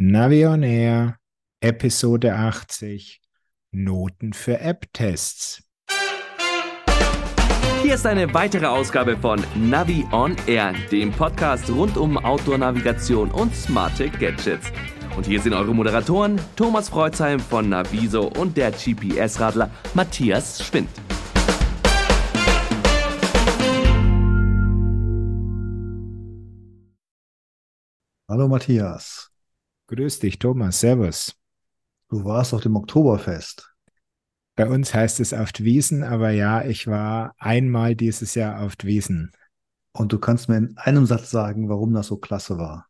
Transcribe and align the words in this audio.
Navi 0.00 0.46
on 0.46 0.62
Air, 0.62 1.16
Episode 1.60 2.32
80, 2.32 3.20
Noten 3.72 4.32
für 4.32 4.60
App-Tests. 4.60 5.64
Hier 7.82 7.96
ist 7.96 8.06
eine 8.06 8.32
weitere 8.32 8.66
Ausgabe 8.66 9.16
von 9.16 9.44
Navi 9.56 10.06
on 10.12 10.36
Air, 10.46 10.72
dem 10.92 11.10
Podcast 11.10 11.68
rund 11.68 11.96
um 11.96 12.16
Outdoor-Navigation 12.16 13.32
und 13.32 13.52
smarte 13.56 14.08
Gadgets. 14.08 14.70
Und 15.16 15.26
hier 15.26 15.40
sind 15.40 15.52
eure 15.52 15.74
Moderatoren 15.74 16.40
Thomas 16.54 16.88
Freuzheim 16.88 17.40
von 17.40 17.68
Naviso 17.68 18.28
und 18.28 18.56
der 18.56 18.70
GPS-Radler 18.70 19.68
Matthias 19.94 20.64
Schwind. 20.64 20.90
Hallo 28.28 28.46
Matthias. 28.46 29.32
Grüß 29.88 30.18
dich, 30.18 30.38
Thomas. 30.38 30.80
Servus. 30.80 31.34
Du 32.10 32.22
warst 32.24 32.52
auf 32.52 32.60
dem 32.60 32.76
Oktoberfest. 32.76 33.74
Bei 34.54 34.68
uns 34.68 34.92
heißt 34.92 35.18
es 35.20 35.32
auf 35.32 35.50
Wiesen, 35.58 36.02
aber 36.02 36.30
ja, 36.30 36.62
ich 36.64 36.86
war 36.86 37.34
einmal 37.38 37.94
dieses 37.94 38.34
Jahr 38.34 38.60
auf 38.60 38.74
Wiesen. 38.82 39.32
Und 39.92 40.12
du 40.12 40.18
kannst 40.18 40.48
mir 40.48 40.58
in 40.58 40.76
einem 40.76 41.06
Satz 41.06 41.30
sagen, 41.30 41.70
warum 41.70 41.94
das 41.94 42.08
so 42.08 42.18
klasse 42.18 42.58
war. 42.58 42.86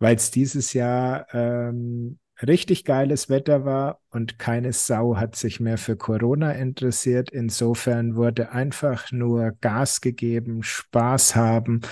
Weil 0.00 0.16
es 0.16 0.32
dieses 0.32 0.72
Jahr 0.72 1.32
ähm, 1.32 2.18
richtig 2.42 2.84
geiles 2.84 3.28
Wetter 3.28 3.64
war 3.64 4.00
und 4.10 4.40
keine 4.40 4.72
Sau 4.72 5.16
hat 5.16 5.36
sich 5.36 5.60
mehr 5.60 5.78
für 5.78 5.96
Corona 5.96 6.52
interessiert. 6.52 7.30
Insofern 7.30 8.16
wurde 8.16 8.50
einfach 8.50 9.12
nur 9.12 9.52
Gas 9.60 10.00
gegeben, 10.00 10.64
Spaß 10.64 11.36
haben 11.36 11.82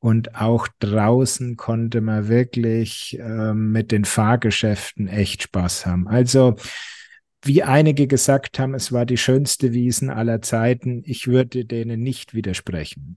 und 0.00 0.36
auch 0.36 0.68
draußen 0.78 1.56
konnte 1.56 2.00
man 2.00 2.28
wirklich 2.28 3.18
äh, 3.18 3.52
mit 3.52 3.90
den 3.90 4.04
Fahrgeschäften 4.04 5.08
echt 5.08 5.42
Spaß 5.44 5.86
haben. 5.86 6.06
Also, 6.06 6.56
wie 7.42 7.62
einige 7.62 8.06
gesagt 8.06 8.58
haben, 8.58 8.74
es 8.74 8.92
war 8.92 9.06
die 9.06 9.16
schönste 9.16 9.72
Wiesen 9.72 10.10
aller 10.10 10.42
Zeiten. 10.42 11.02
Ich 11.04 11.26
würde 11.26 11.64
denen 11.64 12.02
nicht 12.02 12.34
widersprechen. 12.34 13.16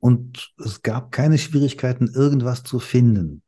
Und 0.00 0.52
es 0.62 0.82
gab 0.82 1.12
keine 1.12 1.38
Schwierigkeiten, 1.38 2.08
irgendwas 2.08 2.62
zu 2.62 2.78
finden. 2.78 3.42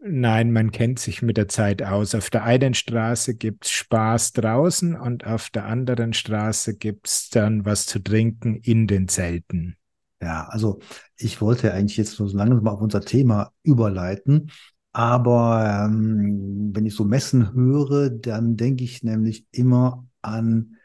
Nein, 0.00 0.52
man 0.52 0.70
kennt 0.70 0.98
sich 0.98 1.22
mit 1.22 1.36
der 1.36 1.48
Zeit 1.48 1.82
aus. 1.82 2.14
Auf 2.14 2.30
der 2.30 2.44
einen 2.44 2.72
Straße 2.72 3.34
gibt 3.34 3.66
es 3.66 3.72
Spaß 3.72 4.32
draußen 4.32 4.94
und 4.94 5.26
auf 5.26 5.50
der 5.50 5.66
anderen 5.66 6.12
Straße 6.12 6.76
gibt 6.76 7.08
es 7.08 7.30
dann 7.30 7.64
was 7.64 7.84
zu 7.84 7.98
trinken 7.98 8.56
in 8.56 8.86
den 8.86 9.08
Zelten. 9.08 9.76
Ja, 10.20 10.48
also 10.48 10.80
ich 11.16 11.40
wollte 11.40 11.72
eigentlich 11.72 11.96
jetzt 11.96 12.12
so 12.12 12.24
langsam 12.26 12.62
mal 12.62 12.72
auf 12.72 12.80
unser 12.80 13.00
Thema 13.02 13.52
überleiten. 13.62 14.50
Aber 14.92 15.86
ähm, 15.86 16.70
wenn 16.74 16.86
ich 16.86 16.94
so 16.94 17.04
Messen 17.04 17.52
höre, 17.52 18.10
dann 18.10 18.56
denke 18.56 18.82
ich 18.84 19.02
nämlich 19.04 19.46
immer 19.52 20.06
an, 20.22 20.76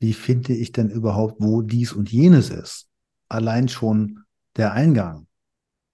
wie 0.00 0.12
finde 0.12 0.54
ich 0.54 0.72
denn 0.72 0.90
überhaupt, 0.90 1.36
wo 1.40 1.62
dies 1.62 1.92
und 1.92 2.12
jenes 2.12 2.50
ist? 2.50 2.88
Allein 3.28 3.68
schon 3.68 4.20
der 4.56 4.72
Eingang. 4.72 5.26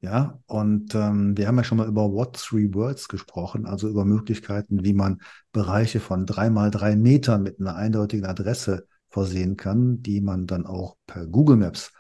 Ja, 0.03 0.39
und 0.47 0.95
ähm, 0.95 1.37
wir 1.37 1.49
haben 1.49 1.57
ja 1.57 1.65
schon 1.65 1.79
mal 1.79 1.89
über 1.89 2.13
What 2.13 2.37
Three 2.37 2.73
Words 2.75 3.09
gesprochen, 3.09 3.65
also 3.65 3.89
über 3.89 4.05
Möglichkeiten, 4.05 4.85
wie 4.85 4.93
man 4.93 5.23
Bereiche 5.53 5.99
von 5.99 6.27
drei 6.27 6.51
mal 6.51 6.71
drei 6.71 6.95
Metern 6.95 7.43
mit 7.43 7.59
einer 7.59 7.75
eindeutigen 7.77 8.27
Adresse 8.27 8.87
versehen 9.09 9.57
kann, 9.57 10.03
die 10.03 10.21
man 10.21 10.47
dann 10.47 10.67
auch 10.67 10.97
per 11.07 11.27
Google 11.27 11.57
Maps 11.57 11.91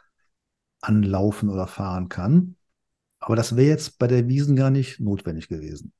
anlaufen 0.86 1.48
oder 1.48 1.66
fahren 1.66 2.08
kann. 2.08 2.56
Aber 3.18 3.36
das 3.36 3.56
wäre 3.56 3.68
jetzt 3.68 3.98
bei 3.98 4.06
der 4.06 4.28
Wiesen 4.28 4.56
gar 4.56 4.70
nicht 4.70 5.00
notwendig 5.00 5.48
gewesen. 5.48 5.92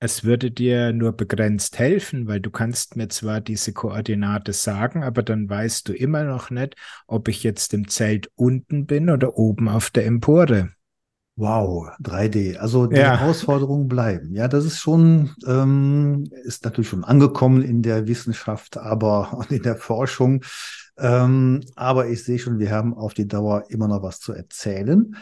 Es 0.00 0.22
würde 0.22 0.52
dir 0.52 0.92
nur 0.92 1.12
begrenzt 1.12 1.80
helfen, 1.80 2.28
weil 2.28 2.40
du 2.40 2.50
kannst 2.50 2.94
mir 2.94 3.08
zwar 3.08 3.40
diese 3.40 3.72
Koordinate 3.72 4.52
sagen, 4.52 5.02
aber 5.02 5.24
dann 5.24 5.50
weißt 5.50 5.88
du 5.88 5.92
immer 5.92 6.22
noch 6.22 6.50
nicht, 6.50 6.76
ob 7.08 7.26
ich 7.26 7.42
jetzt 7.42 7.74
im 7.74 7.88
Zelt 7.88 8.30
unten 8.36 8.86
bin 8.86 9.10
oder 9.10 9.36
oben 9.36 9.68
auf 9.68 9.90
der 9.90 10.06
Empore. 10.06 10.70
Wow, 11.38 11.88
3D. 12.02 12.56
Also 12.56 12.88
die 12.88 12.96
ja. 12.96 13.16
Herausforderungen 13.16 13.86
bleiben. 13.86 14.34
Ja, 14.34 14.48
das 14.48 14.64
ist 14.64 14.80
schon, 14.80 15.36
ähm, 15.46 16.24
ist 16.42 16.64
natürlich 16.64 16.88
schon 16.88 17.04
angekommen 17.04 17.62
in 17.62 17.80
der 17.80 18.08
Wissenschaft, 18.08 18.76
aber 18.76 19.32
und 19.38 19.52
in 19.52 19.62
der 19.62 19.76
Forschung. 19.76 20.42
Ähm, 20.96 21.60
aber 21.76 22.08
ich 22.08 22.24
sehe 22.24 22.40
schon, 22.40 22.58
wir 22.58 22.72
haben 22.72 22.92
auf 22.92 23.14
die 23.14 23.28
Dauer 23.28 23.70
immer 23.70 23.86
noch 23.86 24.02
was 24.02 24.18
zu 24.18 24.32
erzählen. 24.32 25.14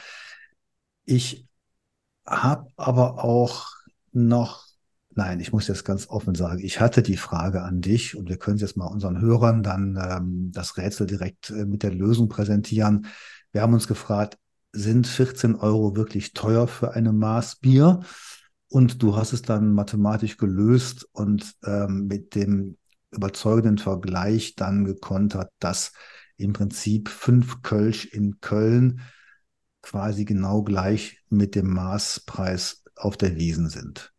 Ich 1.05 1.47
habe 2.25 2.71
aber 2.77 3.23
auch 3.23 3.67
noch, 4.13 4.65
nein, 5.15 5.39
ich 5.41 5.53
muss 5.53 5.69
jetzt 5.69 5.85
ganz 5.85 6.09
offen 6.09 6.35
sagen, 6.35 6.65
ich 6.65 6.81
hatte 6.81 7.03
die 7.03 7.19
Frage 7.19 7.61
an 7.61 7.83
dich 7.83 8.17
und 8.17 8.31
wir 8.31 8.39
können 8.39 8.57
jetzt 8.57 8.79
mal 8.79 8.87
unseren 8.87 9.21
Hörern 9.21 9.63
dann 9.63 9.99
ähm, 10.03 10.51
das 10.51 10.79
Rätsel 10.79 11.07
direkt 11.07 11.51
äh, 11.51 11.67
mit 11.67 11.83
der 11.83 11.93
Lösung 11.93 12.31
präsentieren. 12.31 13.05
Wir 13.53 13.61
haben 13.61 13.75
uns 13.75 13.87
gefragt, 13.87 14.39
sind 14.77 15.07
14 15.07 15.57
Euro 15.57 15.97
wirklich 15.97 16.33
teuer 16.33 16.69
für 16.69 16.95
eine 16.95 17.13
Maß 17.13 17.57
Bier? 17.57 18.01
Und 18.69 19.03
du 19.03 19.17
hast 19.17 19.33
es 19.33 19.43
dann 19.43 19.73
mathematisch 19.73 20.37
gelöst 20.37 21.09
und 21.13 21.55
ähm, 21.65 22.07
mit 22.09 22.35
dem 22.35 22.77
überzeugenden 23.11 23.79
Vergleich 23.79 24.55
dann 24.55 24.85
gekontert, 24.85 25.51
dass 25.61 25.93
im 26.37 26.53
Prinzip 26.53 27.09
fünf 27.09 27.63
Kölsch 27.63 28.05
in 28.05 28.41
Köln 28.41 29.01
quasi 29.83 30.25
genau 30.25 30.63
gleich 30.63 31.23
mit 31.31 31.55
dem 31.55 31.73
Maßpreis 31.73 32.85
auf 32.97 33.17
der 33.17 33.37
Wiesen 33.37 33.69
sind. 33.71 34.13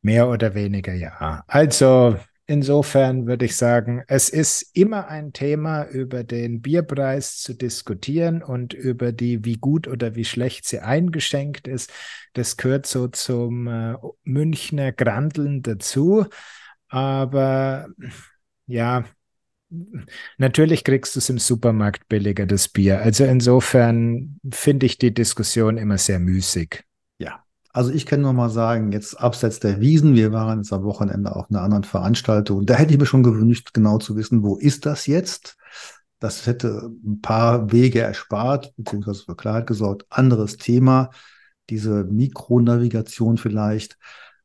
Mehr 0.00 0.28
oder 0.28 0.54
weniger 0.54 0.94
ja. 0.94 1.44
Also 1.48 2.16
insofern 2.48 3.26
würde 3.26 3.44
ich 3.44 3.56
sagen, 3.56 4.02
es 4.08 4.28
ist 4.28 4.62
immer 4.74 5.06
ein 5.06 5.32
Thema, 5.32 5.84
über 5.84 6.24
den 6.24 6.60
Bierpreis 6.62 7.38
zu 7.38 7.54
diskutieren 7.54 8.42
und 8.42 8.74
über 8.74 9.12
die, 9.12 9.44
wie 9.44 9.56
gut 9.56 9.86
oder 9.86 10.16
wie 10.16 10.24
schlecht 10.24 10.66
sie 10.66 10.80
eingeschenkt 10.80 11.68
ist. 11.68 11.92
Das 12.32 12.56
gehört 12.56 12.86
so 12.86 13.06
zum 13.08 13.68
äh, 13.68 13.94
Münchner 14.24 14.92
Grandeln 14.92 15.62
dazu. 15.62 16.26
Aber 16.88 17.88
ja, 18.66 19.04
natürlich 20.38 20.84
kriegst 20.84 21.14
du 21.14 21.18
es 21.18 21.28
im 21.28 21.38
Supermarkt 21.38 22.08
billiger, 22.08 22.46
das 22.46 22.68
Bier. 22.68 23.00
Also 23.02 23.24
insofern 23.24 24.40
finde 24.50 24.86
ich 24.86 24.98
die 24.98 25.12
Diskussion 25.12 25.76
immer 25.76 25.98
sehr 25.98 26.18
müßig. 26.18 26.87
Also 27.78 27.92
ich 27.92 28.06
kann 28.06 28.22
nur 28.22 28.32
mal 28.32 28.50
sagen, 28.50 28.90
jetzt 28.90 29.14
abseits 29.14 29.60
der 29.60 29.80
Wiesen, 29.80 30.16
wir 30.16 30.32
waren 30.32 30.58
jetzt 30.58 30.72
am 30.72 30.82
Wochenende 30.82 31.36
auf 31.36 31.48
einer 31.48 31.62
anderen 31.62 31.84
Veranstaltung. 31.84 32.66
Da 32.66 32.74
hätte 32.74 32.92
ich 32.92 32.98
mir 32.98 33.06
schon 33.06 33.22
gewünscht, 33.22 33.72
genau 33.72 33.98
zu 33.98 34.16
wissen, 34.16 34.42
wo 34.42 34.56
ist 34.56 34.84
das 34.84 35.06
jetzt? 35.06 35.56
Das 36.18 36.48
hätte 36.48 36.90
ein 37.04 37.20
paar 37.20 37.70
Wege 37.70 38.00
erspart, 38.00 38.74
beziehungsweise 38.76 39.22
für 39.26 39.36
Klarheit 39.36 39.68
gesorgt. 39.68 40.06
Anderes 40.10 40.56
Thema, 40.56 41.10
diese 41.70 42.02
Mikronavigation 42.02 43.38
vielleicht. 43.38 43.96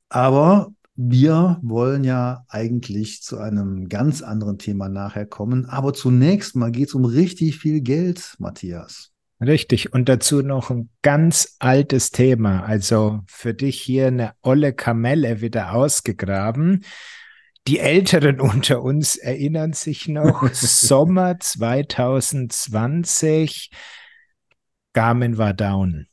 Aber 0.10 0.72
wir 0.94 1.58
wollen 1.64 2.04
ja 2.04 2.46
eigentlich 2.50 3.24
zu 3.24 3.40
einem 3.40 3.90
ganz 3.90 4.22
anderen 4.22 4.60
Thema 4.60 4.90
nachher 4.90 5.26
kommen, 5.26 5.66
aber 5.66 5.96
zunächst 5.96 6.56
mal 6.56 6.72
geht 6.72 6.90
es 6.90 6.94
um 6.94 7.06
richtig 7.06 7.58
viel 7.58 7.82
Geld, 7.82 8.36
Matthias. 8.38 9.13
Richtig. 9.44 9.94
Und 9.94 10.10
dazu 10.10 10.42
noch 10.42 10.70
ein 10.70 10.90
ganz 11.02 11.56
altes 11.60 12.12
Thema. 12.12 12.64
Also 12.64 13.22
für 13.28 13.54
dich 13.54 13.82
hier 13.82 14.08
eine 14.08 14.34
olle 14.42 14.74
Kamelle 14.74 15.40
wieder 15.42 15.74
ausgegraben. 15.74 16.84
Die 17.68 17.80
Älteren 17.80 18.42
unter 18.42 18.82
uns 18.82 19.16
erinnern 19.16 19.74
sich 19.74 20.08
noch, 20.08 20.48
Sommer 20.54 21.40
2020, 21.40 23.70
Garmin 24.94 25.38
war 25.38 25.54
down 25.54 26.08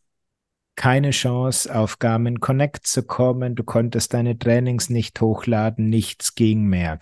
keine 0.81 1.11
Chance, 1.11 1.75
auf 1.75 1.99
Garmin 1.99 2.41
Connect 2.41 2.87
zu 2.87 3.03
kommen. 3.03 3.55
Du 3.55 3.65
konntest 3.65 4.15
deine 4.15 4.39
Trainings 4.39 4.89
nicht 4.89 5.21
hochladen, 5.21 5.91
nichts 5.91 6.35
ging 6.35 6.65
mehr. 6.65 7.01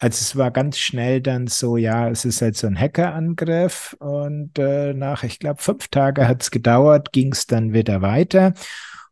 Also 0.00 0.22
es 0.22 0.36
war 0.36 0.52
ganz 0.52 0.78
schnell 0.78 1.20
dann 1.20 1.48
so, 1.48 1.76
ja, 1.76 2.08
es 2.08 2.24
ist 2.24 2.40
halt 2.40 2.56
so 2.56 2.68
ein 2.68 2.78
Hackerangriff 2.78 3.96
und 3.98 4.56
äh, 4.58 4.94
nach, 4.94 5.24
ich 5.24 5.40
glaube, 5.40 5.60
fünf 5.60 5.88
Tage 5.88 6.28
hat 6.28 6.42
es 6.42 6.50
gedauert, 6.52 7.12
ging 7.12 7.32
es 7.32 7.46
dann 7.46 7.72
wieder 7.72 8.00
weiter. 8.00 8.54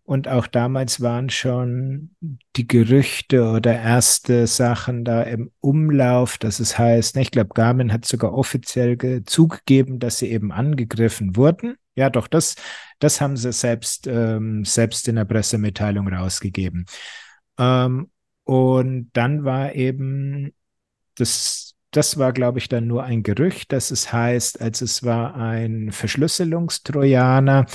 Und 0.04 0.28
auch 0.28 0.46
damals 0.46 1.00
waren 1.00 1.30
schon 1.30 2.14
die 2.54 2.68
Gerüchte 2.68 3.50
oder 3.50 3.74
erste 3.74 4.46
Sachen 4.46 5.04
da 5.04 5.22
im 5.22 5.50
Umlauf, 5.60 6.38
dass 6.38 6.60
es 6.60 6.78
heißt, 6.78 7.16
ne, 7.16 7.22
ich 7.22 7.32
glaube, 7.32 7.50
Garmin 7.54 7.92
hat 7.92 8.04
sogar 8.04 8.32
offiziell 8.32 9.24
zugegeben, 9.24 9.98
dass 9.98 10.18
sie 10.18 10.30
eben 10.30 10.52
angegriffen 10.52 11.34
wurden. 11.34 11.74
Ja, 11.96 12.08
doch, 12.08 12.28
das, 12.28 12.54
das 13.00 13.20
haben 13.20 13.36
sie 13.36 13.50
selbst, 13.50 14.06
ähm, 14.06 14.64
selbst 14.64 15.08
in 15.08 15.16
der 15.16 15.24
Pressemitteilung 15.24 16.06
rausgegeben. 16.06 16.86
Ähm, 17.58 18.10
und 18.44 19.10
dann 19.12 19.42
war 19.44 19.74
eben, 19.74 20.52
das, 21.16 21.74
das 21.90 22.18
war, 22.18 22.32
glaube 22.32 22.58
ich, 22.58 22.68
dann 22.68 22.86
nur 22.86 23.04
ein 23.04 23.22
Gerücht, 23.22 23.72
dass 23.72 23.90
es 23.90 24.12
heißt, 24.12 24.60
als 24.60 24.80
es 24.80 25.02
war 25.02 25.34
ein 25.34 25.90
Verschlüsselungstrojaner, 25.92 27.66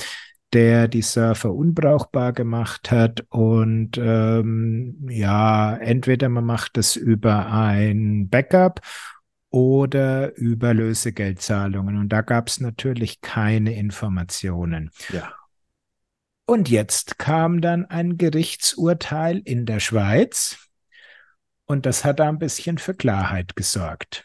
der 0.52 0.88
die 0.88 1.02
Surfer 1.02 1.52
unbrauchbar 1.52 2.32
gemacht 2.32 2.90
hat. 2.90 3.24
Und 3.30 3.98
ähm, 3.98 5.06
ja, 5.08 5.76
entweder 5.76 6.28
man 6.28 6.44
macht 6.44 6.78
es 6.78 6.96
über 6.96 7.46
ein 7.46 8.28
Backup 8.28 8.80
oder 9.50 10.34
über 10.36 10.74
Lösegeldzahlungen. 10.74 11.98
Und 11.98 12.10
da 12.10 12.22
gab 12.22 12.48
es 12.48 12.60
natürlich 12.60 13.20
keine 13.20 13.74
Informationen. 13.74 14.90
Ja. 15.12 15.32
Und 16.44 16.68
jetzt 16.68 17.18
kam 17.18 17.60
dann 17.60 17.86
ein 17.86 18.18
Gerichtsurteil 18.18 19.40
in 19.44 19.64
der 19.64 19.80
Schweiz 19.80 20.68
und 21.72 21.86
das 21.86 22.04
hat 22.04 22.20
da 22.20 22.28
ein 22.28 22.38
bisschen 22.38 22.78
für 22.78 22.94
Klarheit 22.94 23.56
gesorgt. 23.56 24.24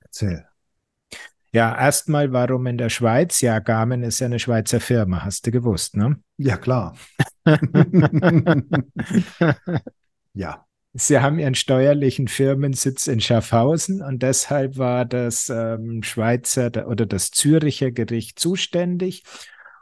Erzähl. 0.00 0.44
Ja, 1.52 1.74
erstmal, 1.78 2.32
warum 2.32 2.66
in 2.66 2.76
der 2.76 2.90
Schweiz? 2.90 3.40
Ja, 3.40 3.60
Garmin 3.60 4.02
ist 4.02 4.20
ja 4.20 4.26
eine 4.26 4.38
Schweizer 4.38 4.80
Firma, 4.80 5.24
hast 5.24 5.46
du 5.46 5.50
gewusst, 5.50 5.96
ne? 5.96 6.20
Ja, 6.36 6.58
klar. 6.58 6.96
ja. 10.34 10.66
Sie 10.98 11.18
haben 11.18 11.38
ihren 11.38 11.54
steuerlichen 11.54 12.26
Firmensitz 12.26 13.06
in 13.06 13.20
Schaffhausen 13.20 14.02
und 14.02 14.22
deshalb 14.22 14.78
war 14.78 15.04
das 15.04 15.50
ähm, 15.50 16.02
Schweizer 16.02 16.88
oder 16.88 17.04
das 17.04 17.30
Züricher 17.30 17.90
Gericht 17.90 18.38
zuständig. 18.38 19.22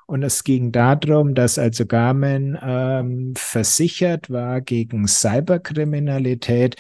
Und 0.07 0.23
es 0.23 0.45
ging 0.45 0.71
darum, 0.73 1.35
dass 1.35 1.59
also 1.59 1.87
Garmin 1.87 2.59
ähm, 2.63 3.35
versichert 3.37 4.31
war 4.31 4.61
gegen 4.61 5.07
Cyberkriminalität 5.09 6.77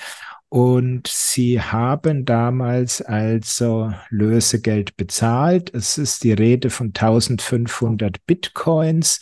und 0.54 1.08
sie 1.08 1.60
haben 1.60 2.24
damals 2.24 3.02
also 3.02 3.92
Lösegeld 4.10 4.96
bezahlt. 4.96 5.74
Es 5.74 5.98
ist 5.98 6.22
die 6.22 6.32
Rede 6.32 6.70
von 6.70 6.92
1500 6.94 8.24
Bitcoins, 8.24 9.18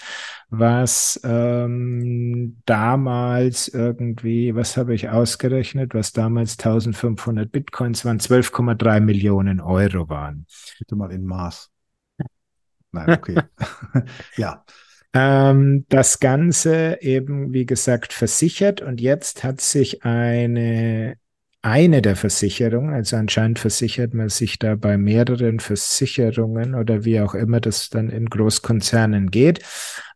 was 0.51 1.19
ähm, 1.25 2.61
damals 2.67 3.69
irgendwie, 3.69 4.55
was 4.55 4.77
habe 4.77 4.95
ich 4.95 5.09
ausgerechnet, 5.09 5.95
was 5.95 6.13
damals 6.13 6.59
1500 6.59 7.51
Bitcoins 7.51 8.05
waren, 8.05 8.19
12,3 8.19 9.01
Millionen 9.01 9.63
Euro 9.63 10.11
waren. 10.11 10.45
Bitte 10.79 10.97
mal 10.97 11.13
in 11.13 11.25
Maß. 11.25 11.72
Nein, 12.93 13.11
okay. 13.11 13.37
ja. 14.37 14.65
Ähm, 15.15 15.85
das 15.89 16.21
Ganze 16.21 16.99
eben, 17.01 17.53
wie 17.53 17.67
gesagt, 17.67 18.13
versichert 18.13 18.81
und 18.81 19.01
jetzt 19.01 19.45
hat 19.45 19.61
sich 19.61 20.05
eine 20.05 21.17
eine 21.65 22.03
der 22.03 22.17
Versicherungen, 22.17 22.93
also 22.93 23.15
anscheinend 23.17 23.61
versichert 23.61 24.15
man 24.15 24.29
sich 24.29 24.59
da 24.59 24.75
bei 24.75 24.99
mehreren 24.99 25.61
Versicherungen 25.61 26.75
oder 26.75 27.05
wie 27.05 27.21
auch 27.21 27.35
immer 27.37 27.61
das 27.61 27.89
dann 27.89 28.11
in 28.11 28.27
Großkonzernen 28.27 29.31
geht. 29.31 29.61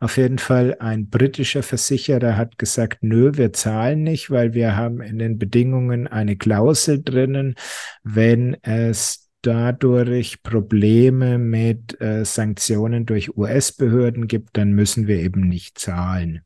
Auf 0.00 0.16
jeden 0.16 0.38
Fall 0.38 0.76
ein 0.80 1.08
britischer 1.08 1.62
Versicherer 1.62 2.36
hat 2.36 2.58
gesagt, 2.58 2.98
nö, 3.02 3.36
wir 3.36 3.52
zahlen 3.52 4.02
nicht, 4.02 4.28
weil 4.28 4.54
wir 4.54 4.74
haben 4.74 5.00
in 5.00 5.20
den 5.20 5.38
Bedingungen 5.38 6.08
eine 6.08 6.36
Klausel 6.36 7.00
drinnen, 7.00 7.54
wenn 8.02 8.56
es 8.62 9.25
dadurch 9.46 10.42
Probleme 10.42 11.38
mit 11.38 12.00
äh, 12.00 12.24
Sanktionen 12.24 13.06
durch 13.06 13.36
US-Behörden 13.36 14.26
gibt, 14.26 14.56
dann 14.56 14.72
müssen 14.72 15.06
wir 15.06 15.20
eben 15.20 15.48
nicht 15.48 15.78
zahlen. 15.78 16.42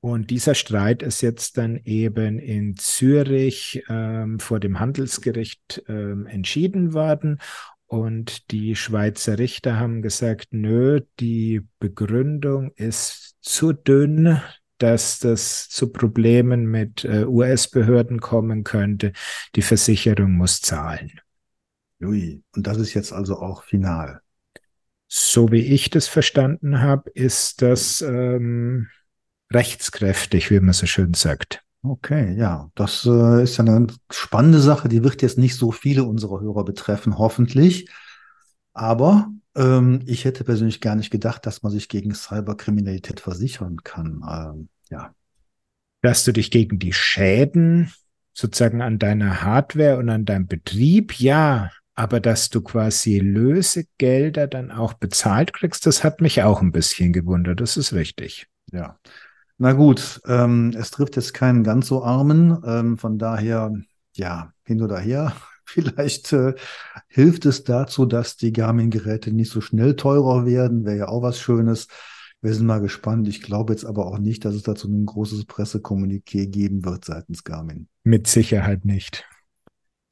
Und 0.00 0.28
dieser 0.28 0.54
Streit 0.54 1.02
ist 1.02 1.22
jetzt 1.22 1.56
dann 1.56 1.80
eben 1.84 2.38
in 2.38 2.76
Zürich 2.76 3.82
ähm, 3.88 4.38
vor 4.38 4.60
dem 4.60 4.78
Handelsgericht 4.78 5.82
ähm, 5.88 6.26
entschieden 6.26 6.92
worden. 6.92 7.38
Und 7.86 8.50
die 8.50 8.76
Schweizer 8.76 9.38
Richter 9.38 9.78
haben 9.78 10.02
gesagt, 10.02 10.48
nö, 10.50 11.00
die 11.20 11.62
Begründung 11.78 12.72
ist 12.72 13.36
zu 13.40 13.72
dünn, 13.72 14.40
dass 14.78 15.20
das 15.20 15.70
zu 15.70 15.90
Problemen 15.90 16.66
mit 16.66 17.04
äh, 17.04 17.24
US-Behörden 17.24 18.20
kommen 18.20 18.64
könnte. 18.64 19.12
Die 19.54 19.62
Versicherung 19.62 20.32
muss 20.32 20.60
zahlen. 20.60 21.20
Ui, 22.04 22.42
und 22.54 22.66
das 22.66 22.78
ist 22.78 22.94
jetzt 22.94 23.12
also 23.12 23.38
auch 23.38 23.64
final. 23.64 24.20
So 25.08 25.50
wie 25.52 25.60
ich 25.60 25.90
das 25.90 26.08
verstanden 26.08 26.80
habe, 26.80 27.10
ist 27.10 27.62
das 27.62 28.02
ähm, 28.02 28.88
rechtskräftig, 29.52 30.50
wie 30.50 30.60
man 30.60 30.72
so 30.72 30.86
schön 30.86 31.14
sagt. 31.14 31.62
Okay, 31.82 32.34
ja, 32.34 32.70
das 32.74 33.04
äh, 33.04 33.42
ist 33.42 33.60
eine 33.60 33.86
spannende 34.10 34.58
Sache. 34.58 34.88
Die 34.88 35.04
wird 35.04 35.20
jetzt 35.20 35.36
nicht 35.36 35.54
so 35.54 35.70
viele 35.70 36.04
unserer 36.04 36.40
Hörer 36.40 36.64
betreffen, 36.64 37.18
hoffentlich. 37.18 37.90
Aber 38.72 39.30
ähm, 39.54 40.00
ich 40.06 40.24
hätte 40.24 40.44
persönlich 40.44 40.80
gar 40.80 40.96
nicht 40.96 41.10
gedacht, 41.10 41.46
dass 41.46 41.62
man 41.62 41.70
sich 41.70 41.88
gegen 41.88 42.14
Cyberkriminalität 42.14 43.20
versichern 43.20 43.76
kann. 43.84 44.22
Ähm, 44.28 44.68
ja. 44.90 45.14
Dass 46.00 46.24
du 46.24 46.32
dich 46.32 46.50
gegen 46.50 46.78
die 46.78 46.92
Schäden 46.92 47.92
sozusagen 48.32 48.82
an 48.82 48.98
deiner 48.98 49.42
Hardware 49.42 49.98
und 49.98 50.08
an 50.08 50.24
deinem 50.24 50.46
Betrieb, 50.46 51.20
ja, 51.20 51.70
aber 51.94 52.20
dass 52.20 52.50
du 52.50 52.60
quasi 52.60 53.18
Lösegelder 53.18 54.46
dann 54.46 54.70
auch 54.70 54.94
bezahlt 54.94 55.52
kriegst, 55.52 55.86
das 55.86 56.02
hat 56.02 56.20
mich 56.20 56.42
auch 56.42 56.60
ein 56.60 56.72
bisschen 56.72 57.12
gewundert. 57.12 57.60
Das 57.60 57.76
ist 57.76 57.92
richtig. 57.92 58.48
Ja. 58.72 58.98
Na 59.58 59.72
gut, 59.72 60.20
ähm, 60.26 60.72
es 60.76 60.90
trifft 60.90 61.16
jetzt 61.16 61.32
keinen 61.32 61.62
ganz 61.62 61.86
so 61.86 62.02
armen. 62.02 62.60
Ähm, 62.66 62.98
von 62.98 63.18
daher, 63.18 63.72
ja, 64.14 64.52
hin 64.64 64.82
oder 64.82 64.98
her. 64.98 65.34
Vielleicht 65.64 66.32
äh, 66.32 66.54
hilft 67.08 67.46
es 67.46 67.64
dazu, 67.64 68.04
dass 68.04 68.36
die 68.36 68.52
Garmin-Geräte 68.52 69.32
nicht 69.32 69.50
so 69.50 69.60
schnell 69.60 69.96
teurer 69.96 70.44
werden. 70.44 70.84
Wäre 70.84 70.98
ja 70.98 71.08
auch 71.08 71.22
was 71.22 71.38
Schönes. 71.38 71.86
Wir 72.42 72.52
sind 72.52 72.66
mal 72.66 72.80
gespannt. 72.80 73.28
Ich 73.28 73.40
glaube 73.40 73.72
jetzt 73.72 73.86
aber 73.86 74.06
auch 74.06 74.18
nicht, 74.18 74.44
dass 74.44 74.54
es 74.54 74.64
dazu 74.64 74.88
ein 74.88 75.06
großes 75.06 75.46
Pressekommuniqué 75.46 76.46
geben 76.46 76.84
wird 76.84 77.04
seitens 77.04 77.44
Garmin. 77.44 77.88
Mit 78.02 78.26
Sicherheit 78.26 78.84
nicht. 78.84 79.24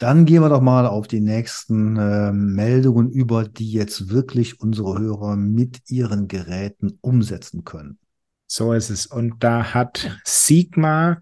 Dann 0.03 0.25
gehen 0.25 0.43
wir 0.43 0.49
doch 0.49 0.61
mal 0.61 0.85
auf 0.89 1.07
die 1.07 1.21
nächsten 1.21 1.97
äh, 1.97 2.33
Meldungen 2.33 3.09
über, 3.09 3.45
die 3.45 3.71
jetzt 3.71 4.09
wirklich 4.09 4.59
unsere 4.59 4.99
Hörer 4.99 5.37
mit 5.37 5.89
ihren 5.89 6.27
Geräten 6.27 6.99
umsetzen 7.03 7.63
können. 7.63 8.01
So 8.49 8.73
ist 8.73 8.91
es. 8.91 9.07
Und 9.07 9.45
da 9.45 9.75
hat 9.75 10.19
Sigma 10.25 11.21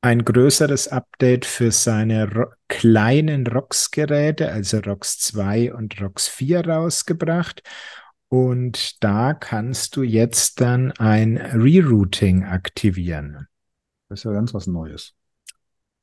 ein 0.00 0.24
größeres 0.24 0.88
Update 0.88 1.44
für 1.44 1.70
seine 1.70 2.32
Ro 2.32 2.46
kleinen 2.68 3.46
ROX-Geräte, 3.46 4.50
also 4.50 4.78
ROX 4.78 5.18
2 5.18 5.74
und 5.74 6.00
ROX 6.00 6.28
4 6.28 6.66
rausgebracht. 6.66 7.62
Und 8.28 9.04
da 9.04 9.34
kannst 9.34 9.96
du 9.96 10.02
jetzt 10.02 10.62
dann 10.62 10.92
ein 10.92 11.36
Rerouting 11.36 12.44
aktivieren. 12.44 13.48
Das 14.08 14.20
ist 14.20 14.24
ja 14.24 14.32
ganz 14.32 14.54
was 14.54 14.66
Neues. 14.66 15.14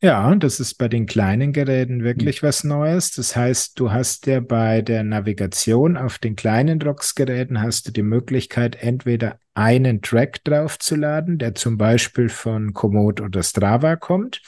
Ja, 0.03 0.33
das 0.33 0.59
ist 0.59 0.79
bei 0.79 0.87
den 0.87 1.05
kleinen 1.05 1.53
Geräten 1.53 2.03
wirklich 2.03 2.41
mhm. 2.41 2.47
was 2.47 2.63
Neues. 2.63 3.11
Das 3.11 3.35
heißt, 3.35 3.79
du 3.79 3.91
hast 3.91 4.25
ja 4.25 4.39
bei 4.39 4.81
der 4.81 5.03
Navigation 5.03 5.95
auf 5.95 6.17
den 6.17 6.35
kleinen 6.35 6.81
ROX-Geräten 6.81 7.61
hast 7.61 7.87
du 7.87 7.91
die 7.91 8.01
Möglichkeit, 8.01 8.81
entweder 8.81 9.37
einen 9.53 10.01
Track 10.01 10.43
draufzuladen, 10.43 11.37
der 11.37 11.53
zum 11.53 11.77
Beispiel 11.77 12.29
von 12.29 12.73
Komoot 12.73 13.21
oder 13.21 13.43
Strava 13.43 13.95
kommt 13.95 14.41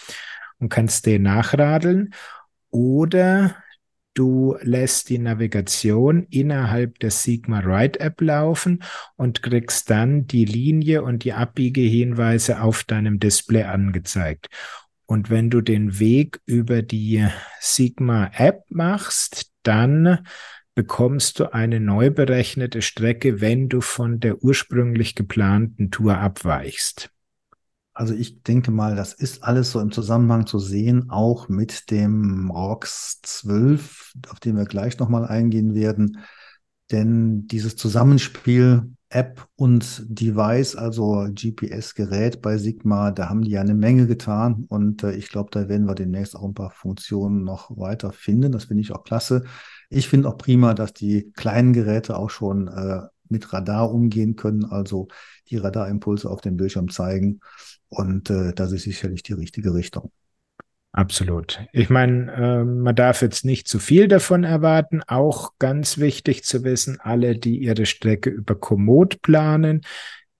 und 0.57 0.69
kannst 0.69 1.05
den 1.05 1.21
nachradeln, 1.21 2.15
oder 2.71 3.55
du 4.15 4.57
lässt 4.61 5.09
die 5.09 5.19
Navigation 5.19 6.25
innerhalb 6.31 6.97
der 6.97 7.11
Sigma 7.11 7.59
Ride 7.59 7.99
App 7.99 8.21
laufen 8.21 8.83
und 9.17 9.43
kriegst 9.43 9.91
dann 9.91 10.25
die 10.25 10.45
Linie 10.45 11.03
und 11.03 11.23
die 11.23 11.33
Abbiegehinweise 11.33 12.61
auf 12.61 12.83
deinem 12.83 13.19
Display 13.19 13.63
angezeigt. 13.63 14.49
Und 15.13 15.29
wenn 15.29 15.51
du 15.51 15.61
den 15.61 15.99
Weg 15.99 16.41
über 16.47 16.81
die 16.81 17.27
Sigma-App 17.59 18.63
machst, 18.69 19.51
dann 19.61 20.25
bekommst 20.73 21.37
du 21.37 21.53
eine 21.53 21.79
neu 21.79 22.09
berechnete 22.09 22.81
Strecke, 22.81 23.39
wenn 23.39 23.69
du 23.69 23.81
von 23.81 24.19
der 24.19 24.43
ursprünglich 24.43 25.13
geplanten 25.13 25.91
Tour 25.91 26.17
abweichst. 26.17 27.11
Also 27.93 28.15
ich 28.15 28.41
denke 28.41 28.71
mal, 28.71 28.95
das 28.95 29.13
ist 29.13 29.43
alles 29.43 29.69
so 29.69 29.79
im 29.81 29.91
Zusammenhang 29.91 30.47
zu 30.47 30.57
sehen, 30.57 31.11
auch 31.11 31.47
mit 31.47 31.91
dem 31.91 32.49
ROX 32.49 33.21
12, 33.21 34.13
auf 34.29 34.39
den 34.39 34.57
wir 34.57 34.65
gleich 34.65 34.97
nochmal 34.97 35.27
eingehen 35.27 35.75
werden. 35.75 36.23
Denn 36.89 37.45
dieses 37.45 37.75
Zusammenspiel 37.75 38.95
App 39.13 39.47
und 39.55 40.05
Device, 40.07 40.75
also 40.75 41.27
GPS-Gerät 41.29 42.41
bei 42.41 42.57
Sigma, 42.57 43.11
da 43.11 43.29
haben 43.29 43.43
die 43.43 43.51
ja 43.51 43.61
eine 43.61 43.75
Menge 43.75 44.07
getan 44.07 44.65
und 44.69 45.03
äh, 45.03 45.13
ich 45.13 45.29
glaube, 45.29 45.51
da 45.51 45.69
werden 45.69 45.87
wir 45.87 45.93
demnächst 45.93 46.35
auch 46.35 46.43
ein 46.43 46.55
paar 46.55 46.71
Funktionen 46.71 47.43
noch 47.43 47.77
weiter 47.77 48.11
finden. 48.11 48.51
Das 48.51 48.65
finde 48.65 48.81
ich 48.81 48.91
auch 48.91 49.03
klasse. 49.03 49.43
Ich 49.89 50.07
finde 50.09 50.29
auch 50.29 50.37
prima, 50.37 50.73
dass 50.73 50.93
die 50.93 51.31
kleinen 51.35 51.73
Geräte 51.73 52.17
auch 52.17 52.31
schon 52.31 52.67
äh, 52.67 53.01
mit 53.29 53.53
Radar 53.53 53.91
umgehen 53.91 54.35
können, 54.35 54.65
also 54.65 55.07
die 55.49 55.57
Radarimpulse 55.57 56.29
auf 56.29 56.41
dem 56.41 56.57
Bildschirm 56.57 56.89
zeigen 56.89 57.39
und 57.89 58.31
äh, 58.31 58.53
das 58.53 58.71
ist 58.71 58.83
sicherlich 58.83 59.21
die 59.21 59.33
richtige 59.33 59.73
Richtung. 59.75 60.11
Absolut. 60.93 61.59
Ich 61.71 61.89
meine, 61.89 62.31
äh, 62.33 62.63
man 62.63 62.95
darf 62.95 63.23
jetzt 63.23 63.45
nicht 63.45 63.67
zu 63.67 63.79
viel 63.79 64.07
davon 64.07 64.43
erwarten. 64.43 65.01
Auch 65.07 65.53
ganz 65.57 65.97
wichtig 65.97 66.43
zu 66.43 66.63
wissen, 66.63 66.99
alle, 67.01 67.35
die 67.35 67.57
ihre 67.57 67.87
Strecke 67.87 68.29
über 68.29 68.53
Komoot 68.53 69.23
planen, 69.23 69.81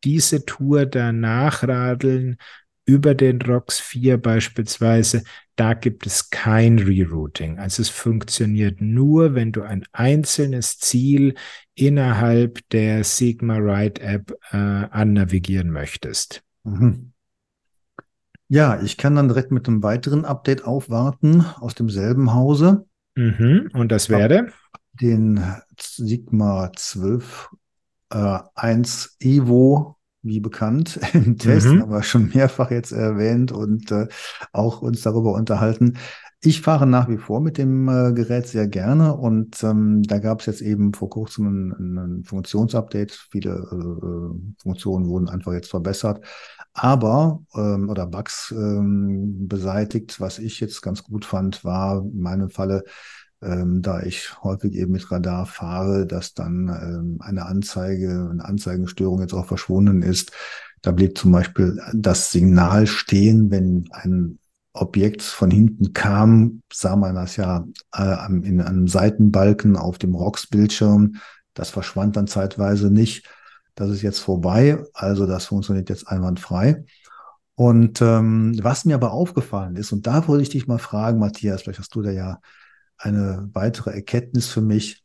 diese 0.03 0.45
Tour 0.45 0.85
danach 0.85 1.67
radeln, 1.67 2.37
über 2.85 3.15
den 3.15 3.41
ROX 3.41 3.79
4 3.79 4.17
beispielsweise, 4.17 5.23
da 5.55 5.73
gibt 5.73 6.05
es 6.05 6.29
kein 6.29 6.79
Rerouting. 6.79 7.57
Also 7.57 7.81
es 7.81 7.89
funktioniert 7.89 8.81
nur, 8.81 9.35
wenn 9.35 9.51
du 9.51 9.61
ein 9.61 9.85
einzelnes 9.91 10.79
Ziel 10.79 11.35
innerhalb 11.75 12.59
der 12.69 13.03
Sigma 13.03 13.57
Ride 13.57 14.01
App 14.01 14.33
äh, 14.51 14.57
annavigieren 14.57 15.69
möchtest. 15.69 16.43
Mhm. 16.63 17.12
Ja, 18.49 18.81
ich 18.81 18.97
kann 18.97 19.15
dann 19.15 19.27
direkt 19.27 19.51
mit 19.51 19.67
einem 19.67 19.83
weiteren 19.83 20.25
Update 20.25 20.65
aufwarten 20.65 21.45
aus 21.59 21.75
demselben 21.75 22.33
Hause. 22.33 22.85
Mhm. 23.15 23.69
Und 23.73 23.91
das 23.91 24.09
wäre? 24.09 24.47
Den 24.93 25.43
Sigma 25.79 26.71
12 26.75 27.49
äh, 28.11 28.39
1 28.55 29.17
Evo, 29.19 29.97
wie 30.21 30.39
bekannt, 30.39 30.99
im 31.13 31.37
Test, 31.37 31.67
mhm. 31.67 31.81
aber 31.81 32.03
schon 32.03 32.29
mehrfach 32.33 32.71
jetzt 32.71 32.91
erwähnt 32.91 33.51
und 33.51 33.91
äh, 33.91 34.07
auch 34.51 34.81
uns 34.81 35.01
darüber 35.01 35.33
unterhalten. 35.33 35.97
Ich 36.45 36.61
fahre 36.61 36.85
nach 36.85 37.07
wie 37.07 37.17
vor 37.17 37.39
mit 37.39 37.57
dem 37.57 37.87
äh, 37.87 38.11
Gerät 38.11 38.47
sehr 38.47 38.67
gerne 38.67 39.15
und 39.15 39.63
ähm, 39.63 40.03
da 40.03 40.19
gab 40.19 40.41
es 40.41 40.45
jetzt 40.45 40.61
eben 40.61 40.93
vor 40.93 41.09
kurzem 41.09 41.71
ein, 41.71 41.97
ein 41.97 42.23
Funktionsupdate. 42.25 43.11
Viele 43.31 43.51
äh, 43.51 44.61
Funktionen 44.61 45.07
wurden 45.07 45.29
einfach 45.29 45.53
jetzt 45.53 45.69
verbessert 45.69 46.19
aber 46.73 47.43
ähm, 47.55 47.89
oder 47.89 48.07
Bugs 48.07 48.51
ähm, 48.51 49.47
beseitigt. 49.47 50.19
Was 50.19 50.39
ich 50.39 50.59
jetzt 50.59 50.81
ganz 50.81 51.03
gut 51.03 51.25
fand, 51.25 51.63
war 51.63 52.01
in 52.01 52.19
meinem 52.19 52.49
Falle, 52.49 52.83
ähm, 53.41 53.81
da 53.81 54.01
ich 54.01 54.43
häufig 54.43 54.73
eben 54.73 54.91
mit 54.91 55.09
Radar 55.11 55.45
fahre, 55.45 56.07
dass 56.07 56.33
dann 56.33 56.69
ähm, 56.69 57.17
eine 57.21 57.45
Anzeige, 57.45 58.29
eine 58.31 58.43
Anzeigenstörung 58.43 59.21
jetzt 59.21 59.33
auch 59.33 59.45
verschwunden 59.45 60.01
ist. 60.01 60.31
Da 60.81 60.91
blieb 60.91 61.17
zum 61.17 61.31
Beispiel 61.31 61.79
das 61.93 62.31
Signal 62.31 62.87
stehen, 62.87 63.51
wenn 63.51 63.87
ein 63.91 64.39
Objekt 64.73 65.21
von 65.21 65.51
hinten 65.51 65.93
kam, 65.93 66.61
sah 66.71 66.95
man 66.95 67.15
das 67.15 67.35
ja 67.35 67.65
äh, 67.95 68.25
in 68.27 68.59
einem 68.59 68.87
Seitenbalken 68.87 69.77
auf 69.77 69.99
dem 69.99 70.15
ROX-Bildschirm. 70.15 71.17
Das 71.53 71.69
verschwand 71.69 72.15
dann 72.15 72.27
zeitweise 72.27 72.89
nicht. 72.89 73.29
Das 73.75 73.89
ist 73.89 74.01
jetzt 74.01 74.19
vorbei, 74.19 74.83
also 74.93 75.25
das 75.25 75.45
funktioniert 75.45 75.89
jetzt 75.89 76.07
einwandfrei. 76.07 76.85
Und 77.55 78.01
ähm, 78.01 78.57
was 78.63 78.85
mir 78.85 78.95
aber 78.95 79.11
aufgefallen 79.11 79.75
ist, 79.75 79.91
und 79.91 80.07
da 80.07 80.27
wollte 80.27 80.43
ich 80.43 80.49
dich 80.49 80.67
mal 80.67 80.79
fragen, 80.79 81.19
Matthias, 81.19 81.61
vielleicht 81.61 81.79
hast 81.79 81.93
du 81.93 82.01
da 82.01 82.11
ja 82.11 82.39
eine 82.97 83.49
weitere 83.53 83.91
Erkenntnis 83.91 84.47
für 84.47 84.61
mich. 84.61 85.03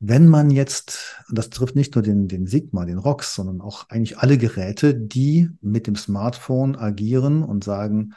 Wenn 0.00 0.28
man 0.28 0.50
jetzt, 0.50 1.16
und 1.28 1.38
das 1.38 1.50
trifft 1.50 1.76
nicht 1.76 1.94
nur 1.94 2.02
den, 2.02 2.28
den 2.28 2.46
Sigma, 2.46 2.84
den 2.84 2.98
ROX, 2.98 3.34
sondern 3.34 3.60
auch 3.60 3.88
eigentlich 3.90 4.18
alle 4.18 4.38
Geräte, 4.38 4.94
die 4.94 5.50
mit 5.60 5.86
dem 5.86 5.96
Smartphone 5.96 6.76
agieren 6.76 7.42
und 7.42 7.64
sagen, 7.64 8.14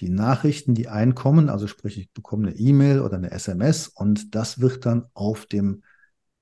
die 0.00 0.08
Nachrichten, 0.08 0.74
die 0.74 0.88
einkommen, 0.88 1.48
also 1.48 1.66
sprich, 1.66 1.98
ich 1.98 2.10
bekomme 2.12 2.48
eine 2.48 2.56
E-Mail 2.56 3.00
oder 3.00 3.16
eine 3.16 3.30
SMS 3.30 3.88
und 3.88 4.34
das 4.34 4.60
wird 4.60 4.86
dann 4.86 5.06
auf 5.12 5.46
dem 5.46 5.82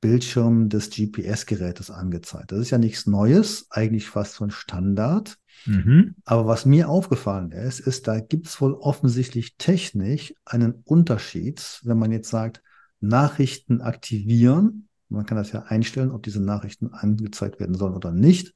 Bildschirm 0.00 0.68
des 0.68 0.90
GPS-Gerätes 0.90 1.90
angezeigt. 1.90 2.52
Das 2.52 2.60
ist 2.60 2.70
ja 2.70 2.78
nichts 2.78 3.06
Neues, 3.06 3.66
eigentlich 3.70 4.08
fast 4.08 4.34
so 4.34 4.44
ein 4.44 4.50
Standard. 4.50 5.38
Mhm. 5.66 6.14
Aber 6.24 6.46
was 6.46 6.66
mir 6.66 6.88
aufgefallen 6.88 7.50
ist, 7.50 7.80
ist, 7.80 8.06
da 8.06 8.20
gibt 8.20 8.46
es 8.46 8.60
wohl 8.60 8.74
offensichtlich 8.74 9.56
technisch 9.56 10.34
einen 10.44 10.82
Unterschied, 10.84 11.80
wenn 11.82 11.98
man 11.98 12.12
jetzt 12.12 12.30
sagt, 12.30 12.62
Nachrichten 13.00 13.80
aktivieren. 13.80 14.88
Man 15.08 15.26
kann 15.26 15.36
das 15.36 15.50
ja 15.50 15.62
einstellen, 15.64 16.12
ob 16.12 16.22
diese 16.22 16.40
Nachrichten 16.40 16.92
angezeigt 16.92 17.58
werden 17.58 17.74
sollen 17.74 17.94
oder 17.94 18.12
nicht. 18.12 18.54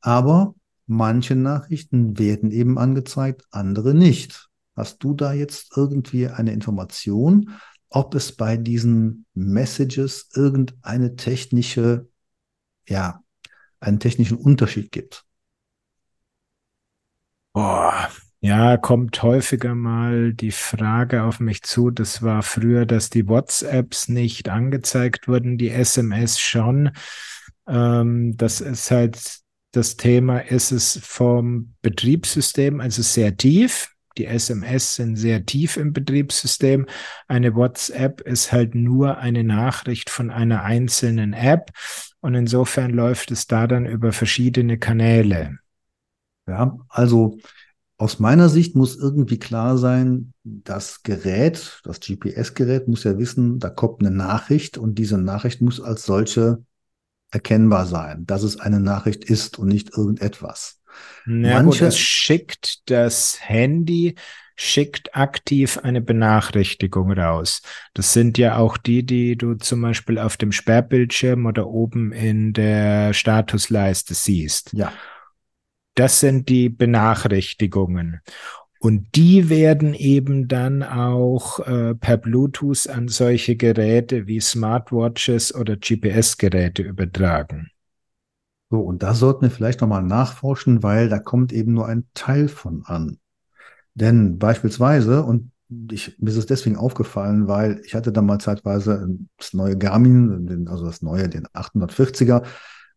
Aber 0.00 0.54
manche 0.86 1.36
Nachrichten 1.36 2.18
werden 2.18 2.50
eben 2.50 2.78
angezeigt, 2.78 3.44
andere 3.50 3.94
nicht. 3.94 4.48
Hast 4.76 5.02
du 5.04 5.14
da 5.14 5.32
jetzt 5.32 5.76
irgendwie 5.76 6.28
eine 6.28 6.52
Information, 6.52 7.50
ob 7.90 8.14
es 8.14 8.32
bei 8.32 8.56
diesen 8.56 9.26
Messages 9.34 10.30
irgendeine 10.34 11.16
technische, 11.16 12.08
ja, 12.88 13.22
einen 13.80 14.00
technischen 14.00 14.38
Unterschied 14.38 14.92
gibt. 14.92 15.24
Boah, 17.52 18.08
ja, 18.40 18.76
kommt 18.76 19.22
häufiger 19.22 19.74
mal 19.74 20.32
die 20.32 20.50
Frage 20.50 21.22
auf 21.24 21.38
mich 21.38 21.62
zu. 21.62 21.90
Das 21.90 22.22
war 22.22 22.42
früher, 22.42 22.86
dass 22.86 23.10
die 23.10 23.28
WhatsApps 23.28 24.08
nicht 24.08 24.48
angezeigt 24.48 25.28
wurden, 25.28 25.58
die 25.58 25.70
SMS 25.70 26.40
schon. 26.40 26.90
Ähm, 27.68 28.36
das 28.36 28.60
ist 28.60 28.90
halt 28.90 29.42
das 29.72 29.96
Thema, 29.96 30.38
ist 30.38 30.70
es 30.70 31.00
vom 31.02 31.74
Betriebssystem, 31.82 32.80
also 32.80 33.02
sehr 33.02 33.36
tief. 33.36 33.88
Die 34.18 34.26
SMS 34.26 34.96
sind 34.96 35.16
sehr 35.16 35.46
tief 35.46 35.78
im 35.78 35.94
Betriebssystem. 35.94 36.86
Eine 37.28 37.54
WhatsApp 37.54 38.20
ist 38.20 38.52
halt 38.52 38.74
nur 38.74 39.18
eine 39.18 39.42
Nachricht 39.42 40.10
von 40.10 40.30
einer 40.30 40.62
einzelnen 40.62 41.32
App. 41.32 41.70
Und 42.20 42.34
insofern 42.34 42.90
läuft 42.90 43.30
es 43.30 43.46
da 43.46 43.66
dann 43.66 43.86
über 43.86 44.12
verschiedene 44.12 44.78
Kanäle. 44.78 45.58
Ja, 46.46 46.76
also 46.88 47.38
aus 47.96 48.18
meiner 48.18 48.48
Sicht 48.48 48.76
muss 48.76 48.96
irgendwie 48.96 49.38
klar 49.38 49.78
sein, 49.78 50.34
das 50.42 51.02
Gerät, 51.02 51.80
das 51.84 52.00
GPS-Gerät 52.00 52.88
muss 52.88 53.04
ja 53.04 53.16
wissen, 53.16 53.60
da 53.60 53.70
kommt 53.70 54.00
eine 54.00 54.10
Nachricht 54.10 54.76
und 54.76 54.96
diese 54.98 55.18
Nachricht 55.18 55.62
muss 55.62 55.80
als 55.80 56.04
solche 56.04 56.64
erkennbar 57.32 57.86
sein, 57.86 58.24
dass 58.26 58.42
es 58.42 58.60
eine 58.60 58.80
Nachricht 58.80 59.24
ist 59.24 59.58
und 59.58 59.68
nicht 59.68 59.96
irgendetwas. 59.96 60.80
Na 61.24 61.62
Manche, 61.62 61.80
gut, 61.80 61.88
es 61.88 61.98
schickt 61.98 62.90
das 62.90 63.38
Handy, 63.40 64.16
schickt 64.56 65.16
aktiv 65.16 65.78
eine 65.78 66.00
Benachrichtigung 66.00 67.10
raus. 67.12 67.62
Das 67.94 68.12
sind 68.12 68.38
ja 68.38 68.56
auch 68.56 68.76
die, 68.76 69.04
die 69.04 69.36
du 69.36 69.54
zum 69.54 69.80
Beispiel 69.80 70.18
auf 70.18 70.36
dem 70.36 70.52
Sperrbildschirm 70.52 71.46
oder 71.46 71.66
oben 71.66 72.12
in 72.12 72.52
der 72.52 73.14
Statusleiste 73.14 74.14
siehst. 74.14 74.72
Ja. 74.74 74.92
Das 75.94 76.20
sind 76.20 76.48
die 76.48 76.68
Benachrichtigungen. 76.68 78.20
Und 78.82 79.14
die 79.14 79.48
werden 79.48 79.94
eben 79.94 80.48
dann 80.48 80.82
auch 80.82 81.60
äh, 81.60 81.94
per 81.94 82.16
Bluetooth 82.16 82.88
an 82.88 83.06
solche 83.06 83.54
Geräte 83.54 84.26
wie 84.26 84.40
Smartwatches 84.40 85.54
oder 85.54 85.76
GPS-Geräte 85.76 86.82
übertragen. 86.82 87.70
So, 88.70 88.80
und 88.80 89.04
da 89.04 89.14
sollten 89.14 89.42
wir 89.42 89.52
vielleicht 89.52 89.82
nochmal 89.82 90.02
nachforschen, 90.02 90.82
weil 90.82 91.08
da 91.08 91.20
kommt 91.20 91.52
eben 91.52 91.74
nur 91.74 91.86
ein 91.86 92.08
Teil 92.14 92.48
von 92.48 92.82
an. 92.84 93.18
Denn 93.94 94.40
beispielsweise, 94.40 95.22
und 95.22 95.52
ich, 95.92 96.18
mir 96.18 96.30
ist 96.30 96.36
es 96.38 96.46
deswegen 96.46 96.76
aufgefallen, 96.76 97.46
weil 97.46 97.80
ich 97.84 97.94
hatte 97.94 98.10
da 98.10 98.20
mal 98.20 98.40
zeitweise 98.40 99.16
das 99.38 99.54
neue 99.54 99.78
Garmin, 99.78 100.66
also 100.68 100.86
das 100.86 101.02
neue, 101.02 101.28
den 101.28 101.46
840er, 101.46 102.42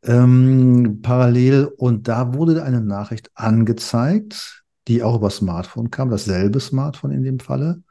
ähm, 0.01 1.01
parallel 1.03 1.65
und 1.77 2.07
da 2.07 2.33
wurde 2.33 2.63
eine 2.63 2.81
Nachricht 2.81 3.29
angezeigt, 3.35 4.64
die 4.87 5.03
auch 5.03 5.15
über 5.15 5.29
Smartphone 5.29 5.91
kam, 5.91 6.09
dasselbe 6.09 6.59
Smartphone 6.59 7.11
in 7.11 7.23
dem 7.23 7.39
Falle, 7.39 7.83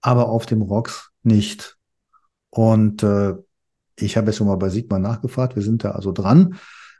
aber 0.00 0.28
auf 0.28 0.46
dem 0.46 0.62
ROX 0.62 1.10
nicht. 1.22 1.76
Und 2.50 3.02
äh, 3.02 3.34
ich 3.96 4.16
habe 4.16 4.28
jetzt 4.28 4.36
schon 4.36 4.46
mal 4.46 4.56
bei 4.56 4.68
Sigma 4.68 4.98
nachgefragt, 4.98 5.56
wir 5.56 5.62
sind 5.62 5.84
da 5.84 5.92
also 5.92 6.12
dran 6.12 6.58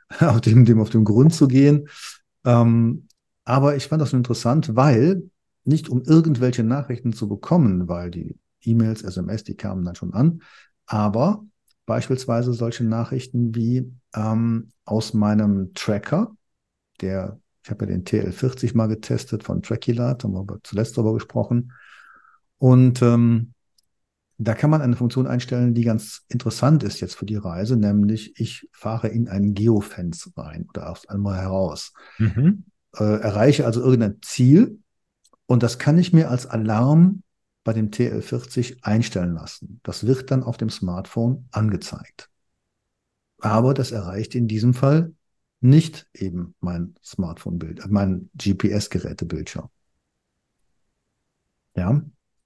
auf 0.19 0.41
dem, 0.41 0.65
dem 0.65 0.79
auf 0.79 0.89
den 0.89 1.03
Grund 1.03 1.33
zu 1.33 1.47
gehen. 1.47 1.87
Ähm, 2.45 3.07
aber 3.43 3.75
ich 3.75 3.87
fand 3.87 4.01
das 4.01 4.13
interessant, 4.13 4.75
weil 4.75 5.29
nicht 5.63 5.89
um 5.89 6.01
irgendwelche 6.01 6.63
Nachrichten 6.63 7.13
zu 7.13 7.27
bekommen, 7.27 7.87
weil 7.87 8.11
die 8.11 8.37
E-Mails, 8.61 9.03
SMS, 9.03 9.43
die 9.43 9.55
kamen 9.55 9.85
dann 9.85 9.95
schon 9.95 10.13
an, 10.13 10.41
aber 10.85 11.45
beispielsweise 11.85 12.53
solche 12.53 12.83
Nachrichten 12.83 13.55
wie 13.55 13.91
ähm, 14.15 14.69
aus 14.85 15.13
meinem 15.13 15.73
Tracker, 15.73 16.35
der, 17.01 17.39
ich 17.67 17.71
habe 17.71 17.83
ja 17.83 17.91
den 17.91 18.05
TL40 18.05 18.77
mal 18.77 18.87
getestet 18.87 19.43
von 19.43 19.61
Trackilat, 19.61 20.23
haben 20.23 20.31
wir 20.31 20.59
zuletzt 20.63 20.97
darüber 20.97 21.13
gesprochen. 21.13 21.73
Und 22.59 23.01
ähm, 23.01 23.53
da 24.37 24.53
kann 24.53 24.69
man 24.69 24.81
eine 24.81 24.95
Funktion 24.95 25.27
einstellen, 25.27 25.73
die 25.73 25.83
ganz 25.83 26.23
interessant 26.29 26.83
ist 26.83 27.01
jetzt 27.01 27.15
für 27.15 27.25
die 27.25 27.35
Reise, 27.35 27.75
nämlich 27.75 28.39
ich 28.39 28.69
fahre 28.71 29.09
in 29.09 29.27
einen 29.27 29.53
Geofence 29.53 30.31
rein 30.37 30.65
oder 30.69 30.89
aus 30.89 31.09
einmal 31.09 31.41
heraus. 31.41 31.91
Mhm. 32.19 32.63
Äh, 32.95 33.03
erreiche 33.03 33.65
also 33.65 33.81
irgendein 33.81 34.19
Ziel 34.21 34.79
und 35.45 35.61
das 35.61 35.77
kann 35.77 35.97
ich 35.97 36.13
mir 36.13 36.31
als 36.31 36.45
Alarm 36.45 37.21
bei 37.65 37.73
dem 37.73 37.91
TL40 37.91 38.77
einstellen 38.83 39.33
lassen. 39.33 39.81
Das 39.83 40.07
wird 40.07 40.31
dann 40.31 40.43
auf 40.43 40.55
dem 40.55 40.69
Smartphone 40.69 41.49
angezeigt. 41.51 42.29
Aber 43.39 43.73
das 43.73 43.91
erreicht 43.91 44.35
in 44.35 44.47
diesem 44.47 44.73
Fall 44.73 45.11
nicht 45.59 46.07
eben 46.13 46.53
mein 46.59 46.93
Smartphone-Bild, 47.03 47.79
äh, 47.79 47.87
mein 47.89 48.29
GPS-Gerätebildschirm. 48.35 49.69
Ja. 51.75 52.01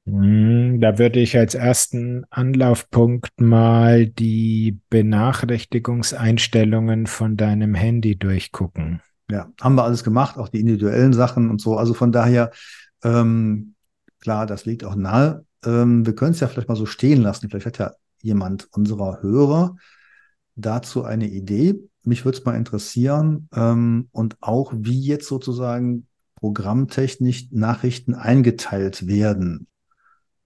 Hm, 0.05 0.79
da 0.81 0.97
würde 0.97 1.19
ich 1.19 1.37
als 1.37 1.53
ersten 1.53 2.23
Anlaufpunkt 2.29 3.39
mal 3.39 4.07
die 4.07 4.79
Benachrichtigungseinstellungen 4.89 7.07
von 7.07 7.37
deinem 7.37 7.75
Handy 7.75 8.17
durchgucken. 8.17 9.01
Ja, 9.29 9.51
haben 9.61 9.75
wir 9.75 9.83
alles 9.83 10.03
gemacht, 10.03 10.37
auch 10.37 10.49
die 10.49 10.59
individuellen 10.59 11.13
Sachen 11.13 11.49
und 11.49 11.61
so. 11.61 11.77
Also 11.77 11.93
von 11.93 12.11
daher, 12.11 12.51
ähm, 13.03 13.75
klar, 14.19 14.47
das 14.47 14.65
liegt 14.65 14.83
auch 14.83 14.95
nahe. 14.95 15.45
Ähm, 15.63 16.05
wir 16.05 16.15
können 16.15 16.31
es 16.31 16.39
ja 16.39 16.47
vielleicht 16.47 16.67
mal 16.67 16.75
so 16.75 16.85
stehen 16.85 17.21
lassen. 17.21 17.49
Vielleicht 17.49 17.67
hat 17.67 17.77
ja 17.77 17.93
jemand 18.21 18.67
unserer 18.73 19.21
Hörer 19.21 19.75
dazu 20.55 21.03
eine 21.03 21.27
Idee. 21.27 21.79
Mich 22.03 22.25
würde 22.25 22.37
es 22.37 22.45
mal 22.45 22.55
interessieren 22.55 23.47
ähm, 23.53 24.09
und 24.11 24.37
auch, 24.41 24.73
wie 24.75 24.99
jetzt 25.01 25.27
sozusagen 25.27 26.07
programmtechnisch 26.35 27.51
Nachrichten 27.51 28.15
eingeteilt 28.15 29.07
werden. 29.07 29.67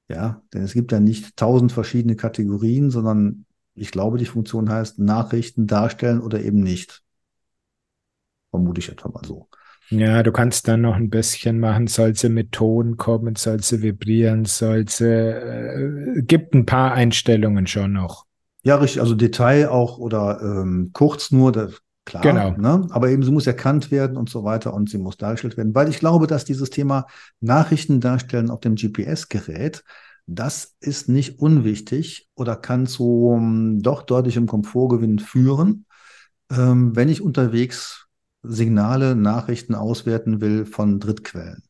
Ja, 0.07 0.41
denn 0.53 0.61
es 0.61 0.73
gibt 0.73 0.91
ja 0.91 0.99
nicht 0.99 1.35
tausend 1.37 1.71
verschiedene 1.71 2.15
Kategorien, 2.15 2.91
sondern 2.91 3.45
ich 3.73 3.91
glaube, 3.91 4.17
die 4.17 4.25
Funktion 4.25 4.69
heißt 4.69 4.99
Nachrichten 4.99 5.67
darstellen 5.67 6.21
oder 6.21 6.41
eben 6.41 6.59
nicht. 6.59 7.01
Vermute 8.51 8.79
ich 8.79 8.89
etwa 8.89 9.09
mal 9.09 9.25
so. 9.25 9.49
Ja, 9.89 10.23
du 10.23 10.31
kannst 10.31 10.67
dann 10.67 10.81
noch 10.81 10.95
ein 10.95 11.09
bisschen 11.09 11.59
machen, 11.59 11.87
soll 11.87 12.15
sie 12.15 12.29
mit 12.29 12.51
Ton 12.51 12.97
kommen, 12.97 13.35
soll 13.35 13.61
sie 13.61 13.81
vibrieren, 13.81 14.45
soll 14.45 14.87
sie, 14.87 15.05
äh, 15.05 16.21
gibt 16.23 16.55
ein 16.55 16.65
paar 16.65 16.93
Einstellungen 16.93 17.67
schon 17.67 17.93
noch. 17.93 18.25
Ja, 18.65 18.77
richtig, 18.77 18.99
also 18.99 19.13
Detail 19.13 19.69
auch 19.69 19.99
oder 19.99 20.41
ähm, 20.41 20.89
kurz 20.91 21.29
nur, 21.31 21.51
das, 21.51 21.79
klar. 22.03 22.23
Genau. 22.23 22.51
Ne? 22.57 22.87
Aber 22.89 23.09
eben, 23.09 23.21
sie 23.21 23.31
muss 23.31 23.45
erkannt 23.45 23.91
werden 23.91 24.17
und 24.17 24.27
so 24.27 24.43
weiter 24.43 24.73
und 24.73 24.89
sie 24.89 24.97
muss 24.97 25.17
dargestellt 25.17 25.55
werden, 25.55 25.75
weil 25.75 25.87
ich 25.87 25.99
glaube, 25.99 26.25
dass 26.25 26.45
dieses 26.45 26.71
Thema 26.71 27.05
Nachrichten 27.41 28.01
darstellen 28.01 28.49
auf 28.49 28.61
dem 28.61 28.73
GPS-Gerät, 28.73 29.83
das 30.25 30.75
ist 30.79 31.09
nicht 31.09 31.37
unwichtig 31.37 32.27
oder 32.33 32.55
kann 32.55 32.87
zu 32.87 33.27
um, 33.27 33.83
doch 33.83 34.01
deutlichem 34.01 34.47
Komfortgewinn 34.47 35.19
führen, 35.19 35.85
ähm, 36.49 36.95
wenn 36.95 37.09
ich 37.09 37.21
unterwegs 37.21 38.07
Signale, 38.41 39.15
Nachrichten 39.15 39.75
auswerten 39.75 40.41
will 40.41 40.65
von 40.65 40.99
Drittquellen. 40.99 41.61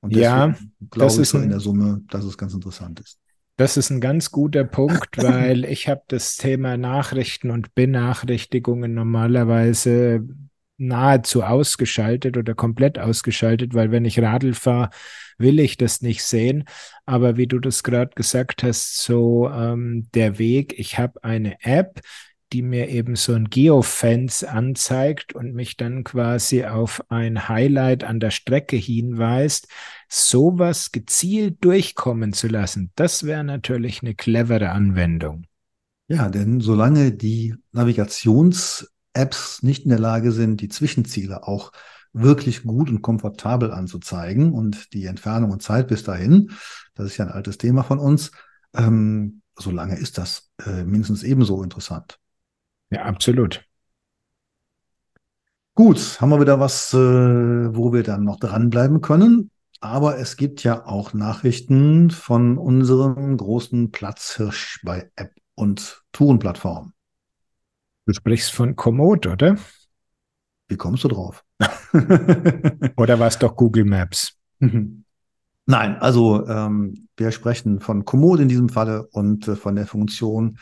Und 0.00 0.14
ja, 0.14 0.54
glaube 0.90 1.22
ich 1.22 1.28
so 1.28 1.38
in 1.38 1.50
der 1.50 1.58
Summe, 1.58 2.02
dass 2.08 2.24
es 2.24 2.38
ganz 2.38 2.54
interessant 2.54 3.00
ist. 3.00 3.18
Das 3.58 3.76
ist 3.76 3.90
ein 3.90 4.00
ganz 4.00 4.30
guter 4.30 4.62
Punkt, 4.62 5.16
weil 5.18 5.64
ich 5.64 5.88
habe 5.88 6.02
das 6.06 6.36
Thema 6.36 6.76
Nachrichten 6.76 7.50
und 7.50 7.74
Benachrichtigungen 7.74 8.94
normalerweise 8.94 10.26
nahezu 10.76 11.42
ausgeschaltet 11.42 12.36
oder 12.36 12.54
komplett 12.54 13.00
ausgeschaltet, 13.00 13.74
weil 13.74 13.90
wenn 13.90 14.04
ich 14.04 14.20
Radl 14.20 14.54
fahre, 14.54 14.90
will 15.38 15.58
ich 15.58 15.76
das 15.76 16.02
nicht 16.02 16.22
sehen. 16.22 16.66
Aber 17.04 17.36
wie 17.36 17.48
du 17.48 17.58
das 17.58 17.82
gerade 17.82 18.12
gesagt 18.14 18.62
hast, 18.62 18.98
so 18.98 19.50
ähm, 19.50 20.06
der 20.14 20.38
Weg, 20.38 20.78
ich 20.78 20.96
habe 20.96 21.24
eine 21.24 21.56
App, 21.64 22.00
die 22.52 22.62
mir 22.62 22.88
eben 22.88 23.16
so 23.16 23.34
ein 23.34 23.50
Geofence 23.50 24.44
anzeigt 24.44 25.34
und 25.34 25.54
mich 25.54 25.76
dann 25.76 26.04
quasi 26.04 26.64
auf 26.64 27.02
ein 27.10 27.48
Highlight 27.48 28.04
an 28.04 28.20
der 28.20 28.30
Strecke 28.30 28.76
hinweist, 28.76 29.68
sowas 30.08 30.92
gezielt 30.92 31.64
durchkommen 31.64 32.32
zu 32.32 32.48
lassen, 32.48 32.90
das 32.96 33.24
wäre 33.24 33.44
natürlich 33.44 34.02
eine 34.02 34.14
clevere 34.14 34.70
Anwendung. 34.70 35.46
Ja, 36.08 36.30
denn 36.30 36.60
solange 36.60 37.12
die 37.12 37.54
Navigations-Apps 37.72 39.62
nicht 39.62 39.84
in 39.84 39.90
der 39.90 39.98
Lage 39.98 40.32
sind, 40.32 40.62
die 40.62 40.70
Zwischenziele 40.70 41.46
auch 41.46 41.72
wirklich 42.14 42.62
gut 42.62 42.88
und 42.88 43.02
komfortabel 43.02 43.70
anzuzeigen 43.72 44.52
und 44.52 44.94
die 44.94 45.04
Entfernung 45.04 45.50
und 45.50 45.62
Zeit 45.62 45.88
bis 45.88 46.04
dahin, 46.04 46.52
das 46.94 47.06
ist 47.06 47.18
ja 47.18 47.26
ein 47.26 47.32
altes 47.32 47.58
Thema 47.58 47.82
von 47.82 47.98
uns, 47.98 48.30
ähm, 48.74 49.42
solange 49.56 49.98
ist 49.98 50.16
das 50.16 50.50
äh, 50.64 50.84
mindestens 50.84 51.22
ebenso 51.22 51.62
interessant. 51.62 52.18
Ja, 52.90 53.02
absolut. 53.02 53.64
Gut, 55.74 56.20
haben 56.20 56.30
wir 56.30 56.40
wieder 56.40 56.58
was, 56.58 56.92
äh, 56.92 56.96
wo 56.98 57.92
wir 57.92 58.02
dann 58.02 58.24
noch 58.24 58.40
dranbleiben 58.40 59.00
können. 59.00 59.50
Aber 59.80 60.18
es 60.18 60.36
gibt 60.36 60.64
ja 60.64 60.84
auch 60.86 61.14
Nachrichten 61.14 62.10
von 62.10 62.58
unserem 62.58 63.36
großen 63.36 63.92
Platzhirsch 63.92 64.80
bei 64.82 65.10
App 65.14 65.32
und 65.54 66.02
Tourenplattformen. 66.10 66.94
Du 68.06 68.12
sprichst 68.12 68.52
von 68.52 68.74
Komoot, 68.74 69.26
oder? 69.26 69.56
Wie 70.66 70.76
kommst 70.76 71.04
du 71.04 71.08
drauf? 71.08 71.44
oder 72.96 73.18
war 73.20 73.28
es 73.28 73.38
doch 73.38 73.54
Google 73.54 73.84
Maps? 73.84 74.36
Nein, 74.60 75.96
also 75.96 76.46
ähm, 76.48 77.08
wir 77.16 77.30
sprechen 77.30 77.80
von 77.80 78.04
Komoot 78.04 78.40
in 78.40 78.48
diesem 78.48 78.68
Falle 78.68 79.06
und 79.12 79.46
äh, 79.46 79.54
von 79.54 79.76
der 79.76 79.86
Funktion 79.86 80.58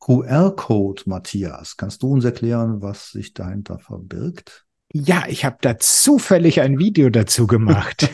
QR-Code, 0.00 1.02
Matthias. 1.06 1.76
Kannst 1.76 2.02
du 2.02 2.12
uns 2.12 2.24
erklären, 2.24 2.82
was 2.82 3.10
sich 3.10 3.34
dahinter 3.34 3.78
verbirgt? 3.78 4.64
Ja, 4.92 5.24
ich 5.28 5.44
habe 5.44 5.58
da 5.60 5.78
zufällig 5.78 6.60
ein 6.60 6.78
Video 6.78 7.10
dazu 7.10 7.46
gemacht. 7.46 8.08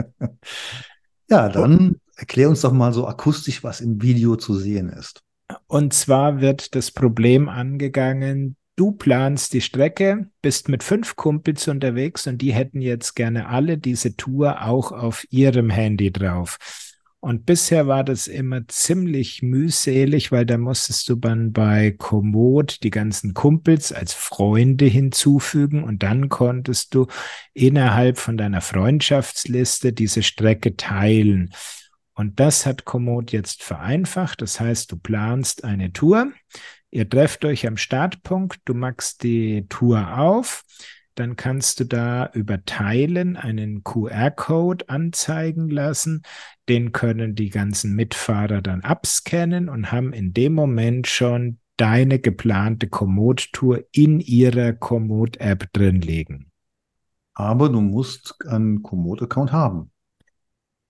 ja, 1.30 1.48
dann 1.48 1.96
erklär 2.16 2.50
uns 2.50 2.60
doch 2.60 2.72
mal 2.72 2.92
so 2.92 3.06
akustisch, 3.06 3.64
was 3.64 3.80
im 3.80 4.02
Video 4.02 4.36
zu 4.36 4.54
sehen 4.54 4.90
ist. 4.90 5.22
Und 5.66 5.94
zwar 5.94 6.40
wird 6.40 6.74
das 6.74 6.90
Problem 6.90 7.48
angegangen, 7.48 8.56
du 8.76 8.92
planst 8.92 9.52
die 9.52 9.60
Strecke, 9.60 10.30
bist 10.42 10.68
mit 10.68 10.82
fünf 10.82 11.16
Kumpels 11.16 11.66
unterwegs 11.66 12.26
und 12.26 12.38
die 12.38 12.52
hätten 12.52 12.80
jetzt 12.80 13.14
gerne 13.14 13.48
alle 13.48 13.78
diese 13.78 14.16
Tour 14.16 14.62
auch 14.62 14.92
auf 14.92 15.26
ihrem 15.30 15.70
Handy 15.70 16.12
drauf. 16.12 16.58
Und 17.20 17.44
bisher 17.44 17.86
war 17.86 18.02
das 18.02 18.28
immer 18.28 18.66
ziemlich 18.66 19.42
mühselig, 19.42 20.32
weil 20.32 20.46
da 20.46 20.56
musstest 20.56 21.06
du 21.10 21.16
dann 21.16 21.52
bei 21.52 21.90
Komoot 21.90 22.82
die 22.82 22.90
ganzen 22.90 23.34
Kumpels 23.34 23.92
als 23.92 24.14
Freunde 24.14 24.86
hinzufügen 24.86 25.84
und 25.84 26.02
dann 26.02 26.30
konntest 26.30 26.94
du 26.94 27.08
innerhalb 27.52 28.16
von 28.16 28.38
deiner 28.38 28.62
Freundschaftsliste 28.62 29.92
diese 29.92 30.22
Strecke 30.22 30.76
teilen. 30.76 31.50
Und 32.14 32.40
das 32.40 32.64
hat 32.64 32.86
Komoot 32.86 33.32
jetzt 33.32 33.62
vereinfacht. 33.62 34.40
Das 34.40 34.58
heißt, 34.58 34.90
du 34.90 34.96
planst 34.96 35.64
eine 35.64 35.92
Tour. 35.92 36.32
Ihr 36.90 37.08
trefft 37.08 37.44
euch 37.44 37.66
am 37.66 37.76
Startpunkt, 37.76 38.60
du 38.64 38.74
machst 38.74 39.22
die 39.22 39.66
Tour 39.68 40.18
auf, 40.18 40.64
dann 41.14 41.36
kannst 41.36 41.80
du 41.80 41.84
da 41.84 42.30
über 42.32 42.64
Teilen 42.64 43.36
einen 43.36 43.84
QR-Code 43.84 44.88
anzeigen 44.88 45.68
lassen. 45.68 46.22
Den 46.68 46.92
können 46.92 47.34
die 47.34 47.50
ganzen 47.50 47.94
Mitfahrer 47.94 48.62
dann 48.62 48.82
abscannen 48.82 49.68
und 49.68 49.92
haben 49.92 50.12
in 50.12 50.32
dem 50.32 50.54
Moment 50.54 51.06
schon 51.06 51.58
deine 51.76 52.18
geplante 52.18 52.88
Komoot-Tour 52.88 53.84
in 53.92 54.20
ihrer 54.20 54.72
Komoot-App 54.72 55.72
drin 55.72 56.00
liegen. 56.00 56.50
Aber 57.34 57.68
du 57.68 57.80
musst 57.80 58.34
einen 58.46 58.82
Komoot-Account 58.82 59.52
haben. 59.52 59.90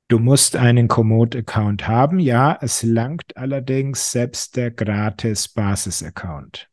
Du 0.08 0.18
musst 0.18 0.56
einen 0.56 0.88
Komoot-Account 0.88 1.86
haben, 1.86 2.18
ja. 2.18 2.58
Es 2.60 2.82
langt 2.82 3.36
allerdings 3.36 4.10
selbst 4.10 4.56
der 4.56 4.72
gratis 4.72 5.46
Basis-Account. 5.46 6.69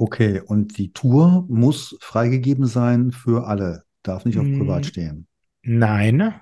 Okay, 0.00 0.40
und 0.40 0.78
die 0.78 0.92
Tour 0.92 1.44
muss 1.48 1.96
freigegeben 2.00 2.66
sein 2.66 3.10
für 3.10 3.48
alle, 3.48 3.82
darf 4.04 4.24
nicht 4.24 4.38
auf 4.38 4.44
hm, 4.44 4.60
privat 4.60 4.86
stehen. 4.86 5.26
Nein, 5.62 6.34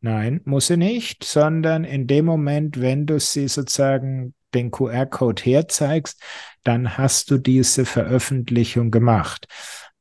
nein, 0.00 0.40
muss 0.46 0.68
sie 0.68 0.78
nicht, 0.78 1.22
sondern 1.22 1.84
in 1.84 2.06
dem 2.06 2.24
Moment, 2.24 2.80
wenn 2.80 3.04
du 3.04 3.20
sie 3.20 3.46
sozusagen 3.48 4.32
den 4.54 4.70
QR-Code 4.70 5.42
herzeigst, 5.42 6.18
dann 6.62 6.96
hast 6.96 7.30
du 7.30 7.36
diese 7.36 7.84
Veröffentlichung 7.84 8.90
gemacht. 8.90 9.48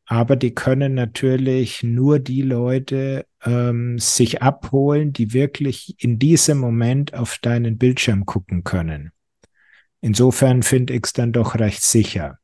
Aber 0.05 0.37
die 0.37 0.55
können 0.55 0.93
natürlich 0.93 1.83
nur 1.83 2.19
die 2.19 2.41
Leute 2.41 3.25
ähm, 3.43 3.99
sich 3.99 4.41
abholen, 4.41 5.11
die 5.11 5.33
wirklich 5.33 5.95
in 5.97 6.19
diesem 6.19 6.57
Moment 6.57 7.13
auf 7.15 7.37
deinen 7.41 7.77
Bildschirm 7.77 8.25
gucken 8.25 8.63
können. 8.63 9.11
Insofern 9.99 10.63
finde 10.63 10.93
ich 10.93 11.01
es 11.03 11.11
dann 11.11 11.33
doch 11.33 11.55
recht 11.55 11.83
sicher. 11.83 12.39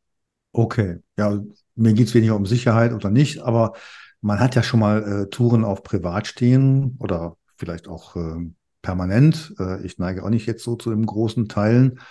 Okay, 0.60 0.98
ja, 1.18 1.40
mir 1.76 1.94
geht 1.94 2.10
es 2.10 2.14
weniger 2.14 2.36
um 2.36 2.46
Sicherheit 2.46 2.92
oder 2.92 3.10
nicht, 3.10 3.40
aber 3.40 3.76
man 4.20 4.42
hat 4.42 4.56
ja 4.56 4.62
schon 4.62 4.82
mal 4.82 5.04
äh, 5.04 5.30
Touren 5.30 5.64
auf 5.64 5.84
Privat 5.84 6.28
stehen 6.28 6.98
oder 7.00 7.38
vielleicht 7.56 7.88
auch 7.88 8.18
äh, 8.18 8.52
permanent. 8.82 9.56
Äh, 9.58 9.86
ich 9.86 10.00
neige 10.00 10.22
auch 10.22 10.30
nicht 10.30 10.48
jetzt 10.48 10.66
so 10.66 10.76
zu 10.76 10.90
den 10.90 11.06
großen 11.06 11.48
Teilen. 11.48 12.02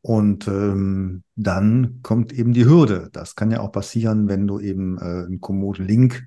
Und 0.00 0.48
ähm, 0.48 1.22
dann 1.36 2.00
kommt 2.02 2.32
eben 2.32 2.52
die 2.52 2.64
Hürde. 2.64 3.10
Das 3.12 3.36
kann 3.36 3.52
ja 3.52 3.60
auch 3.60 3.70
passieren, 3.70 4.26
wenn 4.26 4.48
du 4.48 4.58
eben 4.58 4.98
äh, 4.98 5.26
einen 5.26 5.40
Komoot-Link 5.40 6.26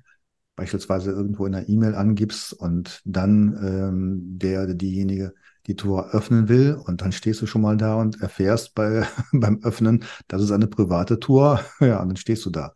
beispielsweise 0.56 1.10
irgendwo 1.10 1.44
in 1.44 1.54
einer 1.54 1.68
E-Mail 1.68 1.94
angibst 1.94 2.54
und 2.54 3.02
dann 3.04 3.58
ähm, 3.62 4.38
der 4.38 4.62
oder 4.62 4.74
diejenige 4.74 5.34
die 5.68 5.76
Tour 5.76 6.10
öffnen 6.12 6.48
will 6.48 6.74
und 6.74 7.02
dann 7.02 7.12
stehst 7.12 7.42
du 7.42 7.46
schon 7.46 7.62
mal 7.62 7.76
da 7.76 7.94
und 7.94 8.20
erfährst 8.20 8.74
bei, 8.74 9.06
beim 9.32 9.60
Öffnen, 9.62 10.04
das 10.26 10.42
ist 10.42 10.50
eine 10.50 10.66
private 10.66 11.20
Tour. 11.20 11.60
Ja, 11.80 12.00
und 12.00 12.08
dann 12.08 12.16
stehst 12.16 12.44
du 12.44 12.50
da. 12.50 12.74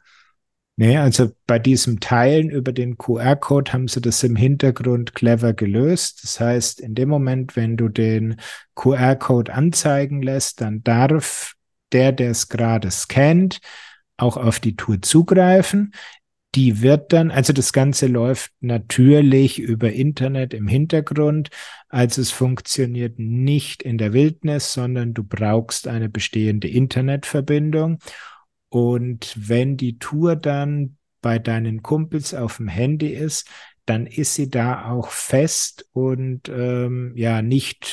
Nee, 0.77 0.97
also 0.97 1.31
bei 1.47 1.59
diesem 1.59 2.01
Teilen 2.01 2.49
über 2.51 2.73
den 2.73 2.97
QR-Code 2.97 3.73
haben 3.73 3.89
sie 3.89 4.01
das 4.01 4.23
im 4.23 4.37
Hintergrund 4.37 5.15
clever 5.15 5.53
gelöst. 5.53 6.21
Das 6.23 6.41
heißt, 6.41 6.81
in 6.81 6.95
dem 6.95 7.09
Moment, 7.09 7.57
wenn 7.57 7.77
du 7.77 7.89
den 7.89 8.37
QR-Code 8.75 9.53
anzeigen 9.53 10.23
lässt, 10.23 10.61
dann 10.61 10.83
darf 10.83 11.55
der, 11.93 12.13
der 12.13 12.31
es 12.31 12.49
gerade 12.49 12.91
scannt, 12.91 13.61
auch 14.17 14.37
auf 14.37 14.61
die 14.61 14.77
Tour 14.77 15.03
zugreifen. 15.03 15.93
Die 16.55 16.83
wird 16.83 17.15
dann, 17.15 17.31
also 17.31 17.55
das 17.55 17.73
Ganze 17.73 18.07
läuft 18.09 18.53
natürlich 18.61 19.59
über 19.59 19.91
Internet 19.93 20.53
im 20.53 20.69
Hintergrund. 20.69 21.49
Also 21.89 22.21
es 22.21 22.31
funktioniert 22.31 23.19
nicht 23.19 23.83
in 23.83 23.97
der 23.97 24.13
Wildnis, 24.13 24.75
sondern 24.75 25.15
du 25.15 25.25
brauchst 25.25 25.89
eine 25.89 26.11
bestehende 26.11 26.69
Internetverbindung. 26.69 28.01
Und 28.69 29.35
wenn 29.37 29.79
die 29.79 29.99
Tour 29.99 30.37
dann 30.37 30.99
bei 31.23 31.39
deinen 31.39 31.83
Kumpels 31.83 32.35
auf 32.35 32.59
dem 32.59 32.69
Handy 32.69 33.09
ist, 33.09 33.49
dann 33.87 34.07
ist 34.07 34.35
sie 34.35 34.51
da 34.51 34.91
auch 34.91 35.09
fest 35.09 35.87
und 35.93 36.49
ähm, 36.49 37.13
ja 37.17 37.43
nicht 37.43 37.87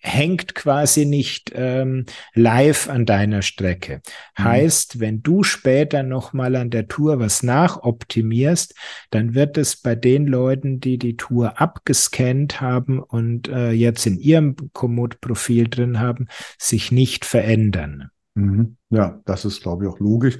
hängt 0.00 0.54
quasi 0.54 1.04
nicht 1.04 1.52
ähm, 1.54 2.06
live 2.34 2.88
an 2.88 3.06
deiner 3.06 3.42
Strecke. 3.42 4.00
Mhm. 4.38 4.44
Heißt, 4.44 5.00
wenn 5.00 5.22
du 5.22 5.42
später 5.42 6.02
nochmal 6.02 6.56
an 6.56 6.70
der 6.70 6.88
Tour 6.88 7.20
was 7.20 7.42
nachoptimierst, 7.42 8.74
dann 9.10 9.34
wird 9.34 9.58
es 9.58 9.76
bei 9.76 9.94
den 9.94 10.26
Leuten, 10.26 10.80
die 10.80 10.98
die 10.98 11.16
Tour 11.16 11.60
abgescannt 11.60 12.60
haben 12.60 12.98
und 12.98 13.48
äh, 13.48 13.72
jetzt 13.72 14.06
in 14.06 14.18
ihrem 14.18 14.56
Komoot-Profil 14.72 15.68
drin 15.68 16.00
haben, 16.00 16.26
sich 16.58 16.90
nicht 16.90 17.24
verändern. 17.24 18.10
Mhm. 18.34 18.76
Ja, 18.90 19.20
das 19.26 19.44
ist, 19.44 19.62
glaube 19.62 19.84
ich, 19.84 19.90
auch 19.90 20.00
logisch. 20.00 20.38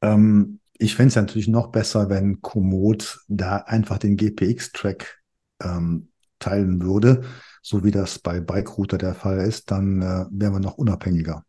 Ähm, 0.00 0.60
ich 0.78 0.94
fände 0.94 1.08
es 1.08 1.16
natürlich 1.16 1.48
noch 1.48 1.68
besser, 1.68 2.08
wenn 2.10 2.40
Komoot 2.42 3.20
da 3.28 3.56
einfach 3.56 3.98
den 3.98 4.16
GPX-Track 4.16 5.22
ähm, 5.62 6.08
teilen 6.38 6.82
würde, 6.82 7.24
so 7.66 7.82
wie 7.82 7.90
das 7.90 8.20
bei 8.20 8.38
Bike-Router 8.38 8.96
der 8.96 9.16
Fall 9.16 9.38
ist, 9.38 9.72
dann 9.72 10.00
äh, 10.00 10.24
wären 10.30 10.52
wir 10.52 10.60
noch 10.60 10.78
unabhängiger. 10.78 11.44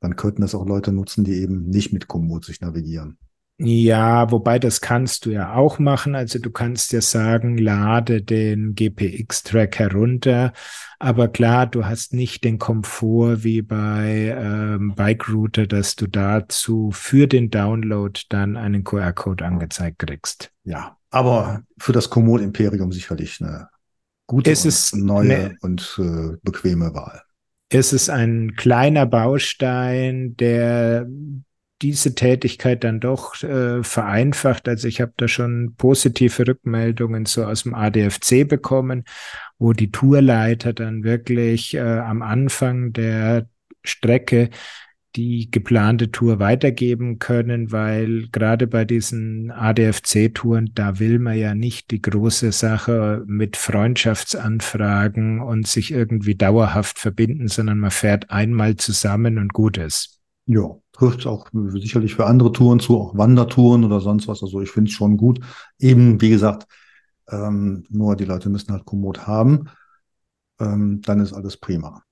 Dann 0.00 0.14
könnten 0.14 0.42
das 0.42 0.54
auch 0.54 0.66
Leute 0.66 0.92
nutzen, 0.92 1.24
die 1.24 1.40
eben 1.40 1.70
nicht 1.70 1.90
mit 1.90 2.06
Komoot 2.06 2.44
sich 2.44 2.60
navigieren. 2.60 3.16
Ja, 3.56 4.30
wobei 4.30 4.58
das 4.58 4.82
kannst 4.82 5.24
du 5.24 5.30
ja 5.30 5.54
auch 5.54 5.78
machen. 5.78 6.16
Also 6.16 6.38
du 6.38 6.50
kannst 6.50 6.92
ja 6.92 7.00
sagen, 7.00 7.56
lade 7.56 8.20
den 8.20 8.74
GPX-Track 8.74 9.78
herunter. 9.78 10.52
Aber 10.98 11.28
klar, 11.28 11.66
du 11.66 11.86
hast 11.86 12.12
nicht 12.12 12.44
den 12.44 12.58
Komfort 12.58 13.42
wie 13.42 13.62
bei 13.62 14.36
ähm, 14.38 14.94
Bike 14.94 15.30
Router, 15.30 15.66
dass 15.66 15.96
du 15.96 16.08
dazu 16.08 16.90
für 16.92 17.26
den 17.26 17.48
Download 17.48 18.20
dann 18.28 18.58
einen 18.58 18.84
QR-Code 18.84 19.46
angezeigt 19.46 20.00
kriegst. 20.00 20.50
Ja, 20.64 20.98
aber 21.10 21.62
für 21.78 21.92
das 21.92 22.10
Komoot 22.10 22.42
Imperium 22.42 22.92
sicherlich 22.92 23.40
eine 23.40 23.68
gute 24.26 24.50
es 24.50 24.64
ist 24.64 24.94
neue 24.96 25.26
ne, 25.26 25.58
und 25.60 25.98
äh, 25.98 26.36
bequeme 26.42 26.94
Wahl. 26.94 27.22
Es 27.68 27.92
ist 27.92 28.10
ein 28.10 28.54
kleiner 28.56 29.06
Baustein, 29.06 30.36
der 30.36 31.06
diese 31.82 32.14
Tätigkeit 32.14 32.84
dann 32.84 33.00
doch 33.00 33.42
äh, 33.42 33.82
vereinfacht. 33.82 34.68
Also 34.68 34.88
ich 34.88 35.00
habe 35.00 35.12
da 35.16 35.28
schon 35.28 35.74
positive 35.76 36.46
Rückmeldungen 36.46 37.26
so 37.26 37.44
aus 37.44 37.64
dem 37.64 37.74
ADFC 37.74 38.48
bekommen, 38.48 39.04
wo 39.58 39.72
die 39.72 39.90
Tourleiter 39.90 40.72
dann 40.72 41.04
wirklich 41.04 41.74
äh, 41.74 41.80
am 41.80 42.22
Anfang 42.22 42.92
der 42.92 43.48
Strecke 43.82 44.50
die 45.16 45.50
geplante 45.50 46.10
Tour 46.10 46.40
weitergeben 46.40 47.18
können, 47.18 47.70
weil 47.70 48.28
gerade 48.32 48.66
bei 48.66 48.84
diesen 48.84 49.50
ADFC-Touren, 49.52 50.72
da 50.74 50.98
will 50.98 51.18
man 51.18 51.38
ja 51.38 51.54
nicht 51.54 51.90
die 51.92 52.02
große 52.02 52.50
Sache 52.50 53.22
mit 53.26 53.56
Freundschaftsanfragen 53.56 55.40
und 55.40 55.66
sich 55.68 55.92
irgendwie 55.92 56.34
dauerhaft 56.34 56.98
verbinden, 56.98 57.48
sondern 57.48 57.78
man 57.78 57.92
fährt 57.92 58.30
einmal 58.30 58.76
zusammen 58.76 59.38
und 59.38 59.52
gut 59.52 59.78
ist. 59.78 60.20
Ja, 60.46 60.76
trifft 60.92 61.26
auch 61.26 61.48
sicherlich 61.52 62.14
für 62.16 62.26
andere 62.26 62.52
Touren 62.52 62.80
zu, 62.80 62.98
auch 62.98 63.16
Wandertouren 63.16 63.84
oder 63.84 64.00
sonst 64.00 64.26
was. 64.28 64.42
Also 64.42 64.60
ich 64.60 64.70
finde 64.70 64.90
es 64.90 64.94
schon 64.94 65.16
gut. 65.16 65.40
Eben, 65.78 66.20
wie 66.20 66.30
gesagt, 66.30 66.66
ähm, 67.28 67.84
nur 67.88 68.16
die 68.16 68.24
Leute 68.24 68.50
müssen 68.50 68.72
halt 68.72 68.84
Komoot 68.84 69.26
haben. 69.26 69.70
Ähm, 70.58 71.00
dann 71.02 71.20
ist 71.20 71.32
alles 71.32 71.56
prima. 71.56 72.02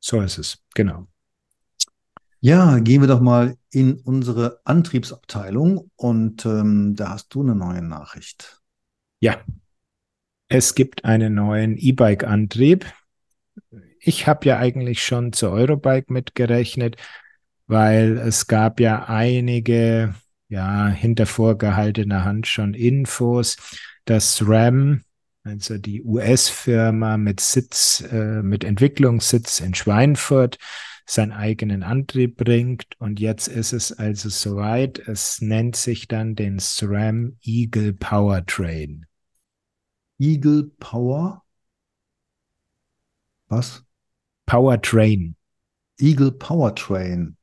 So 0.00 0.20
ist 0.20 0.38
es, 0.38 0.58
genau. 0.74 1.06
Ja, 2.40 2.78
gehen 2.78 3.00
wir 3.00 3.08
doch 3.08 3.20
mal 3.20 3.56
in 3.70 3.94
unsere 3.94 4.60
Antriebsabteilung 4.64 5.90
und 5.96 6.46
ähm, 6.46 6.94
da 6.94 7.10
hast 7.10 7.34
du 7.34 7.42
eine 7.42 7.54
neue 7.54 7.82
Nachricht. 7.82 8.60
Ja, 9.20 9.38
es 10.48 10.74
gibt 10.74 11.04
einen 11.04 11.34
neuen 11.34 11.76
E-Bike-Antrieb. 11.76 12.86
Ich 14.00 14.26
habe 14.26 14.46
ja 14.46 14.58
eigentlich 14.58 15.02
schon 15.02 15.32
zu 15.32 15.50
Eurobike 15.50 16.12
mitgerechnet 16.12 16.96
weil 17.68 18.16
es 18.18 18.46
gab 18.46 18.80
ja 18.80 19.04
einige, 19.04 20.14
ja, 20.48 20.88
hinter 20.88 21.26
vorgehaltener 21.26 22.24
Hand 22.24 22.46
schon 22.48 22.74
Infos, 22.74 23.56
dass 24.06 24.42
RAM, 24.48 25.02
also 25.44 25.78
die 25.78 26.02
US-Firma 26.02 27.18
mit 27.18 27.40
Sitz, 27.40 28.02
äh, 28.10 28.42
mit 28.42 28.64
Entwicklungssitz 28.64 29.60
in 29.60 29.74
Schweinfurt, 29.74 30.58
seinen 31.08 31.32
eigenen 31.32 31.82
Antrieb 31.82 32.36
bringt. 32.36 32.86
Und 32.98 33.18
jetzt 33.18 33.48
ist 33.48 33.72
es 33.72 33.92
also 33.92 34.28
soweit. 34.28 34.98
Es 34.98 35.40
nennt 35.40 35.74
sich 35.74 36.06
dann 36.06 36.36
den 36.36 36.58
SRAM 36.58 37.36
Eagle 37.42 37.94
Powertrain. 37.94 39.06
Eagle 40.18 40.64
Power? 40.78 41.42
Was? 43.48 43.84
Powertrain. 44.44 45.34
Eagle 45.98 46.32
Powertrain. 46.32 47.36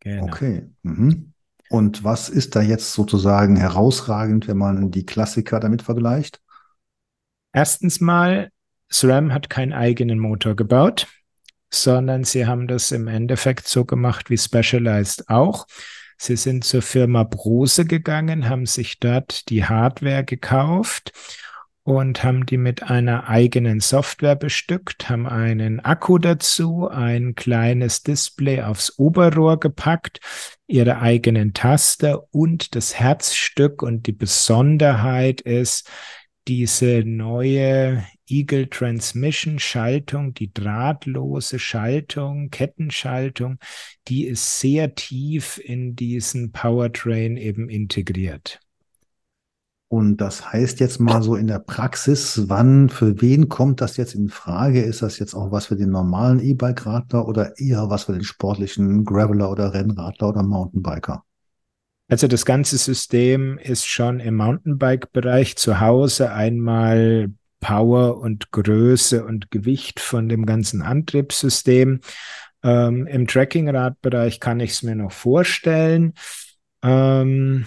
Genau. 0.00 0.24
Okay. 0.24 0.68
Mhm. 0.82 1.32
Und 1.70 2.02
was 2.02 2.28
ist 2.28 2.56
da 2.56 2.60
jetzt 2.60 2.92
sozusagen 2.92 3.56
herausragend, 3.56 4.48
wenn 4.48 4.58
man 4.58 4.90
die 4.90 5.06
Klassiker 5.06 5.60
damit 5.60 5.82
vergleicht? 5.82 6.42
Erstens 7.52 8.00
mal, 8.00 8.50
SRAM 8.90 9.32
hat 9.32 9.48
keinen 9.48 9.72
eigenen 9.72 10.18
Motor 10.18 10.56
gebaut, 10.56 11.06
sondern 11.72 12.24
sie 12.24 12.46
haben 12.46 12.68
das 12.68 12.92
im 12.92 13.08
Endeffekt 13.08 13.66
so 13.66 13.84
gemacht 13.84 14.30
wie 14.30 14.38
Specialized 14.38 15.28
auch. 15.28 15.66
Sie 16.18 16.36
sind 16.36 16.64
zur 16.64 16.82
Firma 16.82 17.24
Brose 17.24 17.84
gegangen, 17.84 18.48
haben 18.48 18.66
sich 18.66 19.00
dort 19.00 19.48
die 19.48 19.64
Hardware 19.64 20.22
gekauft 20.24 21.12
und 21.84 22.22
haben 22.22 22.46
die 22.46 22.58
mit 22.58 22.84
einer 22.84 23.28
eigenen 23.28 23.80
Software 23.80 24.36
bestückt, 24.36 25.08
haben 25.08 25.26
einen 25.26 25.80
Akku 25.80 26.18
dazu, 26.18 26.88
ein 26.88 27.34
kleines 27.34 28.04
Display 28.04 28.62
aufs 28.62 28.98
Oberrohr 28.98 29.58
gepackt, 29.58 30.20
ihre 30.68 31.00
eigenen 31.00 31.54
Taster 31.54 32.32
und 32.32 32.76
das 32.76 32.94
Herzstück 32.94 33.82
und 33.82 34.06
die 34.06 34.12
Besonderheit 34.12 35.40
ist 35.40 35.90
diese 36.48 37.04
neue 37.04 38.04
Eagle 38.26 38.68
Transmission 38.68 39.58
Schaltung, 39.58 40.34
die 40.34 40.52
drahtlose 40.52 41.58
Schaltung, 41.58 42.50
Kettenschaltung, 42.50 43.58
die 44.08 44.26
ist 44.26 44.60
sehr 44.60 44.94
tief 44.94 45.60
in 45.62 45.94
diesen 45.94 46.52
Powertrain 46.52 47.36
eben 47.36 47.68
integriert. 47.68 48.60
Und 49.88 50.22
das 50.22 50.50
heißt 50.50 50.80
jetzt 50.80 51.00
mal 51.00 51.22
so 51.22 51.36
in 51.36 51.48
der 51.48 51.58
Praxis, 51.58 52.44
wann, 52.46 52.88
für 52.88 53.20
wen 53.20 53.50
kommt 53.50 53.82
das 53.82 53.98
jetzt 53.98 54.14
in 54.14 54.30
Frage? 54.30 54.80
Ist 54.80 55.02
das 55.02 55.18
jetzt 55.18 55.34
auch 55.34 55.52
was 55.52 55.66
für 55.66 55.76
den 55.76 55.90
normalen 55.90 56.40
E-Bike-Radler 56.40 57.28
oder 57.28 57.58
eher 57.58 57.90
was 57.90 58.04
für 58.04 58.14
den 58.14 58.24
sportlichen 58.24 59.04
Graveler 59.04 59.50
oder 59.50 59.74
Rennradler 59.74 60.30
oder 60.30 60.42
Mountainbiker? 60.42 61.24
Also 62.12 62.26
das 62.26 62.44
ganze 62.44 62.76
System 62.76 63.56
ist 63.56 63.86
schon 63.86 64.20
im 64.20 64.34
Mountainbike-Bereich 64.36 65.56
zu 65.56 65.80
Hause 65.80 66.30
einmal 66.30 67.30
Power 67.60 68.18
und 68.18 68.50
Größe 68.52 69.24
und 69.24 69.50
Gewicht 69.50 69.98
von 69.98 70.28
dem 70.28 70.44
ganzen 70.44 70.82
Antriebssystem. 70.82 72.00
Ähm, 72.62 73.06
Im 73.06 73.26
Tracking-Radbereich 73.26 74.40
kann 74.40 74.60
ich 74.60 74.72
es 74.72 74.82
mir 74.82 74.94
noch 74.94 75.10
vorstellen. 75.10 76.12
Ähm, 76.82 77.64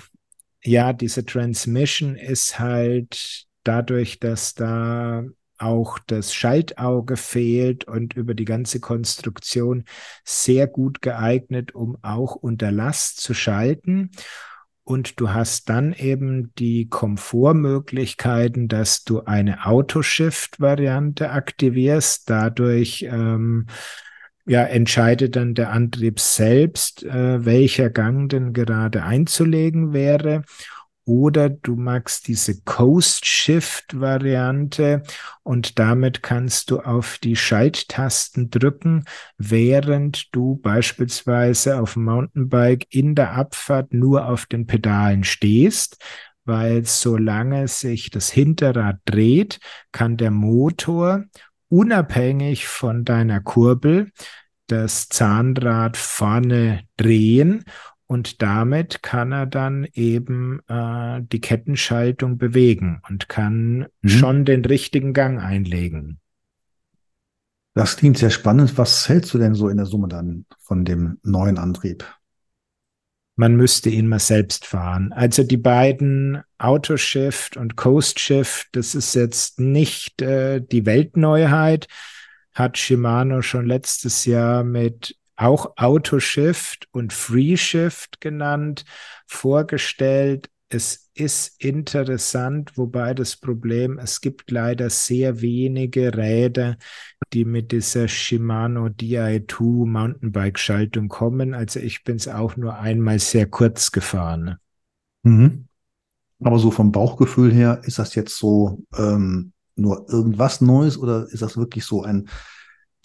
ja, 0.64 0.94
diese 0.94 1.26
Transmission 1.26 2.16
ist 2.16 2.60
halt 2.60 3.48
dadurch, 3.64 4.20
dass 4.20 4.54
da 4.54 5.24
auch 5.58 6.00
das 6.08 6.34
Schaltauge 6.34 7.18
fehlt 7.18 7.86
und 7.86 8.16
über 8.16 8.34
die 8.34 8.46
ganze 8.46 8.80
Konstruktion 8.80 9.86
sehr 10.24 10.68
gut 10.68 11.02
geeignet, 11.02 11.76
um 11.76 11.98
auch 12.02 12.36
unter 12.36 12.72
Last 12.72 13.22
zu 13.22 13.34
schalten. 13.34 14.12
Und 14.84 15.20
du 15.20 15.32
hast 15.32 15.70
dann 15.70 15.94
eben 15.94 16.54
die 16.60 16.88
Komfortmöglichkeiten, 16.90 18.68
dass 18.68 19.04
du 19.04 19.24
eine 19.24 19.66
Autoshift-Variante 19.66 21.32
aktivierst. 21.32 22.30
Dadurch 22.30 23.04
ähm, 23.10 23.66
ja, 24.46 24.64
entscheidet 24.64 25.36
dann 25.36 25.56
der 25.56 25.72
Antrieb 25.72 26.20
selbst, 26.20 27.04
äh, 27.04 27.44
welcher 27.46 27.90
Gang 27.90 28.30
denn 28.30 28.54
gerade 28.54 29.04
einzulegen 29.04 29.92
wäre. 29.92 30.44
Oder 31.06 31.50
du 31.50 31.76
magst 31.76 32.28
diese 32.28 32.62
Coast-Shift-Variante 32.62 35.04
und 35.44 35.78
damit 35.78 36.24
kannst 36.24 36.72
du 36.72 36.80
auf 36.80 37.20
die 37.20 37.36
Schalttasten 37.36 38.50
drücken, 38.50 39.06
während 39.38 40.36
du 40.36 40.56
beispielsweise 40.58 41.80
auf 41.80 41.94
dem 41.94 42.06
Mountainbike 42.06 42.88
in 42.90 43.14
der 43.14 43.34
Abfahrt 43.34 43.94
nur 43.94 44.26
auf 44.26 44.48
den 44.48 44.66
Pedalen 44.66 45.24
stehst 45.24 46.04
weil 46.46 46.86
solange 46.86 47.68
sich 47.68 48.12
das 48.12 48.30
Hinterrad 48.30 49.00
dreht, 49.06 49.60
kann 49.92 50.16
der 50.16 50.32
Motor 50.32 51.26
unabhängig 51.70 52.68
von 52.68 53.04
deiner 53.04 53.42
Kurbel 53.42 54.12
das 54.68 55.10
Zahnrad 55.10 55.98
vorne 55.98 56.84
drehen 56.98 57.66
und 58.08 58.42
damit 58.42 59.02
kann 59.02 59.32
er 59.32 59.46
dann 59.46 59.88
eben 59.94 60.60
äh, 60.68 61.22
die 61.22 61.42
Kettenschaltung 61.42 62.38
bewegen 62.38 63.02
und 63.10 63.30
kann 63.30 63.88
mhm. 64.02 64.10
schon 64.10 64.46
den 64.46 64.64
richtigen 64.64 65.14
Gang 65.14 65.42
einlegen. 65.42 66.20
Das 67.74 67.98
klingt 67.98 68.18
sehr 68.18 68.30
spannend. 68.30 68.78
Was 68.78 69.10
hältst 69.10 69.34
du 69.34 69.38
denn 69.38 69.54
so 69.54 69.68
in 69.68 69.78
der 69.78 69.86
Summe 69.86 70.08
dann 70.08 70.46
von 70.60 70.86
dem 70.86 71.20
neuen 71.24 71.58
Antrieb? 71.58 72.06
Man 73.36 73.58
müsste 73.58 73.90
ihn 73.90 74.08
mal 74.08 74.20
selbst 74.20 74.66
fahren. 74.66 75.12
Also 75.12 75.44
die 75.44 75.58
beiden 75.58 76.42
Autoshift 76.58 77.58
und 77.58 77.76
Coast 77.76 78.22
Shift, 78.22 78.68
das 78.72 78.96
ist 78.96 79.14
jetzt 79.14 79.60
nicht 79.60 80.22
äh, 80.22 80.62
die 80.62 80.86
Weltneuheit, 80.86 81.88
hat 82.54 82.78
Shimano 82.78 83.42
schon 83.42 83.66
letztes 83.66 84.24
Jahr 84.24 84.64
mit 84.64 85.18
auch 85.36 85.74
Autoshift 85.78 86.88
und 86.92 87.14
Free 87.14 87.58
Shift 87.58 88.22
genannt, 88.22 88.86
vorgestellt. 89.28 90.50
Es 90.70 91.10
ist 91.14 91.62
interessant, 91.64 92.78
wobei 92.78 93.14
das 93.14 93.38
Problem, 93.38 94.00
es 94.00 94.20
gibt 94.22 94.52
leider 94.52 94.90
sehr 94.90 95.42
wenige 95.42 96.16
Räder, 96.16 96.78
die 97.34 97.46
mit 97.46 97.72
dieser 97.72 98.08
Shimano 98.08 98.88
Di2 98.88 99.86
Mountainbike-Schaltung 99.86 101.08
kommen. 101.08 101.54
Also 101.54 101.80
ich 101.80 102.04
bin 102.04 102.18
es 102.18 102.28
auch 102.28 102.58
nur 102.58 102.78
einmal 102.78 103.20
sehr 103.20 103.46
kurz 103.46 103.92
gefahren. 103.92 104.58
Mhm. 105.24 105.68
Aber 106.44 106.60
so 106.60 106.72
vom 106.72 106.92
Bauchgefühl 106.92 107.54
her, 107.54 107.82
ist 107.84 108.00
das 108.00 108.16
jetzt 108.16 108.38
so 108.38 108.84
ähm, 108.98 109.54
nur 109.76 110.10
irgendwas 110.10 110.62
Neues 110.62 110.98
oder 110.98 111.28
ist 111.30 111.42
das 111.42 111.58
wirklich 111.58 111.86
so 111.86 112.04
ein 112.04 112.28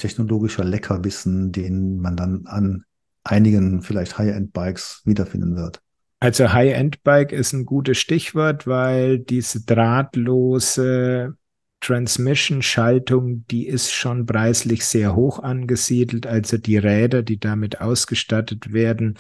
technologischer 0.01 0.65
Leckerbissen, 0.65 1.53
den 1.53 1.99
man 1.99 2.17
dann 2.17 2.47
an 2.47 2.85
einigen 3.23 3.83
vielleicht 3.83 4.19
High-End-Bikes 4.19 5.03
wiederfinden 5.05 5.57
wird? 5.57 5.81
Also 6.21 6.53
High-End-Bike 6.53 7.33
ist 7.33 7.53
ein 7.53 7.65
gutes 7.65 7.99
Stichwort, 7.99 8.67
weil 8.67 9.19
diese 9.19 9.65
drahtlose 9.65 11.35
Transmission-Schaltung, 11.81 13.47
die 13.47 13.67
ist 13.67 13.93
schon 13.93 14.27
preislich 14.27 14.85
sehr 14.85 15.17
hoch 15.17 15.39
angesiedelt. 15.43 16.27
Also 16.27 16.59
die 16.59 16.77
Räder, 16.77 17.23
die 17.23 17.39
damit 17.39 17.81
ausgestattet 17.81 18.73
werden, 18.73 19.19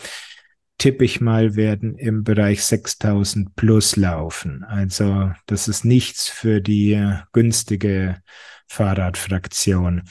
tippe 0.77 1.05
ich 1.05 1.21
mal, 1.21 1.57
werden 1.57 1.97
im 1.97 2.23
Bereich 2.23 2.65
6000 2.65 3.55
plus 3.57 3.97
laufen. 3.97 4.65
Also 4.65 5.33
das 5.47 5.69
ist 5.69 5.85
nichts 5.85 6.29
für 6.29 6.61
die 6.61 7.17
günstige 7.33 8.19
Fahrradfraktion. 8.69 10.03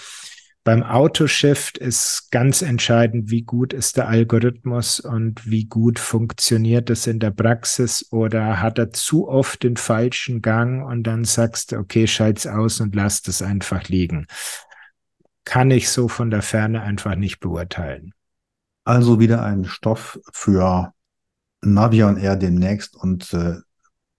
Beim 0.65 0.83
Autoshift 0.83 1.77
ist 1.77 2.31
ganz 2.31 2.61
entscheidend, 2.61 3.31
wie 3.31 3.43
gut 3.43 3.71
ist 3.73 3.97
der 3.97 4.09
Algorithmus 4.09 4.99
und 4.99 5.49
wie 5.49 5.65
gut 5.65 5.99
funktioniert 5.99 6.89
es 6.89 7.07
in 7.07 7.19
der 7.19 7.31
Praxis 7.31 8.07
oder 8.11 8.61
hat 8.61 8.77
er 8.77 8.91
zu 8.91 9.27
oft 9.27 9.63
den 9.63 9.77
falschen 9.77 10.41
Gang 10.41 10.85
und 10.85 11.03
dann 11.03 11.23
sagst 11.23 11.71
du, 11.71 11.77
okay, 11.77 12.07
schalt's 12.07 12.45
aus 12.45 12.81
und 12.81 12.93
lass 12.93 13.21
das 13.21 13.41
einfach 13.41 13.87
liegen. 13.87 14.27
Kann 15.45 15.71
ich 15.71 15.89
so 15.89 16.07
von 16.07 16.29
der 16.29 16.41
Ferne 16.41 16.81
einfach 16.81 17.15
nicht 17.15 17.39
beurteilen. 17.39 18.13
Also 18.83 19.19
wieder 19.19 19.43
ein 19.43 19.65
Stoff 19.65 20.19
für 20.33 20.93
Navion 21.61 22.17
Air 22.17 22.35
demnächst 22.35 22.95
und 22.95 23.33
äh, 23.33 23.55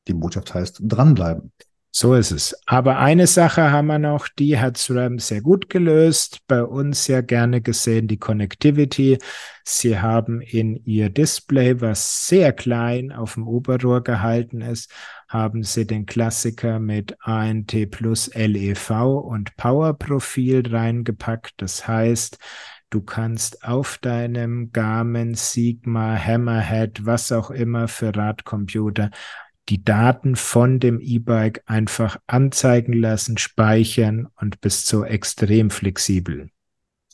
die 0.08 0.14
Botschaft 0.14 0.54
heißt 0.54 0.80
dranbleiben. 0.82 1.52
So 1.92 2.14
ist 2.14 2.30
es. 2.30 2.56
Aber 2.66 2.98
eine 2.98 3.26
Sache 3.26 3.72
haben 3.72 3.88
wir 3.88 3.98
noch, 3.98 4.28
die 4.28 4.58
hat 4.60 4.76
SRAM 4.78 5.18
sehr 5.18 5.40
gut 5.40 5.68
gelöst. 5.68 6.38
Bei 6.46 6.62
uns 6.62 7.04
sehr 7.04 7.22
gerne 7.22 7.60
gesehen 7.60 8.06
die 8.06 8.16
Connectivity. 8.16 9.18
Sie 9.64 9.98
haben 9.98 10.40
in 10.40 10.76
ihr 10.84 11.10
Display, 11.10 11.80
was 11.80 12.28
sehr 12.28 12.52
klein 12.52 13.10
auf 13.10 13.34
dem 13.34 13.48
Oberrohr 13.48 14.04
gehalten 14.04 14.60
ist, 14.60 14.92
haben 15.28 15.64
sie 15.64 15.84
den 15.84 16.06
Klassiker 16.06 16.78
mit 16.78 17.16
ANT 17.20 17.90
plus 17.90 18.30
LEV 18.34 18.90
und 19.24 19.56
Power 19.56 19.94
Profil 19.94 20.62
reingepackt. 20.66 21.54
Das 21.56 21.88
heißt, 21.88 22.38
Du 22.92 23.02
kannst 23.02 23.62
auf 23.62 23.98
deinem 23.98 24.72
Garmin, 24.72 25.36
Sigma, 25.36 26.16
Hammerhead, 26.16 27.06
was 27.06 27.30
auch 27.30 27.52
immer 27.52 27.86
für 27.86 28.16
Radcomputer 28.16 29.12
die 29.70 29.84
Daten 29.84 30.36
von 30.36 30.80
dem 30.80 31.00
E-Bike 31.00 31.62
einfach 31.66 32.18
anzeigen 32.26 32.92
lassen, 32.92 33.38
speichern 33.38 34.28
und 34.36 34.60
bist 34.60 34.88
so 34.88 35.04
extrem 35.04 35.70
flexibel. 35.70 36.50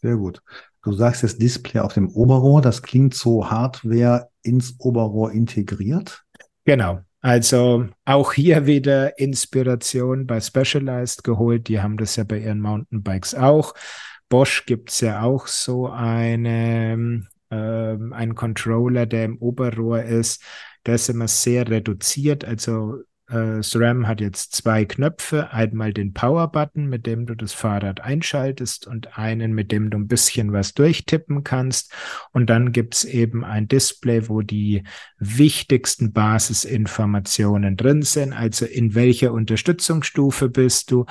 Sehr 0.01 0.16
gut. 0.16 0.42
Du 0.83 0.92
sagst 0.92 1.23
jetzt 1.23 1.42
Display 1.42 1.81
auf 1.81 1.95
dem 1.95 2.09
Oberrohr, 2.09 2.62
das 2.62 2.83
klingt 2.83 3.14
so 3.14 3.51
Hardware 3.51 4.29
ins 4.42 4.77
Oberrohr 4.79 5.33
integriert. 5.33 6.25
Genau. 6.64 7.01
Also 7.21 7.88
auch 8.05 8.33
hier 8.33 8.66
wieder 8.66 9.19
Inspiration 9.19 10.27
bei 10.27 10.40
Specialized 10.40 11.25
geholt. 11.25 11.69
Die 11.69 11.81
haben 11.81 11.97
das 11.97 12.16
ja 12.16 12.25
bei 12.25 12.38
ihren 12.38 12.61
Mountainbikes 12.61 13.35
auch. 13.35 13.75
Bosch 14.29 14.64
gibt 14.64 14.90
es 14.90 15.01
ja 15.01 15.23
auch 15.23 15.47
so 15.47 15.88
eine, 15.88 17.27
äh, 17.51 17.57
einen 17.57 18.35
Controller, 18.35 19.07
der 19.07 19.25
im 19.25 19.38
Oberrohr 19.38 20.03
ist, 20.03 20.42
der 20.87 20.94
ist 20.94 21.09
immer 21.09 21.29
sehr 21.29 21.68
reduziert. 21.68 22.44
Also 22.44 23.03
äh, 23.29 23.61
SRAM 23.61 24.07
hat 24.07 24.20
jetzt 24.20 24.55
zwei 24.55 24.85
Knöpfe. 24.85 25.51
Einmal 25.51 25.92
den 25.92 26.12
Power-Button, 26.12 26.87
mit 26.87 27.07
dem 27.07 27.27
du 27.27 27.35
das 27.35 27.53
Fahrrad 27.53 28.01
einschaltest 28.01 28.87
und 28.87 29.18
einen, 29.18 29.53
mit 29.53 29.72
dem 29.72 29.90
du 29.90 29.99
ein 29.99 30.07
bisschen 30.07 30.53
was 30.53 30.75
durchtippen 30.75 31.42
kannst. 31.42 31.92
Und 32.33 32.49
dann 32.49 32.72
gibt's 32.72 33.05
eben 33.05 33.44
ein 33.44 33.66
Display, 33.66 34.29
wo 34.29 34.42
die 34.42 34.85
wichtigsten 35.18 36.12
Basisinformationen 36.12 37.77
drin 37.77 38.03
sind. 38.03 38.33
Also 38.33 38.64
in 38.64 38.94
welcher 38.94 39.33
Unterstützungsstufe 39.33 40.49
bist 40.49 40.90
du? 40.90 41.05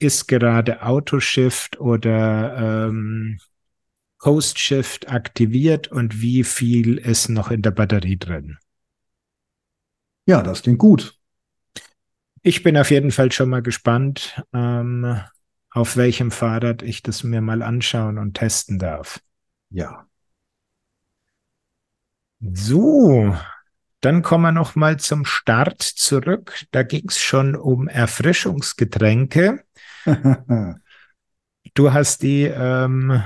Ist 0.00 0.26
gerade 0.26 0.82
Autoshift 0.82 1.80
oder 1.80 2.88
ähm, 2.88 3.38
Coast 4.18 4.58
Shift 4.58 5.08
aktiviert 5.08 5.88
und 5.88 6.20
wie 6.20 6.44
viel 6.44 6.98
ist 6.98 7.28
noch 7.28 7.50
in 7.50 7.62
der 7.62 7.70
Batterie 7.70 8.18
drin? 8.18 8.58
Ja, 10.26 10.42
das 10.42 10.62
klingt 10.62 10.78
gut. 10.78 11.18
Ich 12.42 12.62
bin 12.62 12.76
auf 12.76 12.90
jeden 12.90 13.10
Fall 13.10 13.32
schon 13.32 13.48
mal 13.48 13.62
gespannt, 13.62 14.42
ähm, 14.52 15.20
auf 15.70 15.96
welchem 15.96 16.30
Fahrrad 16.30 16.82
ich 16.82 17.02
das 17.02 17.24
mir 17.24 17.40
mal 17.40 17.62
anschauen 17.62 18.18
und 18.18 18.34
testen 18.34 18.78
darf. 18.78 19.20
Ja. 19.70 20.06
So, 22.40 23.34
dann 24.00 24.22
kommen 24.22 24.44
wir 24.44 24.52
noch 24.52 24.74
mal 24.76 24.98
zum 24.98 25.24
Start 25.24 25.82
zurück. 25.82 26.64
Da 26.70 26.82
ging 26.82 27.08
es 27.08 27.18
schon 27.18 27.56
um 27.56 27.88
Erfrischungsgetränke. 27.88 29.64
du 31.74 31.92
hast 31.92 32.22
die 32.22 32.42
ähm, 32.42 33.22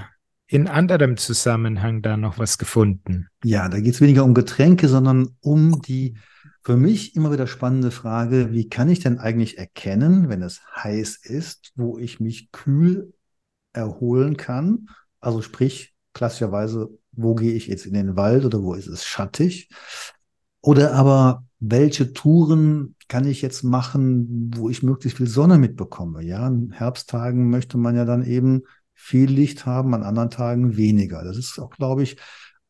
in 0.47 0.69
anderem 0.69 1.17
Zusammenhang 1.17 2.01
da 2.01 2.17
noch 2.17 2.39
was 2.39 2.59
gefunden. 2.59 3.29
Ja, 3.45 3.69
da 3.69 3.81
geht 3.81 3.95
es 3.95 4.01
weniger 4.01 4.25
um 4.25 4.35
Getränke, 4.35 4.89
sondern 4.89 5.37
um 5.41 5.83
die 5.83 6.17
für 6.69 6.77
mich 6.77 7.17
immer 7.17 7.33
wieder 7.33 7.47
spannende 7.47 7.91
Frage, 7.91 8.53
wie 8.53 8.69
kann 8.69 8.91
ich 8.91 9.01
denn 9.01 9.19
eigentlich 9.19 9.57
erkennen, 9.57 10.29
wenn 10.29 10.43
es 10.43 10.61
heiß 10.77 11.17
ist, 11.23 11.73
wo 11.77 11.97
ich 11.97 12.21
mich 12.21 12.53
kühl 12.53 13.15
erholen 13.73 14.37
kann? 14.37 14.91
Also 15.19 15.41
sprich, 15.41 15.95
klassischerweise, 16.13 16.91
wo 17.13 17.35
gehe 17.35 17.55
ich 17.55 17.69
jetzt 17.69 17.87
in 17.87 17.95
den 17.95 18.17
Wald 18.17 18.45
oder 18.45 18.63
wo 18.63 18.75
ist 18.75 18.87
es 18.87 19.07
schattig? 19.07 19.71
Oder 20.61 20.93
aber, 20.93 21.43
welche 21.59 22.13
Touren 22.13 22.97
kann 23.09 23.27
ich 23.27 23.41
jetzt 23.41 23.63
machen, 23.63 24.53
wo 24.55 24.69
ich 24.69 24.83
möglichst 24.83 25.17
viel 25.17 25.27
Sonne 25.27 25.57
mitbekomme? 25.57 26.23
Ja, 26.23 26.41
an 26.41 26.73
Herbsttagen 26.73 27.49
möchte 27.49 27.79
man 27.79 27.97
ja 27.97 28.05
dann 28.05 28.23
eben 28.23 28.65
viel 28.93 29.31
Licht 29.31 29.65
haben, 29.65 29.95
an 29.95 30.03
anderen 30.03 30.29
Tagen 30.29 30.77
weniger. 30.77 31.25
Das 31.25 31.39
ist 31.39 31.59
auch, 31.59 31.71
glaube 31.71 32.03
ich, 32.03 32.19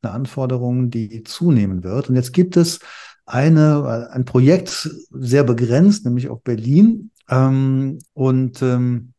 eine 0.03 0.13
Anforderung, 0.13 0.89
die 0.91 1.25
zunehmen 1.25 1.83
wird. 1.83 2.09
Und 2.09 2.15
jetzt 2.15 2.33
gibt 2.33 2.57
es 2.57 2.79
eine, 3.29 4.11
ein 4.13 4.25
Projekt 4.25 4.91
sehr 5.11 5.45
begrenzt, 5.45 6.05
nämlich 6.05 6.29
auf 6.29 6.43
Berlin. 6.43 7.11
Ähm, 7.29 7.99
und 8.15 8.63
ähm, 8.63 9.13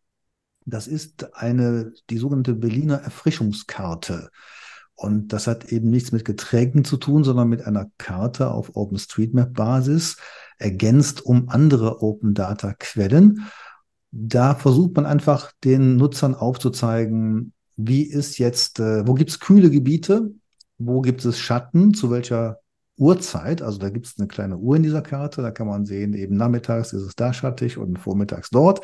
Das 0.65 0.87
ist 0.87 1.35
eine, 1.35 1.93
die 2.09 2.17
sogenannte 2.19 2.53
Berliner 2.53 3.01
Erfrischungskarte. 3.01 4.29
Und 4.95 5.31
das 5.33 5.47
hat 5.47 5.71
eben 5.71 5.89
nichts 5.89 6.11
mit 6.11 6.25
Getränken 6.25 6.83
zu 6.83 6.97
tun, 6.97 7.23
sondern 7.23 7.47
mit 7.49 7.63
einer 7.65 7.89
Karte 7.97 8.51
auf 8.51 8.75
OpenStreetMap-Basis, 8.75 10.17
ergänzt 10.57 11.25
um 11.25 11.49
andere 11.49 12.03
Open 12.03 12.33
Data 12.33 12.73
Quellen. 12.77 13.45
Da 14.11 14.55
versucht 14.55 14.95
man 14.95 15.05
einfach 15.05 15.53
den 15.63 15.95
Nutzern 15.95 16.35
aufzuzeigen, 16.35 17.53
wie 17.77 18.03
ist 18.03 18.37
jetzt, 18.39 18.79
äh, 18.79 19.07
wo 19.07 19.13
gibt 19.13 19.29
es 19.31 19.39
kühle 19.39 19.69
Gebiete, 19.69 20.31
wo 20.77 21.01
gibt 21.01 21.23
es 21.25 21.39
Schatten, 21.39 21.93
zu 21.93 22.11
welcher 22.11 22.59
Uhrzeit. 22.99 23.61
Also 23.61 23.79
da 23.79 23.89
gibt 23.89 24.05
es 24.05 24.19
eine 24.19 24.27
kleine 24.27 24.57
Uhr 24.57 24.75
in 24.75 24.83
dieser 24.83 25.01
Karte, 25.01 25.41
da 25.41 25.51
kann 25.51 25.67
man 25.67 25.85
sehen, 25.85 26.13
eben 26.13 26.35
nachmittags 26.35 26.93
ist 26.93 27.03
es 27.03 27.15
da 27.15 27.33
schattig 27.33 27.77
und 27.77 27.97
vormittags 27.97 28.49
dort. 28.49 28.81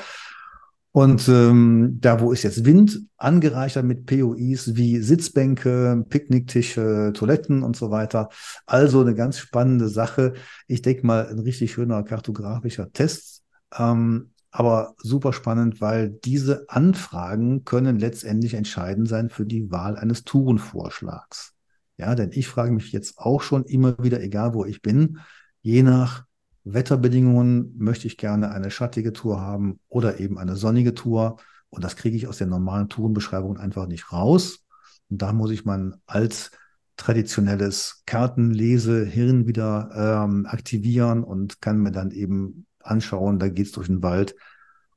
Und 0.96 1.28
ähm, 1.28 1.98
da, 2.00 2.22
wo 2.22 2.32
ist 2.32 2.44
jetzt 2.44 2.64
Wind, 2.64 3.02
angereichert 3.18 3.84
mit 3.84 4.06
POIs 4.06 4.78
wie 4.78 5.00
Sitzbänke, 5.00 6.06
Picknicktische, 6.08 7.12
Toiletten 7.14 7.64
und 7.64 7.76
so 7.76 7.92
weiter. 7.92 8.30
Also 8.66 9.02
eine 9.02 9.14
ganz 9.14 9.38
spannende 9.38 9.90
Sache. 9.90 10.36
Ich 10.68 10.82
denke 10.82 11.06
mal, 11.06 11.28
ein 11.28 11.40
richtig 11.40 11.74
schöner 11.74 12.02
kartografischer 12.04 12.94
Test. 12.94 13.44
Ähm, 13.78 14.32
aber 14.52 14.96
super 15.00 15.34
spannend, 15.34 15.82
weil 15.82 16.12
diese 16.12 16.64
Anfragen 16.70 17.66
können 17.66 18.00
letztendlich 18.00 18.54
entscheidend 18.54 19.10
sein 19.10 19.30
für 19.30 19.46
die 19.46 19.70
Wahl 19.70 19.98
eines 19.98 20.24
Tourenvorschlags. 20.24 21.55
Ja, 21.98 22.16
denn 22.16 22.32
ich 22.34 22.48
frage 22.48 22.72
mich 22.72 22.92
jetzt 22.92 23.18
auch 23.18 23.42
schon 23.42 23.64
immer 23.64 23.96
wieder, 24.04 24.22
egal 24.22 24.54
wo 24.54 24.66
ich 24.66 24.82
bin, 24.82 25.20
je 25.62 25.82
nach 25.82 26.26
Wetterbedingungen 26.66 27.76
möchte 27.78 28.08
ich 28.08 28.18
gerne 28.18 28.52
eine 28.52 28.72
schattige 28.72 29.14
Tour 29.14 29.40
haben 29.40 29.80
oder 29.88 30.20
eben 30.20 30.38
eine 30.38 30.56
sonnige 30.56 30.94
Tour. 30.94 31.38
Und 31.70 31.84
das 31.84 31.96
kriege 31.96 32.18
ich 32.18 32.28
aus 32.28 32.40
der 32.40 32.48
normalen 32.48 32.90
Tourenbeschreibung 32.90 33.58
einfach 33.58 33.88
nicht 33.88 34.12
raus. 34.12 34.66
Und 35.10 35.22
da 35.22 35.32
muss 35.32 35.52
ich 35.52 35.64
mein 35.64 35.96
als 36.06 36.52
traditionelles 36.98 38.04
Kartenlesehirn 38.06 39.48
wieder 39.48 40.24
ähm, 40.26 40.46
aktivieren 40.46 41.24
und 41.24 41.62
kann 41.62 41.80
mir 41.80 41.92
dann 41.92 42.12
eben 42.12 42.66
anschauen, 42.80 43.40
da 43.40 43.50
geht 43.50 43.68
es 43.68 43.72
durch 43.72 43.88
den 43.88 44.02
Wald 44.02 44.36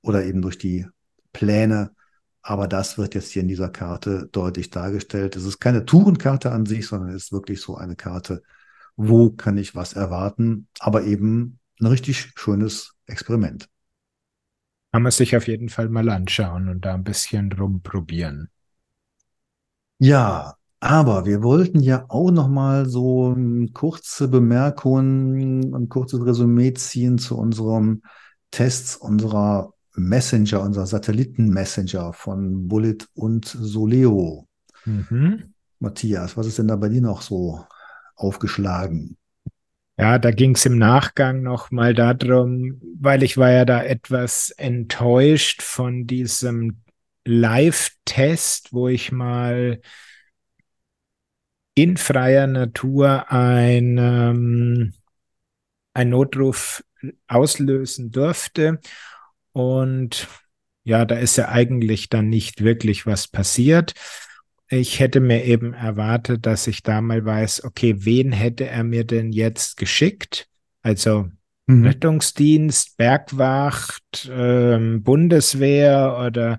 oder 0.00 0.24
eben 0.24 0.42
durch 0.42 0.58
die 0.58 0.86
Pläne. 1.32 1.90
Aber 2.42 2.68
das 2.68 2.98
wird 2.98 3.14
jetzt 3.14 3.32
hier 3.32 3.42
in 3.42 3.48
dieser 3.48 3.68
Karte 3.68 4.28
deutlich 4.32 4.70
dargestellt. 4.70 5.36
Es 5.36 5.44
ist 5.44 5.60
keine 5.60 5.84
Tourenkarte 5.84 6.52
an 6.52 6.66
sich, 6.66 6.86
sondern 6.86 7.10
es 7.10 7.24
ist 7.24 7.32
wirklich 7.32 7.60
so 7.60 7.76
eine 7.76 7.96
Karte, 7.96 8.42
wo 8.96 9.30
kann 9.30 9.58
ich 9.58 9.74
was 9.74 9.92
erwarten, 9.92 10.68
aber 10.80 11.04
eben 11.04 11.58
ein 11.80 11.86
richtig 11.86 12.32
schönes 12.36 12.94
Experiment. 13.06 13.68
Kann 14.92 15.02
man 15.02 15.12
sich 15.12 15.36
auf 15.36 15.46
jeden 15.46 15.68
Fall 15.68 15.88
mal 15.88 16.08
anschauen 16.08 16.68
und 16.68 16.84
da 16.84 16.94
ein 16.94 17.04
bisschen 17.04 17.52
rumprobieren. 17.52 18.48
Ja, 19.98 20.54
aber 20.80 21.26
wir 21.26 21.42
wollten 21.42 21.80
ja 21.80 22.06
auch 22.08 22.30
noch 22.30 22.48
mal 22.48 22.86
so 22.86 23.36
kurze 23.74 24.28
Bemerkung, 24.28 25.74
ein 25.74 25.88
kurzes 25.88 26.24
Resümee 26.24 26.72
ziehen 26.74 27.18
zu 27.18 27.36
unserem 27.36 28.02
Tests 28.50 28.96
unserer 28.96 29.74
Messenger, 29.98 30.62
unserer 30.62 30.86
Satelliten-Messenger 30.86 32.12
von 32.12 32.68
Bullet 32.68 32.98
und 33.14 33.46
Soleo. 33.46 34.46
Mhm. 34.84 35.54
Matthias, 35.80 36.36
was 36.36 36.46
ist 36.46 36.58
denn 36.58 36.68
da 36.68 36.76
bei 36.76 36.88
dir 36.88 37.00
noch 37.00 37.22
so 37.22 37.64
aufgeschlagen? 38.16 39.16
Ja, 39.96 40.18
da 40.18 40.30
ging 40.30 40.54
es 40.54 40.64
im 40.64 40.78
Nachgang 40.78 41.42
noch 41.42 41.70
mal 41.70 41.92
darum, 41.92 42.80
weil 43.00 43.22
ich 43.22 43.36
war 43.36 43.50
ja 43.50 43.64
da 43.64 43.82
etwas 43.82 44.50
enttäuscht 44.50 45.62
von 45.62 46.06
diesem 46.06 46.82
Live-Test, 47.24 48.72
wo 48.72 48.88
ich 48.88 49.10
mal 49.10 49.80
in 51.74 51.96
freier 51.96 52.46
Natur 52.46 53.30
ein, 53.30 53.98
ähm, 53.98 54.94
ein 55.94 56.08
Notruf 56.10 56.84
auslösen 57.26 58.10
durfte. 58.10 58.80
Und 59.58 60.28
ja, 60.84 61.04
da 61.04 61.16
ist 61.16 61.36
ja 61.36 61.48
eigentlich 61.48 62.08
dann 62.08 62.28
nicht 62.28 62.62
wirklich 62.62 63.06
was 63.06 63.28
passiert 63.28 63.94
ich 64.68 65.00
hätte 65.00 65.20
mir 65.20 65.44
eben 65.44 65.72
erwartet, 65.72 66.44
dass 66.46 66.66
ich 66.66 66.82
da 66.82 67.00
mal 67.00 67.24
weiß, 67.24 67.64
okay, 67.64 67.96
wen 67.98 68.32
hätte 68.32 68.66
er 68.66 68.84
mir 68.84 69.04
denn 69.04 69.32
jetzt 69.32 69.76
geschickt? 69.76 70.46
Also 70.82 71.28
mhm. 71.66 71.86
Rettungsdienst, 71.86 72.96
Bergwacht, 72.96 74.30
ähm, 74.30 75.02
Bundeswehr 75.02 76.22
oder 76.26 76.58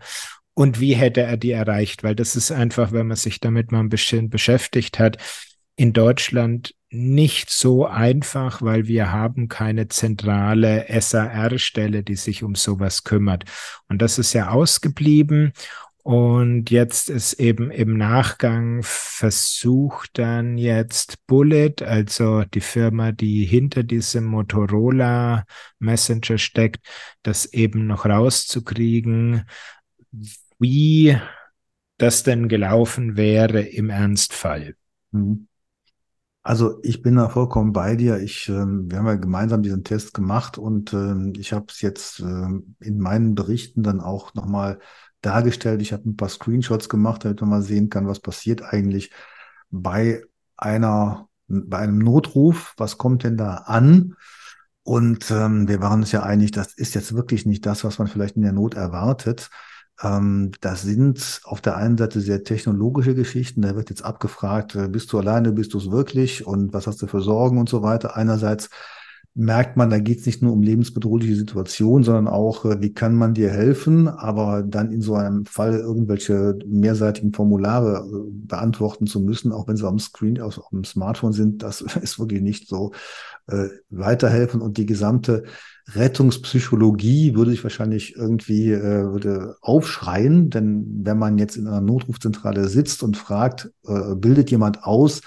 und 0.55 0.79
wie 0.79 0.93
hätte 0.93 1.21
er 1.21 1.37
die 1.37 1.51
erreicht? 1.51 2.03
Weil 2.03 2.15
das 2.15 2.35
ist 2.35 2.51
einfach, 2.51 2.91
wenn 2.91 3.07
man 3.07 3.15
sich 3.15 3.39
damit 3.39 3.71
mal 3.71 3.79
ein 3.79 3.89
bisschen 3.89 4.29
beschäftigt 4.29 4.99
hat, 4.99 5.17
in 5.75 5.93
Deutschland 5.93 6.73
nicht 6.91 7.49
so 7.49 7.85
einfach, 7.85 8.61
weil 8.61 8.87
wir 8.87 9.11
haben 9.11 9.47
keine 9.47 9.87
zentrale 9.89 10.85
SAR-Stelle, 10.89 12.03
die 12.03 12.15
sich 12.15 12.43
um 12.43 12.55
sowas 12.55 13.03
kümmert. 13.03 13.45
Und 13.87 14.01
das 14.01 14.17
ist 14.17 14.33
ja 14.33 14.49
ausgeblieben. 14.49 15.53
Und 16.01 16.71
jetzt 16.71 17.09
ist 17.09 17.33
eben 17.33 17.69
im 17.69 17.97
Nachgang 17.97 18.81
versucht 18.83 20.17
dann 20.17 20.57
jetzt 20.57 21.17
Bullet, 21.27 21.83
also 21.83 22.43
die 22.45 22.61
Firma, 22.61 23.11
die 23.11 23.45
hinter 23.45 23.83
diesem 23.83 24.23
Motorola 24.23 25.43
Messenger 25.77 26.37
steckt, 26.37 26.87
das 27.21 27.45
eben 27.45 27.85
noch 27.85 28.05
rauszukriegen, 28.05 29.43
wie 30.57 31.17
das 31.97 32.23
denn 32.23 32.47
gelaufen 32.47 33.17
wäre 33.17 33.61
im 33.61 33.89
Ernstfall. 33.89 34.75
Mhm. 35.11 35.48
Also 36.41 36.79
ich 36.83 37.01
bin 37.01 37.15
da 37.15 37.29
vollkommen 37.29 37.73
bei 37.73 37.95
dir. 37.95 38.19
Ich, 38.19 38.47
äh, 38.49 38.53
wir 38.53 38.97
haben 38.97 39.07
ja 39.07 39.15
gemeinsam 39.15 39.61
diesen 39.61 39.83
Test 39.83 40.13
gemacht 40.13 40.57
und 40.57 40.93
äh, 40.93 41.31
ich 41.37 41.53
habe 41.53 41.65
es 41.69 41.81
jetzt 41.81 42.21
äh, 42.21 42.47
in 42.79 42.99
meinen 42.99 43.35
Berichten 43.35 43.83
dann 43.83 43.99
auch 43.99 44.33
nochmal 44.33 44.79
dargestellt. 45.21 45.81
Ich 45.81 45.91
habe 45.91 46.09
ein 46.09 46.15
paar 46.15 46.29
Screenshots 46.29 46.87
gemacht, 46.89 47.25
damit 47.25 47.41
man 47.41 47.49
mal 47.49 47.61
sehen 47.61 47.89
kann, 47.89 48.07
was 48.07 48.21
passiert 48.21 48.61
eigentlich 48.63 49.11
bei 49.69 50.23
einer, 50.55 51.27
bei 51.47 51.79
einem 51.79 51.99
Notruf. 51.99 52.73
Was 52.77 52.97
kommt 52.97 53.23
denn 53.23 53.37
da 53.37 53.55
an? 53.55 54.15
Und 54.83 55.29
ähm, 55.29 55.67
wir 55.67 55.81
waren 55.81 56.01
uns 56.01 56.11
ja 56.13 56.23
einig, 56.23 56.51
das 56.51 56.73
ist 56.73 56.95
jetzt 56.95 57.13
wirklich 57.13 57.45
nicht 57.45 57.65
das, 57.65 57.83
was 57.83 57.99
man 57.99 58.07
vielleicht 58.07 58.37
in 58.37 58.41
der 58.43 58.53
Not 58.53 58.75
erwartet. 58.75 59.49
Ähm, 60.01 60.51
das 60.61 60.83
sind 60.83 61.41
auf 61.43 61.61
der 61.61 61.75
einen 61.77 61.97
Seite 61.97 62.21
sehr 62.21 62.43
technologische 62.43 63.15
Geschichten. 63.15 63.61
Da 63.61 63.75
wird 63.75 63.89
jetzt 63.89 64.03
abgefragt, 64.03 64.75
äh, 64.75 64.87
bist 64.87 65.11
du 65.11 65.19
alleine, 65.19 65.51
bist 65.51 65.73
du 65.73 65.77
es 65.77 65.91
wirklich 65.91 66.45
und 66.45 66.73
was 66.73 66.87
hast 66.87 67.01
du 67.01 67.07
für 67.07 67.21
Sorgen 67.21 67.57
und 67.57 67.69
so 67.69 67.83
weiter. 67.83 68.15
Einerseits 68.15 68.69
merkt 69.35 69.77
man, 69.77 69.89
da 69.89 69.99
geht 69.99 70.19
es 70.19 70.25
nicht 70.25 70.41
nur 70.41 70.53
um 70.53 70.63
lebensbedrohliche 70.63 71.35
Situationen, 71.35 72.03
sondern 72.03 72.27
auch, 72.27 72.65
äh, 72.65 72.81
wie 72.81 72.93
kann 72.93 73.15
man 73.15 73.33
dir 73.33 73.49
helfen, 73.49 74.07
aber 74.07 74.63
dann 74.63 74.91
in 74.91 75.01
so 75.01 75.15
einem 75.15 75.45
Fall 75.45 75.79
irgendwelche 75.79 76.57
mehrseitigen 76.65 77.33
Formulare 77.33 78.07
äh, 78.07 78.31
beantworten 78.31 79.05
zu 79.05 79.19
müssen, 79.19 79.51
auch 79.51 79.67
wenn 79.67 79.77
sie 79.77 79.87
am 79.87 79.99
Screen, 79.99 80.41
auf, 80.41 80.59
dem 80.71 80.83
Smartphone 80.83 81.33
sind, 81.33 81.63
das 81.63 81.81
ist 82.01 82.19
wirklich 82.19 82.41
nicht 82.41 82.67
so 82.67 82.91
weiterhelfen 83.89 84.61
und 84.61 84.77
die 84.77 84.85
gesamte 84.85 85.43
Rettungspsychologie 85.95 87.35
würde 87.35 87.51
sich 87.51 87.63
wahrscheinlich 87.63 88.15
irgendwie 88.15 88.71
äh, 88.71 89.11
würde 89.11 89.57
aufschreien, 89.61 90.49
denn 90.49 91.01
wenn 91.03 91.17
man 91.17 91.37
jetzt 91.37 91.57
in 91.57 91.67
einer 91.67 91.81
Notrufzentrale 91.81 92.67
sitzt 92.67 93.03
und 93.03 93.17
fragt, 93.17 93.71
äh, 93.85 94.15
bildet 94.15 94.51
jemand 94.51 94.83
aus, 94.83 95.21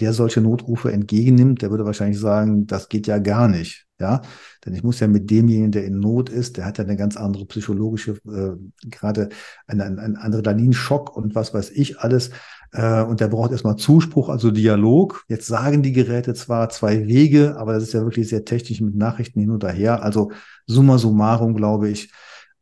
der 0.00 0.12
solche 0.12 0.40
Notrufe 0.40 0.90
entgegennimmt, 0.90 1.62
der 1.62 1.70
würde 1.70 1.84
wahrscheinlich 1.84 2.18
sagen, 2.18 2.66
das 2.66 2.88
geht 2.88 3.06
ja 3.06 3.18
gar 3.18 3.48
nicht. 3.48 3.86
Ja, 4.00 4.20
denn 4.66 4.74
ich 4.74 4.82
muss 4.82 4.98
ja 4.98 5.06
mit 5.06 5.30
demjenigen, 5.30 5.70
der 5.70 5.84
in 5.84 6.00
Not 6.00 6.28
ist, 6.28 6.56
der 6.56 6.64
hat 6.64 6.78
ja 6.78 6.84
eine 6.84 6.96
ganz 6.96 7.16
andere 7.16 7.46
psychologische, 7.46 8.18
äh, 8.26 8.88
gerade 8.88 9.28
einen, 9.68 10.00
einen 10.00 10.16
Adrenalinschock 10.16 11.16
und 11.16 11.36
was 11.36 11.54
weiß 11.54 11.70
ich 11.70 12.00
alles. 12.00 12.30
Äh, 12.72 13.02
und 13.02 13.20
der 13.20 13.28
braucht 13.28 13.52
erstmal 13.52 13.76
Zuspruch, 13.76 14.28
also 14.28 14.50
Dialog. 14.50 15.24
Jetzt 15.28 15.46
sagen 15.46 15.82
die 15.82 15.92
Geräte 15.92 16.34
zwar 16.34 16.68
zwei 16.70 17.06
Wege, 17.06 17.56
aber 17.58 17.74
das 17.74 17.84
ist 17.84 17.92
ja 17.92 18.02
wirklich 18.02 18.28
sehr 18.28 18.44
technisch 18.44 18.80
mit 18.80 18.94
Nachrichten 18.94 19.40
hin 19.40 19.50
und 19.50 19.64
her. 19.64 20.02
Also 20.02 20.32
summa 20.66 20.98
summarum, 20.98 21.54
glaube 21.54 21.88
ich, 21.88 22.12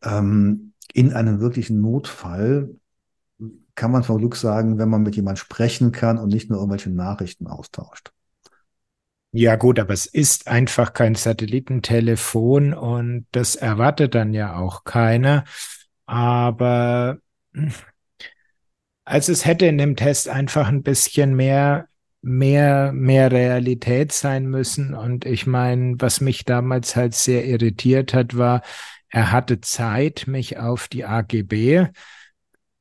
ähm, 0.03 0.73
in 0.93 1.13
einem 1.13 1.41
wirklichen 1.41 1.81
Notfall 1.81 2.71
kann 3.75 3.93
man 3.93 4.03
von 4.03 4.19
Glück 4.19 4.37
sagen, 4.37 4.79
wenn 4.79 4.89
man 4.89 5.03
mit 5.03 5.17
jemand 5.17 5.39
sprechen 5.39 5.93
kann 5.93 6.19
und 6.19 6.29
nicht 6.29 6.51
nur 6.51 6.59
irgendwelche 6.59 6.91
Nachrichten 6.91 7.47
austauscht. 7.47 8.13
Ja 9.33 9.55
gut, 9.55 9.79
aber 9.79 9.95
es 9.95 10.07
ist 10.07 10.49
einfach 10.49 10.93
kein 10.93 11.15
Satellitentelefon 11.15 12.75
und 12.75 13.27
das 13.31 13.55
erwartet 13.55 14.17
dann 14.17 14.35
ja 14.35 14.57
auch 14.57 14.83
keiner. 14.83 15.45
Aber 16.05 17.19
also 19.11 19.33
es 19.33 19.45
hätte 19.45 19.67
in 19.67 19.79
dem 19.79 19.97
Test 19.97 20.29
einfach 20.29 20.69
ein 20.69 20.83
bisschen 20.83 21.35
mehr, 21.35 21.89
mehr, 22.23 22.93
mehr 22.93 23.33
Realität 23.33 24.13
sein 24.13 24.47
müssen. 24.47 24.95
Und 24.95 25.25
ich 25.27 25.47
meine, 25.47 25.97
was 25.99 26.21
mich 26.21 26.45
damals 26.45 26.97
halt 26.97 27.15
sehr 27.15 27.45
irritiert 27.47 28.15
hat, 28.15 28.37
war, 28.37 28.63
Er 29.13 29.33
hatte 29.33 29.61
Zeit, 29.61 30.27
mich 30.29 30.59
auf 30.59 30.89
die 30.89 31.05
AGB 31.05 31.89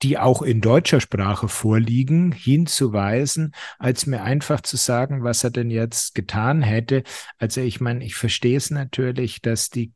die 0.01 0.17
auch 0.17 0.41
in 0.41 0.61
deutscher 0.61 1.01
Sprache 1.01 1.47
vorliegen, 1.49 2.31
hinzuweisen, 2.31 3.53
als 3.77 4.05
mir 4.05 4.23
einfach 4.23 4.61
zu 4.61 4.77
sagen, 4.77 5.23
was 5.23 5.43
er 5.43 5.49
denn 5.51 5.69
jetzt 5.69 6.15
getan 6.15 6.61
hätte. 6.61 7.03
Also 7.37 7.61
ich 7.61 7.81
meine, 7.81 8.05
ich 8.05 8.15
verstehe 8.15 8.57
es 8.57 8.71
natürlich, 8.71 9.41
dass 9.41 9.69
die 9.69 9.91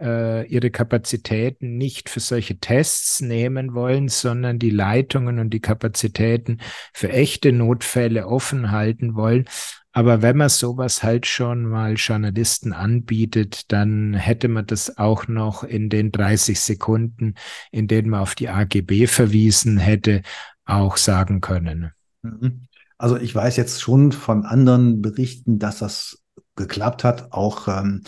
äh, 0.00 0.46
ihre 0.46 0.70
Kapazitäten 0.70 1.76
nicht 1.76 2.08
für 2.08 2.20
solche 2.20 2.58
Tests 2.58 3.20
nehmen 3.20 3.74
wollen, 3.74 4.08
sondern 4.08 4.58
die 4.58 4.70
Leitungen 4.70 5.38
und 5.38 5.50
die 5.50 5.60
Kapazitäten 5.60 6.58
für 6.92 7.10
echte 7.10 7.52
Notfälle 7.52 8.26
offen 8.26 8.70
halten 8.70 9.14
wollen. 9.14 9.46
Aber 9.92 10.22
wenn 10.22 10.36
man 10.36 10.48
sowas 10.48 11.04
halt 11.04 11.24
schon 11.24 11.64
mal 11.66 11.94
Journalisten 11.94 12.72
anbietet, 12.72 13.70
dann 13.70 14.14
hätte 14.14 14.48
man 14.48 14.66
das 14.66 14.98
auch 14.98 15.28
noch 15.28 15.62
in 15.62 15.88
den 15.88 16.10
30 16.10 16.58
Sekunden, 16.58 17.34
in 17.70 17.86
denen 17.86 18.10
man 18.10 18.20
auf 18.20 18.34
die 18.34 18.48
AGB 18.48 19.06
verwiesen 19.06 19.78
hätte, 19.78 20.22
auch 20.64 20.96
sagen 20.96 21.40
können. 21.40 21.92
Mhm. 22.22 22.66
Also 22.98 23.16
ich 23.16 23.34
weiß 23.34 23.56
jetzt 23.56 23.82
schon 23.82 24.10
von 24.10 24.44
anderen 24.44 25.00
Berichten, 25.00 25.60
dass 25.60 25.78
das 25.78 26.22
geklappt 26.56 27.04
hat. 27.04 27.32
Auch 27.32 27.68
ähm, 27.68 28.02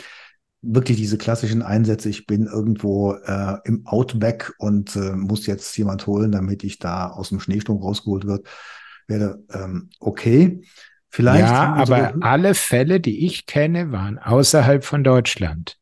wirklich 0.68 0.96
diese 0.96 1.18
klassischen 1.18 1.62
Einsätze. 1.62 2.08
Ich 2.08 2.26
bin 2.26 2.46
irgendwo 2.46 3.12
äh, 3.12 3.56
im 3.64 3.86
Outback 3.86 4.52
und 4.58 4.96
äh, 4.96 5.12
muss 5.12 5.46
jetzt 5.46 5.76
jemand 5.76 6.06
holen, 6.06 6.32
damit 6.32 6.64
ich 6.64 6.78
da 6.78 7.08
aus 7.08 7.30
dem 7.30 7.40
Schneesturm 7.40 7.80
rausgeholt 7.80 8.26
wird. 8.26 8.46
Wäre 9.06 9.42
ähm, 9.52 9.90
okay. 10.00 10.62
Vielleicht 11.08 11.48
ja, 11.48 11.74
aber 11.74 12.14
alle 12.20 12.54
Fälle, 12.54 13.00
die 13.00 13.24
ich 13.24 13.46
kenne, 13.46 13.92
waren 13.92 14.18
außerhalb 14.18 14.84
von 14.84 15.02
Deutschland. 15.02 15.78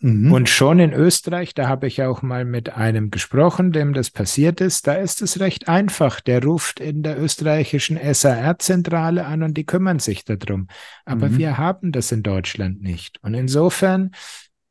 Mhm. 0.00 0.32
Und 0.32 0.48
schon 0.48 0.78
in 0.78 0.94
Österreich, 0.94 1.52
da 1.52 1.68
habe 1.68 1.86
ich 1.86 2.02
auch 2.02 2.22
mal 2.22 2.46
mit 2.46 2.70
einem 2.70 3.10
gesprochen, 3.10 3.70
dem 3.70 3.92
das 3.92 4.10
passiert 4.10 4.60
ist, 4.62 4.86
da 4.86 4.94
ist 4.94 5.20
es 5.20 5.40
recht 5.40 5.68
einfach. 5.68 6.20
Der 6.20 6.42
ruft 6.42 6.80
in 6.80 7.02
der 7.02 7.20
österreichischen 7.20 7.98
SAR-Zentrale 8.02 9.26
an 9.26 9.42
und 9.42 9.54
die 9.54 9.66
kümmern 9.66 9.98
sich 9.98 10.24
darum. 10.24 10.68
Aber 11.04 11.28
mhm. 11.28 11.38
wir 11.38 11.58
haben 11.58 11.92
das 11.92 12.12
in 12.12 12.22
Deutschland 12.22 12.82
nicht. 12.82 13.22
Und 13.22 13.34
insofern 13.34 14.12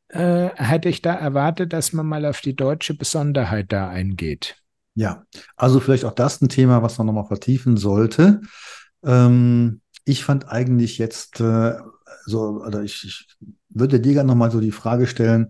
äh, 0.07 0.49
hätte 0.55 0.89
ich 0.89 1.03
da 1.03 1.13
erwartet, 1.13 1.73
dass 1.73 1.93
man 1.93 2.07
mal 2.07 2.25
auf 2.25 2.41
die 2.41 2.55
deutsche 2.55 2.95
Besonderheit 2.95 3.71
da 3.71 3.87
eingeht. 3.87 4.55
Ja, 4.95 5.23
also 5.55 5.79
vielleicht 5.79 6.05
auch 6.05 6.15
das 6.15 6.41
ein 6.41 6.49
Thema, 6.49 6.81
was 6.81 6.97
man 6.97 7.05
nochmal 7.05 7.27
vertiefen 7.27 7.77
sollte. 7.77 8.41
Ähm, 9.03 9.81
ich 10.05 10.23
fand 10.23 10.49
eigentlich 10.49 10.97
jetzt 10.97 11.39
äh, 11.39 11.75
so, 12.25 12.63
oder 12.65 12.81
ich, 12.81 13.05
ich 13.05 13.27
würde 13.69 13.99
dir 13.99 14.13
gerne 14.13 14.27
nochmal 14.27 14.51
so 14.51 14.59
die 14.59 14.71
Frage 14.71 15.07
stellen, 15.07 15.49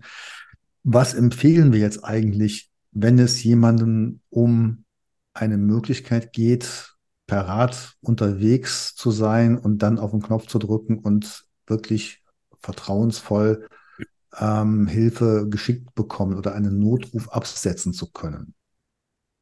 was 0.82 1.14
empfehlen 1.14 1.72
wir 1.72 1.80
jetzt 1.80 2.04
eigentlich, 2.04 2.70
wenn 2.92 3.18
es 3.18 3.42
jemandem 3.42 4.20
um 4.30 4.84
eine 5.32 5.58
Möglichkeit 5.58 6.32
geht, 6.32 6.94
per 7.26 7.46
Rad 7.46 7.94
unterwegs 8.00 8.94
zu 8.94 9.10
sein 9.10 9.56
und 9.56 9.78
dann 9.78 9.98
auf 9.98 10.10
den 10.10 10.22
Knopf 10.22 10.46
zu 10.46 10.58
drücken 10.58 10.98
und 10.98 11.44
wirklich 11.66 12.24
vertrauensvoll 12.60 13.68
ähm, 14.38 14.86
Hilfe 14.86 15.46
geschickt 15.48 15.94
bekommen 15.94 16.36
oder 16.36 16.54
einen 16.54 16.78
Notruf 16.78 17.28
absetzen 17.28 17.92
zu 17.92 18.10
können? 18.10 18.54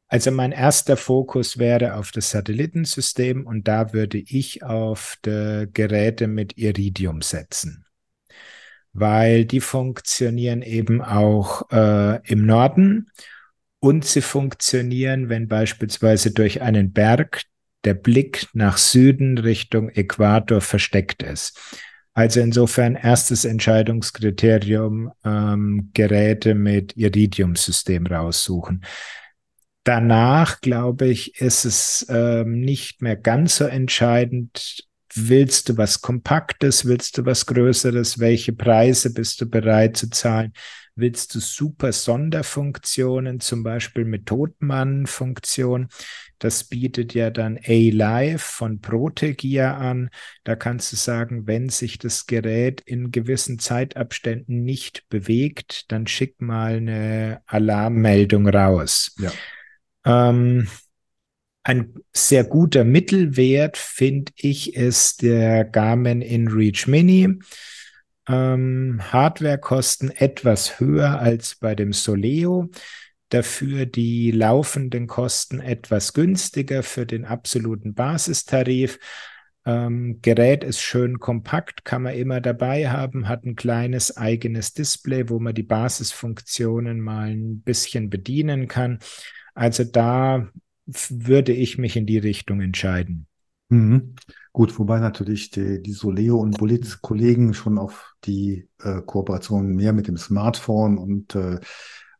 Also 0.07 0.31
mein 0.31 0.51
erster 0.51 0.97
Fokus 0.97 1.59
wäre 1.59 1.95
auf 1.95 2.11
das 2.11 2.31
Satellitensystem 2.31 3.45
und 3.45 3.67
da 3.67 3.93
würde 3.93 4.17
ich 4.17 4.63
auf 4.63 5.17
die 5.23 5.67
Geräte 5.71 6.27
mit 6.27 6.57
Iridium 6.57 7.21
setzen, 7.21 7.85
weil 8.99 9.45
die 9.45 9.61
funktionieren 9.61 10.61
eben 10.61 11.01
auch 11.01 11.69
äh, 11.71 12.19
im 12.27 12.45
Norden 12.45 13.09
und 13.79 14.05
sie 14.05 14.21
funktionieren, 14.21 15.29
wenn 15.29 15.47
beispielsweise 15.47 16.31
durch 16.31 16.61
einen 16.61 16.91
Berg 16.91 17.43
der 17.85 17.93
Blick 17.93 18.47
nach 18.53 18.77
Süden 18.77 19.37
Richtung 19.37 19.89
Äquator 19.89 20.61
versteckt 20.61 21.23
ist. 21.23 21.57
Also 22.13 22.41
insofern 22.41 22.95
erstes 22.95 23.45
Entscheidungskriterium 23.45 25.11
ähm, 25.23 25.91
Geräte 25.93 26.55
mit 26.55 26.97
Iridium-System 26.97 28.07
raussuchen. 28.07 28.83
Danach, 29.85 30.59
glaube 30.59 31.07
ich, 31.07 31.39
ist 31.39 31.63
es 31.63 32.05
ähm, 32.09 32.59
nicht 32.59 33.01
mehr 33.01 33.15
ganz 33.15 33.57
so 33.57 33.65
entscheidend, 33.65 34.88
willst 35.15 35.69
du 35.69 35.77
was 35.77 36.01
Kompaktes, 36.01 36.85
willst 36.85 37.17
du 37.17 37.25
was 37.25 37.45
Größeres, 37.45 38.19
welche 38.19 38.53
Preise 38.53 39.13
bist 39.13 39.41
du 39.41 39.49
bereit 39.49 39.97
zu 39.97 40.09
zahlen, 40.09 40.53
willst 40.95 41.33
du 41.35 41.39
super 41.39 41.91
Sonderfunktionen, 41.91 43.39
zum 43.39 43.63
Beispiel 43.63 44.05
mit 44.05 44.25
Totmann-Funktion. 44.25 45.87
Das 46.39 46.63
bietet 46.63 47.13
ja 47.13 47.29
dann 47.29 47.57
A-Live 47.57 48.41
von 48.41 48.79
Protegia 48.79 49.77
an. 49.77 50.09
Da 50.43 50.55
kannst 50.55 50.91
du 50.91 50.95
sagen, 50.95 51.47
wenn 51.47 51.69
sich 51.69 51.97
das 51.97 52.25
Gerät 52.27 52.81
in 52.81 53.11
gewissen 53.11 53.59
Zeitabständen 53.59 54.63
nicht 54.63 55.07
bewegt, 55.09 55.91
dann 55.91 56.07
schick 56.07 56.41
mal 56.41 56.77
eine 56.77 57.41
Alarmmeldung 57.45 58.47
raus. 58.47 59.15
Ja. 59.17 59.31
Ähm, 60.05 60.67
ein 61.69 61.93
sehr 62.11 62.45
guter 62.45 62.83
Mittelwert, 62.83 63.77
finde 63.77 64.31
ich, 64.35 64.75
ist 64.75 65.21
der 65.21 65.63
Garmin 65.63 66.21
InReach 66.21 66.87
Mini. 66.87 67.37
Ähm, 68.27 68.99
Hardwarekosten 68.99 70.09
etwas 70.09 70.79
höher 70.79 71.19
als 71.19 71.57
bei 71.57 71.75
dem 71.75 71.93
Soleo. 71.93 72.71
Dafür 73.29 73.85
die 73.85 74.31
laufenden 74.31 75.05
Kosten 75.05 75.59
etwas 75.59 76.13
günstiger 76.13 76.81
für 76.81 77.05
den 77.05 77.23
absoluten 77.23 77.93
Basistarif. 77.93 78.97
Ähm, 79.63 80.21
Gerät 80.23 80.63
ist 80.63 80.81
schön 80.81 81.19
kompakt, 81.19 81.85
kann 81.85 82.01
man 82.01 82.15
immer 82.15 82.41
dabei 82.41 82.89
haben, 82.89 83.29
hat 83.29 83.43
ein 83.45 83.55
kleines 83.55 84.17
eigenes 84.17 84.73
Display, 84.73 85.29
wo 85.29 85.37
man 85.37 85.53
die 85.53 85.61
Basisfunktionen 85.61 86.99
mal 86.99 87.29
ein 87.29 87.61
bisschen 87.61 88.09
bedienen 88.09 88.67
kann. 88.67 88.97
Also 89.53 89.83
da 89.83 90.49
würde 91.09 91.53
ich 91.53 91.77
mich 91.77 91.95
in 91.95 92.05
die 92.05 92.17
Richtung 92.17 92.61
entscheiden. 92.61 93.27
Mhm. 93.69 94.15
Gut, 94.51 94.77
wobei 94.79 94.99
natürlich 94.99 95.51
die, 95.51 95.81
die 95.81 95.91
Soleo 95.91 96.37
und 96.37 96.57
Bolit-Kollegen 96.57 97.53
schon 97.53 97.77
auf 97.77 98.15
die 98.25 98.67
äh, 98.81 99.01
Kooperation 99.01 99.75
mehr 99.75 99.93
mit 99.93 100.07
dem 100.07 100.17
Smartphone 100.17 100.97
und 100.97 101.35
äh, 101.35 101.59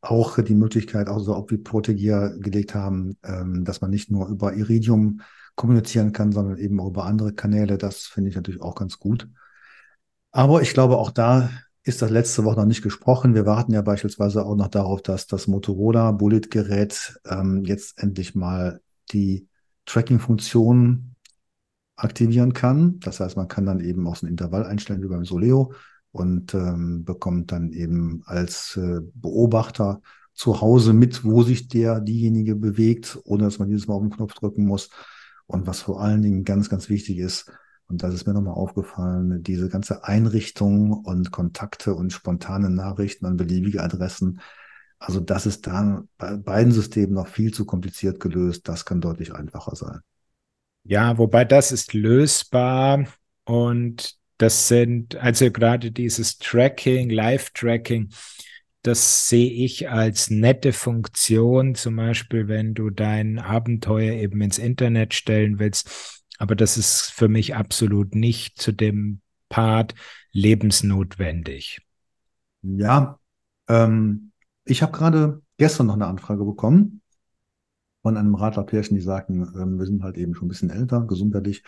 auch 0.01 0.41
die 0.41 0.55
Möglichkeit, 0.55 1.09
also 1.09 1.33
auch 1.35 1.49
wie 1.49 1.57
Protegia 1.57 2.29
gelegt 2.29 2.75
haben, 2.75 3.17
ähm, 3.23 3.65
dass 3.65 3.81
man 3.81 3.89
nicht 3.89 4.11
nur 4.11 4.27
über 4.27 4.53
Iridium 4.53 5.21
kommunizieren 5.55 6.13
kann, 6.13 6.31
sondern 6.31 6.57
eben 6.57 6.79
auch 6.79 6.89
über 6.89 7.05
andere 7.05 7.33
Kanäle. 7.33 7.77
Das 7.77 8.05
finde 8.05 8.29
ich 8.29 8.35
natürlich 8.35 8.61
auch 8.61 8.75
ganz 8.75 8.99
gut. 8.99 9.27
Aber 10.31 10.61
ich 10.61 10.73
glaube, 10.73 10.97
auch 10.97 11.11
da 11.11 11.49
ist 11.89 12.01
das 12.01 12.11
letzte 12.11 12.43
Woche 12.43 12.57
noch 12.57 12.65
nicht 12.65 12.83
gesprochen. 12.83 13.33
Wir 13.33 13.45
warten 13.45 13.73
ja 13.73 13.81
beispielsweise 13.81 14.45
auch 14.45 14.55
noch 14.55 14.67
darauf, 14.67 15.01
dass 15.01 15.27
das 15.27 15.47
Motorola 15.47 16.11
Bullet-Gerät 16.11 17.19
ähm, 17.25 17.63
jetzt 17.65 18.01
endlich 18.01 18.35
mal 18.35 18.81
die 19.11 19.47
Tracking-Funktion 19.85 21.15
aktivieren 21.95 22.53
kann. 22.53 22.99
Das 22.99 23.19
heißt, 23.19 23.35
man 23.35 23.47
kann 23.47 23.65
dann 23.65 23.79
eben 23.79 24.07
auch 24.07 24.15
so 24.15 24.25
ein 24.25 24.29
Intervall 24.29 24.65
einstellen 24.65 25.01
wie 25.01 25.07
beim 25.07 25.25
Soleo 25.25 25.73
und 26.11 26.53
ähm, 26.53 27.03
bekommt 27.03 27.51
dann 27.51 27.71
eben 27.71 28.21
als 28.25 28.77
äh, 28.77 29.01
Beobachter 29.15 30.01
zu 30.33 30.61
Hause 30.61 30.93
mit, 30.93 31.25
wo 31.25 31.43
sich 31.43 31.67
der 31.67 31.99
diejenige 31.99 32.55
bewegt, 32.55 33.19
ohne 33.25 33.43
dass 33.43 33.59
man 33.59 33.67
jedes 33.67 33.87
Mal 33.87 33.95
auf 33.95 34.03
den 34.03 34.11
Knopf 34.11 34.35
drücken 34.35 34.65
muss. 34.65 34.89
Und 35.47 35.65
was 35.65 35.81
vor 35.81 36.01
allen 36.01 36.21
Dingen 36.21 36.43
ganz, 36.43 36.69
ganz 36.69 36.87
wichtig 36.87 37.17
ist, 37.17 37.51
und 37.89 38.03
das 38.03 38.13
ist 38.13 38.27
mir 38.27 38.33
nochmal 38.33 38.53
aufgefallen, 38.53 39.41
diese 39.41 39.67
ganze 39.67 40.03
Einrichtung 40.03 40.93
und 40.93 41.31
Kontakte 41.31 41.95
und 41.95 42.13
spontane 42.13 42.69
Nachrichten 42.69 43.25
an 43.25 43.35
beliebige 43.35 43.81
Adressen. 43.81 44.41
Also 44.99 45.19
das 45.19 45.47
ist 45.47 45.65
da 45.65 46.03
bei 46.17 46.35
beiden 46.35 46.71
Systemen 46.71 47.13
noch 47.13 47.27
viel 47.27 47.51
zu 47.51 47.65
kompliziert 47.65 48.19
gelöst. 48.19 48.67
Das 48.67 48.85
kann 48.85 49.01
deutlich 49.01 49.33
einfacher 49.33 49.75
sein. 49.75 50.01
Ja, 50.83 51.17
wobei 51.17 51.45
das 51.45 51.71
ist 51.71 51.93
lösbar 51.93 53.05
und 53.45 54.15
das 54.37 54.67
sind 54.67 55.15
also 55.15 55.51
gerade 55.51 55.91
dieses 55.91 56.37
Tracking, 56.37 57.09
Live-Tracking, 57.09 58.11
das 58.83 59.27
sehe 59.27 59.51
ich 59.51 59.89
als 59.89 60.29
nette 60.29 60.71
Funktion, 60.71 61.75
zum 61.75 61.97
Beispiel, 61.97 62.47
wenn 62.47 62.73
du 62.73 62.91
dein 62.91 63.39
Abenteuer 63.39 64.13
eben 64.13 64.39
ins 64.41 64.57
Internet 64.57 65.13
stellen 65.13 65.59
willst 65.59 66.18
aber 66.39 66.55
das 66.55 66.77
ist 66.77 67.11
für 67.11 67.27
mich 67.27 67.55
absolut 67.55 68.15
nicht 68.15 68.59
zu 68.59 68.71
dem 68.71 69.21
Part 69.49 69.93
lebensnotwendig. 70.31 71.85
Ja, 72.61 73.19
ähm, 73.67 74.31
ich 74.65 74.81
habe 74.81 74.91
gerade 74.91 75.41
gestern 75.57 75.87
noch 75.87 75.95
eine 75.95 76.07
Anfrage 76.07 76.43
bekommen 76.45 77.01
von 78.01 78.17
einem 78.17 78.35
Radlerpärchen, 78.35 78.95
die 78.95 79.03
sagten, 79.03 79.41
ähm, 79.55 79.77
wir 79.77 79.85
sind 79.85 80.01
halt 80.03 80.17
eben 80.17 80.33
schon 80.33 80.45
ein 80.45 80.49
bisschen 80.49 80.69
älter, 80.69 81.01
gesundheitlich, 81.01 81.63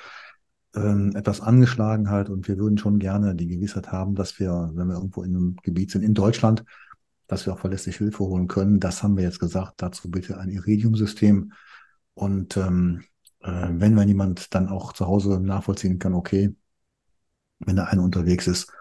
ähm, 0.74 1.14
etwas 1.16 1.42
angeschlagen 1.42 2.10
halt 2.10 2.30
und 2.30 2.48
wir 2.48 2.58
würden 2.58 2.78
schon 2.78 2.98
gerne 2.98 3.36
die 3.36 3.48
Gewissheit 3.48 3.92
haben, 3.92 4.16
dass 4.16 4.40
wir, 4.40 4.72
wenn 4.74 4.88
wir 4.88 4.96
irgendwo 4.96 5.24
in 5.24 5.36
einem 5.36 5.56
Gebiet 5.64 5.92
sind, 5.92 6.04
in 6.04 6.14
Deutschland, 6.14 6.64
dass 7.28 7.46
wir 7.46 7.54
auch 7.54 7.60
verlässlich 7.60 7.98
Hilfe 7.98 8.20
holen 8.20 8.48
können. 8.48 8.80
Das 8.80 9.04
haben 9.04 9.18
wir 9.18 9.24
jetzt 9.24 9.40
gesagt. 9.40 9.76
Dazu 9.78 10.10
bitte 10.10 10.38
ein 10.38 10.50
Iridium-System. 10.50 11.52
Und 12.14 12.58
ähm, 12.58 13.04
äh, 13.44 13.68
wenn 13.72 13.94
man 13.94 14.08
jemand 14.08 14.54
dann 14.54 14.70
auch 14.70 14.94
zu 14.94 15.08
Hause 15.08 15.40
nachvollziehen 15.40 16.00
kann, 16.00 16.14
okay, 16.14 16.56
wenn 17.60 17.76
da 17.76 17.86
einer 17.86 18.04
unterwegs 18.04 18.48
ist, 18.48 18.72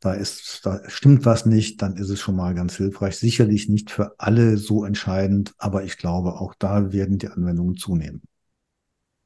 da 0.00 0.14
ist, 0.14 0.66
da 0.66 0.80
stimmt 0.88 1.24
was 1.26 1.46
nicht, 1.46 1.80
dann 1.80 1.96
ist 1.96 2.08
es 2.08 2.18
schon 2.18 2.34
mal 2.34 2.54
ganz 2.54 2.76
hilfreich. 2.76 3.16
Sicherlich 3.16 3.68
nicht 3.68 3.90
für 3.90 4.18
alle 4.18 4.56
so 4.56 4.84
entscheidend, 4.84 5.54
aber 5.58 5.84
ich 5.84 5.96
glaube, 5.96 6.40
auch 6.40 6.54
da 6.58 6.92
werden 6.92 7.18
die 7.18 7.28
Anwendungen 7.28 7.76
zunehmen. 7.76 8.22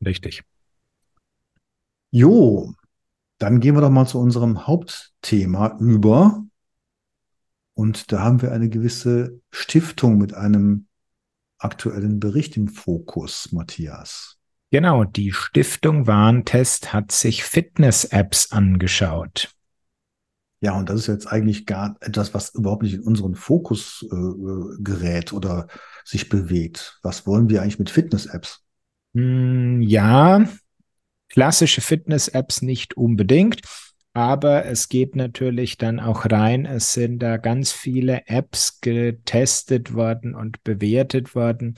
Richtig. 0.04 0.42
Jo, 2.10 2.74
dann 3.38 3.60
gehen 3.60 3.74
wir 3.74 3.80
doch 3.80 3.90
mal 3.90 4.06
zu 4.06 4.18
unserem 4.18 4.66
Hauptthema 4.66 5.78
über. 5.78 6.44
Und 7.72 8.12
da 8.12 8.20
haben 8.20 8.42
wir 8.42 8.52
eine 8.52 8.68
gewisse 8.68 9.40
Stiftung 9.50 10.18
mit 10.18 10.34
einem 10.34 10.86
aktuellen 11.58 12.20
Bericht 12.20 12.56
im 12.56 12.68
Fokus, 12.68 13.50
Matthias. 13.52 14.35
Genau, 14.76 15.04
die 15.04 15.32
Stiftung 15.32 16.06
Warntest 16.06 16.92
hat 16.92 17.10
sich 17.10 17.44
Fitness-Apps 17.44 18.52
angeschaut. 18.52 19.48
Ja, 20.60 20.76
und 20.76 20.90
das 20.90 21.00
ist 21.00 21.06
jetzt 21.06 21.26
eigentlich 21.28 21.64
gar 21.64 21.96
etwas, 22.00 22.34
was 22.34 22.54
überhaupt 22.54 22.82
nicht 22.82 22.92
in 22.92 23.00
unseren 23.00 23.36
Fokus 23.36 24.04
äh, 24.12 24.82
gerät 24.82 25.32
oder 25.32 25.68
sich 26.04 26.28
bewegt. 26.28 26.98
Was 27.02 27.26
wollen 27.26 27.48
wir 27.48 27.62
eigentlich 27.62 27.78
mit 27.78 27.88
Fitness-Apps? 27.88 28.66
Mm, 29.14 29.80
ja, 29.80 30.46
klassische 31.30 31.80
Fitness-Apps 31.80 32.60
nicht 32.60 32.98
unbedingt, 32.98 33.62
aber 34.12 34.66
es 34.66 34.90
geht 34.90 35.16
natürlich 35.16 35.78
dann 35.78 36.00
auch 36.00 36.26
rein. 36.26 36.66
Es 36.66 36.92
sind 36.92 37.20
da 37.20 37.38
ganz 37.38 37.72
viele 37.72 38.26
Apps 38.26 38.82
getestet 38.82 39.94
worden 39.94 40.34
und 40.34 40.62
bewertet 40.64 41.34
worden, 41.34 41.76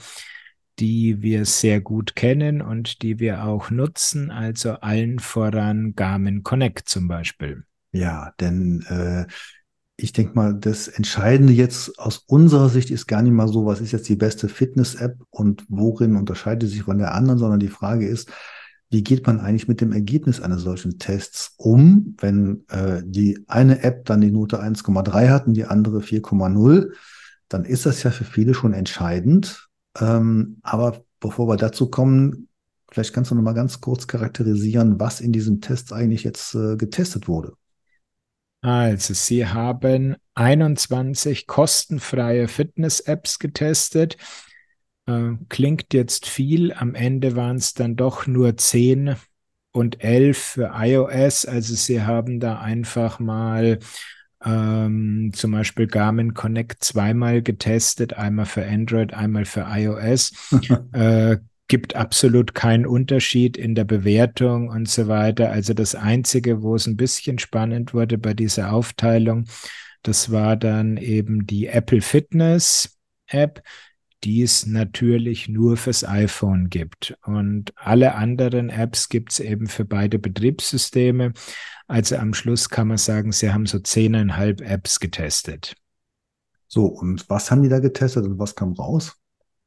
die 0.79 1.21
wir 1.21 1.45
sehr 1.45 1.81
gut 1.81 2.15
kennen 2.15 2.61
und 2.61 3.01
die 3.01 3.19
wir 3.19 3.43
auch 3.43 3.69
nutzen, 3.69 4.31
also 4.31 4.71
allen 4.73 5.19
voran 5.19 5.93
Garmin 5.95 6.43
Connect 6.43 6.87
zum 6.87 7.07
Beispiel. 7.07 7.63
Ja, 7.91 8.33
denn 8.39 8.85
äh, 8.89 9.25
ich 9.97 10.13
denke 10.13 10.33
mal, 10.35 10.53
das 10.53 10.87
Entscheidende 10.87 11.53
jetzt 11.53 11.99
aus 11.99 12.19
unserer 12.27 12.69
Sicht 12.69 12.91
ist 12.91 13.07
gar 13.07 13.21
nicht 13.21 13.33
mal 13.33 13.47
so, 13.47 13.65
was 13.65 13.81
ist 13.81 13.91
jetzt 13.91 14.07
die 14.07 14.15
beste 14.15 14.47
Fitness-App 14.47 15.17
und 15.29 15.65
worin 15.67 16.15
unterscheidet 16.15 16.69
sich 16.69 16.83
von 16.83 16.97
der 16.97 17.13
anderen, 17.13 17.39
sondern 17.39 17.59
die 17.59 17.67
Frage 17.67 18.07
ist, 18.07 18.31
wie 18.91 19.03
geht 19.03 19.27
man 19.27 19.39
eigentlich 19.39 19.67
mit 19.67 19.81
dem 19.81 19.91
Ergebnis 19.91 20.41
eines 20.41 20.61
solchen 20.61 20.97
Tests 20.97 21.53
um, 21.57 22.15
wenn 22.19 22.63
äh, 22.69 23.03
die 23.05 23.43
eine 23.47 23.83
App 23.83 24.05
dann 24.05 24.21
die 24.21 24.31
Note 24.31 24.61
1,3 24.61 25.29
hat 25.29 25.45
und 25.47 25.53
die 25.53 25.65
andere 25.65 25.99
4,0, 25.99 26.91
dann 27.49 27.65
ist 27.65 27.85
das 27.85 28.01
ja 28.03 28.11
für 28.11 28.23
viele 28.23 28.53
schon 28.53 28.73
entscheidend. 28.73 29.68
Ähm, 29.97 30.59
aber 30.61 31.03
bevor 31.19 31.47
wir 31.47 31.57
dazu 31.57 31.89
kommen, 31.89 32.49
vielleicht 32.91 33.13
kannst 33.13 33.31
du 33.31 33.35
noch 33.35 33.41
mal 33.41 33.53
ganz 33.53 33.81
kurz 33.81 34.07
charakterisieren, 34.07 34.99
was 34.99 35.21
in 35.21 35.31
diesem 35.31 35.61
Test 35.61 35.93
eigentlich 35.93 36.23
jetzt 36.23 36.55
äh, 36.55 36.75
getestet 36.75 37.27
wurde. 37.27 37.53
Also, 38.61 39.13
Sie 39.13 39.47
haben 39.47 40.17
21 40.35 41.47
kostenfreie 41.47 42.49
Fitness-Apps 42.49 43.39
getestet. 43.39 44.17
Äh, 45.05 45.31
klingt 45.47 45.93
jetzt 45.93 46.27
viel, 46.27 46.73
am 46.73 46.93
Ende 46.93 47.35
waren 47.35 47.55
es 47.55 47.73
dann 47.73 47.95
doch 47.95 48.27
nur 48.27 48.57
10 48.57 49.15
und 49.71 50.03
11 50.03 50.37
für 50.37 50.71
iOS. 50.73 51.45
Also 51.45 51.75
Sie 51.75 52.01
haben 52.01 52.39
da 52.39 52.59
einfach 52.59 53.19
mal 53.19 53.79
ähm, 54.45 55.31
zum 55.33 55.51
Beispiel 55.51 55.87
Garmin 55.87 56.33
Connect 56.33 56.83
zweimal 56.83 57.41
getestet, 57.41 58.13
einmal 58.13 58.45
für 58.45 58.65
Android, 58.65 59.13
einmal 59.13 59.45
für 59.45 59.67
iOS. 59.69 60.31
äh, 60.93 61.37
gibt 61.67 61.95
absolut 61.95 62.55
keinen 62.55 62.85
Unterschied 62.85 63.55
in 63.55 63.75
der 63.75 63.83
Bewertung 63.85 64.69
und 64.69 64.89
so 64.89 65.07
weiter. 65.07 65.51
Also 65.51 65.73
das 65.73 65.93
Einzige, 65.95 66.63
wo 66.63 66.75
es 66.75 66.87
ein 66.87 66.97
bisschen 66.97 67.37
spannend 67.37 67.93
wurde 67.93 68.17
bei 68.17 68.33
dieser 68.33 68.73
Aufteilung, 68.73 69.45
das 70.01 70.31
war 70.31 70.57
dann 70.57 70.97
eben 70.97 71.45
die 71.45 71.67
Apple 71.67 72.01
Fitness 72.01 72.97
App, 73.27 73.61
die 74.23 74.41
es 74.41 74.65
natürlich 74.65 75.47
nur 75.47 75.77
fürs 75.77 76.03
iPhone 76.03 76.69
gibt. 76.69 77.15
Und 77.23 77.71
alle 77.75 78.15
anderen 78.15 78.69
Apps 78.69 79.09
gibt 79.09 79.31
es 79.31 79.39
eben 79.39 79.67
für 79.67 79.85
beide 79.85 80.17
Betriebssysteme. 80.19 81.33
Also 81.89 82.17
am 82.17 82.35
Schluss 82.35 82.69
kann 82.69 82.87
man 82.87 82.97
sagen, 82.97 83.31
sie 83.31 83.51
haben 83.51 83.65
so 83.65 83.79
zehneinhalb 83.79 84.61
Apps 84.61 84.99
getestet. 84.99 85.75
So, 86.67 86.85
und 86.85 87.27
was 87.31 87.49
haben 87.49 87.63
die 87.63 87.69
da 87.69 87.79
getestet 87.79 88.25
und 88.25 88.37
was 88.37 88.55
kam 88.55 88.73
raus? 88.73 89.15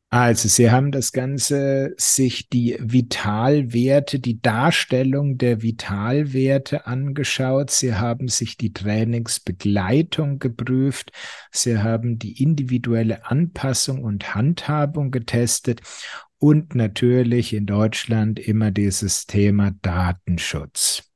Also 0.08 0.46
Sie 0.46 0.70
haben 0.70 0.92
das 0.92 1.12
Ganze 1.12 1.94
sich 1.96 2.50
die 2.50 2.76
Vitalwerte, 2.78 4.20
die 4.20 4.42
Darstellung 4.42 5.38
der 5.38 5.62
Vitalwerte 5.62 6.86
angeschaut. 6.86 7.70
Sie 7.70 7.94
haben 7.94 8.28
sich 8.28 8.58
die 8.58 8.74
Trainingsbegleitung 8.74 10.38
geprüft. 10.38 11.12
Sie 11.50 11.78
haben 11.78 12.18
die 12.18 12.42
individuelle 12.42 13.24
Anpassung 13.24 14.04
und 14.04 14.34
Handhabung 14.34 15.10
getestet 15.10 15.80
und 16.36 16.74
natürlich 16.74 17.54
in 17.54 17.64
Deutschland 17.64 18.38
immer 18.38 18.70
dieses 18.70 19.26
Thema 19.26 19.72
Datenschutz. 19.80 21.11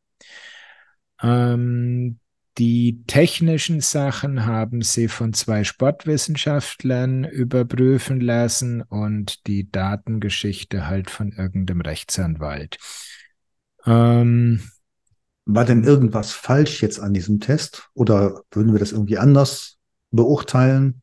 Ähm, 1.22 2.18
die 2.58 3.02
technischen 3.06 3.80
Sachen 3.80 4.46
haben 4.46 4.80
sie 4.80 5.08
von 5.08 5.34
zwei 5.34 5.62
Sportwissenschaftlern 5.62 7.24
überprüfen 7.24 8.20
lassen 8.20 8.80
und 8.80 9.46
die 9.46 9.70
Datengeschichte 9.70 10.86
halt 10.86 11.10
von 11.10 11.32
irgendeinem 11.32 11.82
Rechtsanwalt. 11.82 12.78
Ähm, 13.84 14.62
War 15.44 15.66
denn 15.66 15.84
irgendwas 15.84 16.32
falsch 16.32 16.82
jetzt 16.82 16.98
an 16.98 17.12
diesem 17.12 17.40
Test 17.40 17.90
oder 17.92 18.42
würden 18.50 18.72
wir 18.72 18.80
das 18.80 18.92
irgendwie 18.92 19.18
anders 19.18 19.76
beurteilen? 20.10 21.02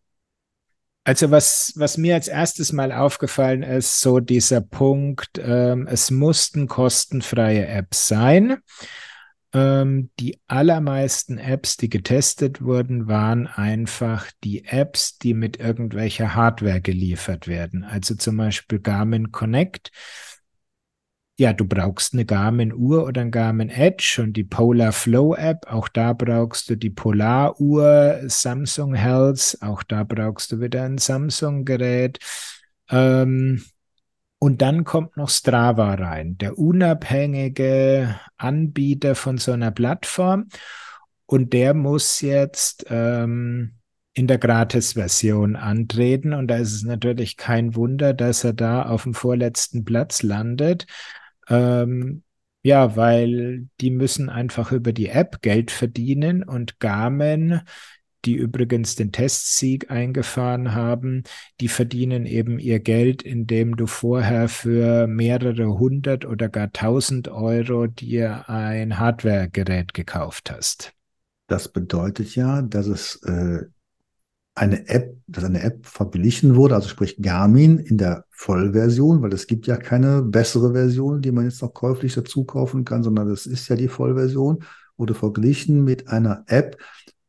Also 1.06 1.32
was, 1.32 1.74
was 1.76 1.98
mir 1.98 2.16
als 2.16 2.30
erstes 2.30 2.72
mal 2.72 2.92
aufgefallen 2.92 3.62
ist, 3.62 4.00
so 4.00 4.20
dieser 4.20 4.62
Punkt, 4.62 5.38
ähm, 5.38 5.86
es 5.86 6.10
mussten 6.10 6.68
kostenfreie 6.68 7.68
Apps 7.68 8.08
sein. 8.08 8.58
Ähm, 9.54 10.10
die 10.20 10.40
allermeisten 10.48 11.38
Apps, 11.38 11.78
die 11.78 11.90
getestet 11.90 12.62
wurden, 12.62 13.08
waren 13.08 13.46
einfach 13.46 14.32
die 14.44 14.66
Apps, 14.66 15.20
die 15.20 15.36
mit 15.36 15.60
irgendwelcher 15.60 16.34
Hardware 16.34 16.82
geliefert 16.82 17.48
werden. 17.48 17.84
Also 17.84 18.16
zum 18.16 18.38
Beispiel 18.38 18.80
Garmin 18.80 19.32
Connect. 19.32 19.92
Ja, 21.38 21.52
du 21.52 21.66
brauchst 21.66 22.14
eine 22.14 22.26
Garmin-Uhr 22.26 23.06
oder 23.06 23.22
ein 23.22 23.32
Garmin 23.32 23.70
Edge 23.70 24.22
und 24.22 24.34
die 24.34 24.44
Polar 24.44 24.92
Flow 24.92 25.36
App. 25.36 25.66
Auch 25.68 25.88
da 25.88 26.14
brauchst 26.14 26.70
du 26.70 26.76
die 26.76 26.92
Polar-Uhr, 26.92 28.22
Samsung 28.28 28.94
Health. 28.94 29.58
Auch 29.62 29.84
da 29.84 30.04
brauchst 30.04 30.52
du 30.52 30.62
wieder 30.62 30.84
ein 30.84 31.00
Samsung-Gerät. 31.00 32.20
Ähm, 32.90 33.64
und 34.44 34.62
dann 34.62 34.84
kommt 34.84 35.16
noch 35.16 35.30
Strava 35.30 35.94
rein, 35.94 36.38
der 36.38 36.60
unabhängige 36.60 38.20
Anbieter 38.36 39.16
von 39.16 39.38
so 39.38 39.54
einer 39.54 39.72
Plattform. 39.72 40.50
Und 41.26 41.54
der 41.54 41.74
muss 41.74 42.20
jetzt 42.20 42.86
ähm, 42.90 43.76
in 44.14 44.28
der 44.28 44.40
Gratis-Version 44.40 45.56
antreten. 45.56 46.34
Und 46.34 46.50
da 46.50 46.58
ist 46.58 46.74
es 46.74 46.84
natürlich 46.84 47.38
kein 47.38 47.74
Wunder, 47.78 48.14
dass 48.14 48.44
er 48.44 48.52
da 48.52 48.84
auf 48.84 49.04
dem 49.04 49.14
vorletzten 49.14 49.86
Platz 49.86 50.24
landet. 50.24 50.88
Ähm, 51.48 52.24
ja, 52.64 52.98
weil 52.98 53.70
die 53.80 53.92
müssen 53.92 54.30
einfach 54.30 54.74
über 54.74 54.92
die 54.92 55.08
App 55.08 55.42
Geld 55.42 55.72
verdienen 55.72 56.44
und 56.44 56.82
Garmin 56.82 57.62
die 58.26 58.36
übrigens 58.36 58.96
den 58.96 59.12
Testsieg 59.12 59.92
eingefahren 59.92 60.74
haben, 60.74 61.24
die 61.60 61.68
verdienen 61.68 62.26
eben 62.26 62.60
ihr 62.60 62.80
Geld, 62.80 63.22
indem 63.22 63.76
du 63.76 63.88
vorher 63.88 64.50
für 64.50 65.08
mehrere 65.08 65.78
hundert 65.78 66.26
oder 66.26 66.50
gar 66.50 66.72
tausend 66.72 67.28
Euro 67.28 67.88
dir 67.88 68.50
ein 68.50 69.00
Hardware-Gerät 69.00 69.94
gekauft 69.94 70.52
hast. 70.52 70.94
Das 71.48 71.68
bedeutet 71.68 72.36
ja, 72.36 72.62
dass 72.62 72.88
es 72.88 73.22
äh, 73.24 73.66
eine 74.56 74.88
App, 74.88 75.18
dass 75.28 75.44
eine 75.44 75.62
App 75.64 75.86
verglichen 75.86 76.56
wurde, 76.56 76.76
also 76.76 76.88
sprich 76.88 77.22
Garmin 77.22 77.80
in 77.80 77.98
der 77.98 78.26
Vollversion, 78.30 79.22
weil 79.22 79.34
es 79.34 79.48
gibt 79.48 79.68
ja 79.68 79.78
keine 79.78 80.22
bessere 80.22 80.74
Version, 80.74 81.22
die 81.22 81.32
man 81.32 81.46
jetzt 81.46 81.62
noch 81.62 81.74
käuflich 81.74 82.14
dazu 82.14 82.44
kaufen 82.44 82.86
kann, 82.86 83.04
sondern 83.04 83.30
das 83.30 83.46
ist 83.46 83.68
ja 83.68 83.76
die 83.76 83.88
Vollversion, 83.88 84.64
wurde 84.96 85.16
verglichen 85.16 85.84
mit 85.84 86.08
einer 86.08 86.44
App, 86.48 86.78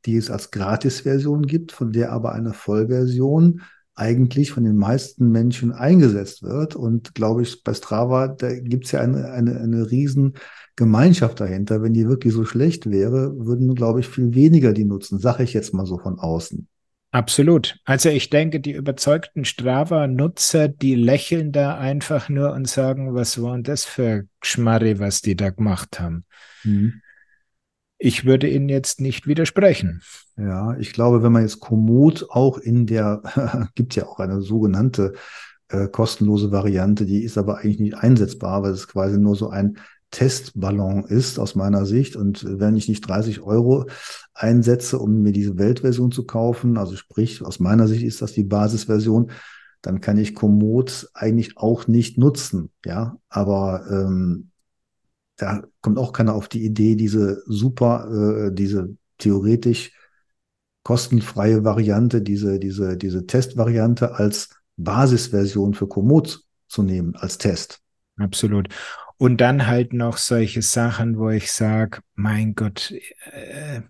die 0.06 0.16
es 0.16 0.30
als 0.30 0.50
Gratis-Version 0.50 1.42
gibt, 1.46 1.72
von 1.72 1.92
der 1.92 2.12
aber 2.12 2.32
eine 2.32 2.52
Vollversion 2.52 3.62
eigentlich 3.96 4.50
von 4.50 4.64
den 4.64 4.76
meisten 4.76 5.30
Menschen 5.30 5.72
eingesetzt 5.72 6.42
wird. 6.42 6.74
Und 6.74 7.14
glaube 7.14 7.42
ich, 7.42 7.62
bei 7.62 7.74
Strava, 7.74 8.28
da 8.28 8.52
gibt 8.58 8.86
es 8.86 8.92
ja 8.92 9.00
eine, 9.00 9.30
eine, 9.30 9.60
eine 9.60 9.90
riesen 9.90 10.34
Gemeinschaft 10.76 11.40
dahinter. 11.40 11.82
Wenn 11.82 11.94
die 11.94 12.08
wirklich 12.08 12.32
so 12.32 12.44
schlecht 12.44 12.90
wäre, 12.90 13.32
würden, 13.36 13.74
glaube 13.74 14.00
ich, 14.00 14.08
viel 14.08 14.34
weniger 14.34 14.72
die 14.72 14.84
nutzen, 14.84 15.18
sage 15.18 15.44
ich 15.44 15.54
jetzt 15.54 15.74
mal 15.74 15.86
so 15.86 15.98
von 15.98 16.18
außen. 16.18 16.66
Absolut. 17.12 17.78
Also 17.84 18.08
ich 18.08 18.28
denke, 18.28 18.58
die 18.58 18.72
überzeugten 18.72 19.44
Strava-Nutzer, 19.44 20.66
die 20.66 20.96
lächeln 20.96 21.52
da 21.52 21.78
einfach 21.78 22.28
nur 22.28 22.52
und 22.52 22.66
sagen, 22.66 23.14
was 23.14 23.40
war 23.40 23.52
denn 23.52 23.62
das 23.62 23.84
für 23.84 24.24
Schmarri, 24.42 24.98
was 24.98 25.22
die 25.22 25.36
da 25.36 25.50
gemacht 25.50 26.00
haben. 26.00 26.24
Mhm. 26.64 27.00
Ich 28.04 28.26
würde 28.26 28.46
Ihnen 28.50 28.68
jetzt 28.68 29.00
nicht 29.00 29.26
widersprechen. 29.26 30.02
Ja, 30.36 30.76
ich 30.76 30.92
glaube, 30.92 31.22
wenn 31.22 31.32
man 31.32 31.40
jetzt 31.40 31.60
Komoot 31.60 32.26
auch 32.28 32.58
in 32.58 32.84
der, 32.84 33.22
gibt 33.74 33.96
ja 33.96 34.04
auch 34.04 34.20
eine 34.20 34.42
sogenannte 34.42 35.14
äh, 35.68 35.88
kostenlose 35.88 36.52
Variante, 36.52 37.06
die 37.06 37.24
ist 37.24 37.38
aber 37.38 37.56
eigentlich 37.60 37.80
nicht 37.80 37.96
einsetzbar, 37.96 38.62
weil 38.62 38.72
es 38.72 38.88
quasi 38.88 39.16
nur 39.16 39.36
so 39.36 39.48
ein 39.48 39.78
Testballon 40.10 41.04
ist 41.04 41.38
aus 41.38 41.54
meiner 41.54 41.86
Sicht. 41.86 42.14
Und 42.14 42.44
wenn 42.46 42.76
ich 42.76 42.90
nicht 42.90 43.08
30 43.08 43.40
Euro 43.40 43.86
einsetze, 44.34 44.98
um 44.98 45.22
mir 45.22 45.32
diese 45.32 45.56
Weltversion 45.56 46.12
zu 46.12 46.26
kaufen, 46.26 46.76
also 46.76 46.96
sprich, 46.96 47.40
aus 47.40 47.58
meiner 47.58 47.88
Sicht 47.88 48.04
ist 48.04 48.20
das 48.20 48.34
die 48.34 48.44
Basisversion, 48.44 49.30
dann 49.80 50.02
kann 50.02 50.18
ich 50.18 50.34
Komoot 50.34 51.08
eigentlich 51.14 51.56
auch 51.56 51.88
nicht 51.88 52.18
nutzen. 52.18 52.68
Ja, 52.84 53.16
aber 53.30 53.86
ähm, 53.90 54.50
da 55.36 55.62
kommt 55.80 55.98
auch 55.98 56.12
keiner 56.12 56.34
auf 56.34 56.48
die 56.48 56.64
Idee, 56.64 56.96
diese 56.96 57.42
super, 57.46 58.48
äh, 58.48 58.54
diese 58.54 58.96
theoretisch 59.18 59.92
kostenfreie 60.82 61.64
Variante, 61.64 62.22
diese, 62.22 62.58
diese, 62.58 62.96
diese 62.96 63.26
Testvariante 63.26 64.14
als 64.14 64.50
Basisversion 64.76 65.74
für 65.74 65.88
Komoot 65.88 66.40
zu 66.68 66.82
nehmen, 66.82 67.14
als 67.16 67.38
Test. 67.38 67.80
Absolut. 68.18 68.68
Und 69.16 69.40
dann 69.40 69.66
halt 69.66 69.92
noch 69.92 70.18
solche 70.18 70.62
Sachen, 70.62 71.18
wo 71.18 71.30
ich 71.30 71.50
sage, 71.52 72.00
mein 72.14 72.54
Gott, 72.54 72.92
äh, 73.32 73.80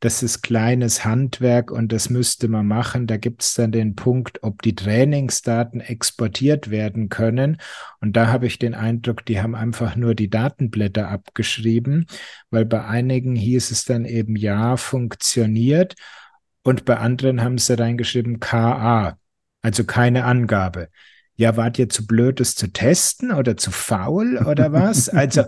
das 0.00 0.22
ist 0.22 0.42
kleines 0.42 1.04
Handwerk 1.04 1.70
und 1.70 1.90
das 1.90 2.10
müsste 2.10 2.48
man 2.48 2.66
machen. 2.66 3.06
Da 3.06 3.16
gibt 3.16 3.42
es 3.42 3.54
dann 3.54 3.72
den 3.72 3.94
Punkt, 3.94 4.42
ob 4.42 4.60
die 4.62 4.74
Trainingsdaten 4.74 5.80
exportiert 5.80 6.70
werden 6.70 7.08
können. 7.08 7.58
Und 8.00 8.16
da 8.16 8.26
habe 8.28 8.46
ich 8.46 8.58
den 8.58 8.74
Eindruck, 8.74 9.24
die 9.24 9.40
haben 9.40 9.54
einfach 9.54 9.96
nur 9.96 10.14
die 10.14 10.28
Datenblätter 10.28 11.08
abgeschrieben, 11.08 12.06
weil 12.50 12.66
bei 12.66 12.84
einigen 12.84 13.36
hieß 13.36 13.70
es 13.70 13.84
dann 13.84 14.04
eben 14.04 14.36
ja, 14.36 14.76
funktioniert. 14.76 15.94
Und 16.62 16.84
bei 16.84 16.98
anderen 16.98 17.42
haben 17.42 17.58
sie 17.58 17.78
reingeschrieben 17.78 18.38
KA, 18.40 19.18
also 19.62 19.84
keine 19.84 20.24
Angabe 20.24 20.88
ja, 21.36 21.56
wart 21.56 21.78
ihr 21.78 21.88
zu 21.88 22.06
blöd, 22.06 22.40
es 22.40 22.54
zu 22.54 22.72
testen 22.72 23.30
oder 23.30 23.56
zu 23.56 23.70
faul 23.70 24.38
oder 24.38 24.72
was? 24.72 25.08
Also, 25.16 25.44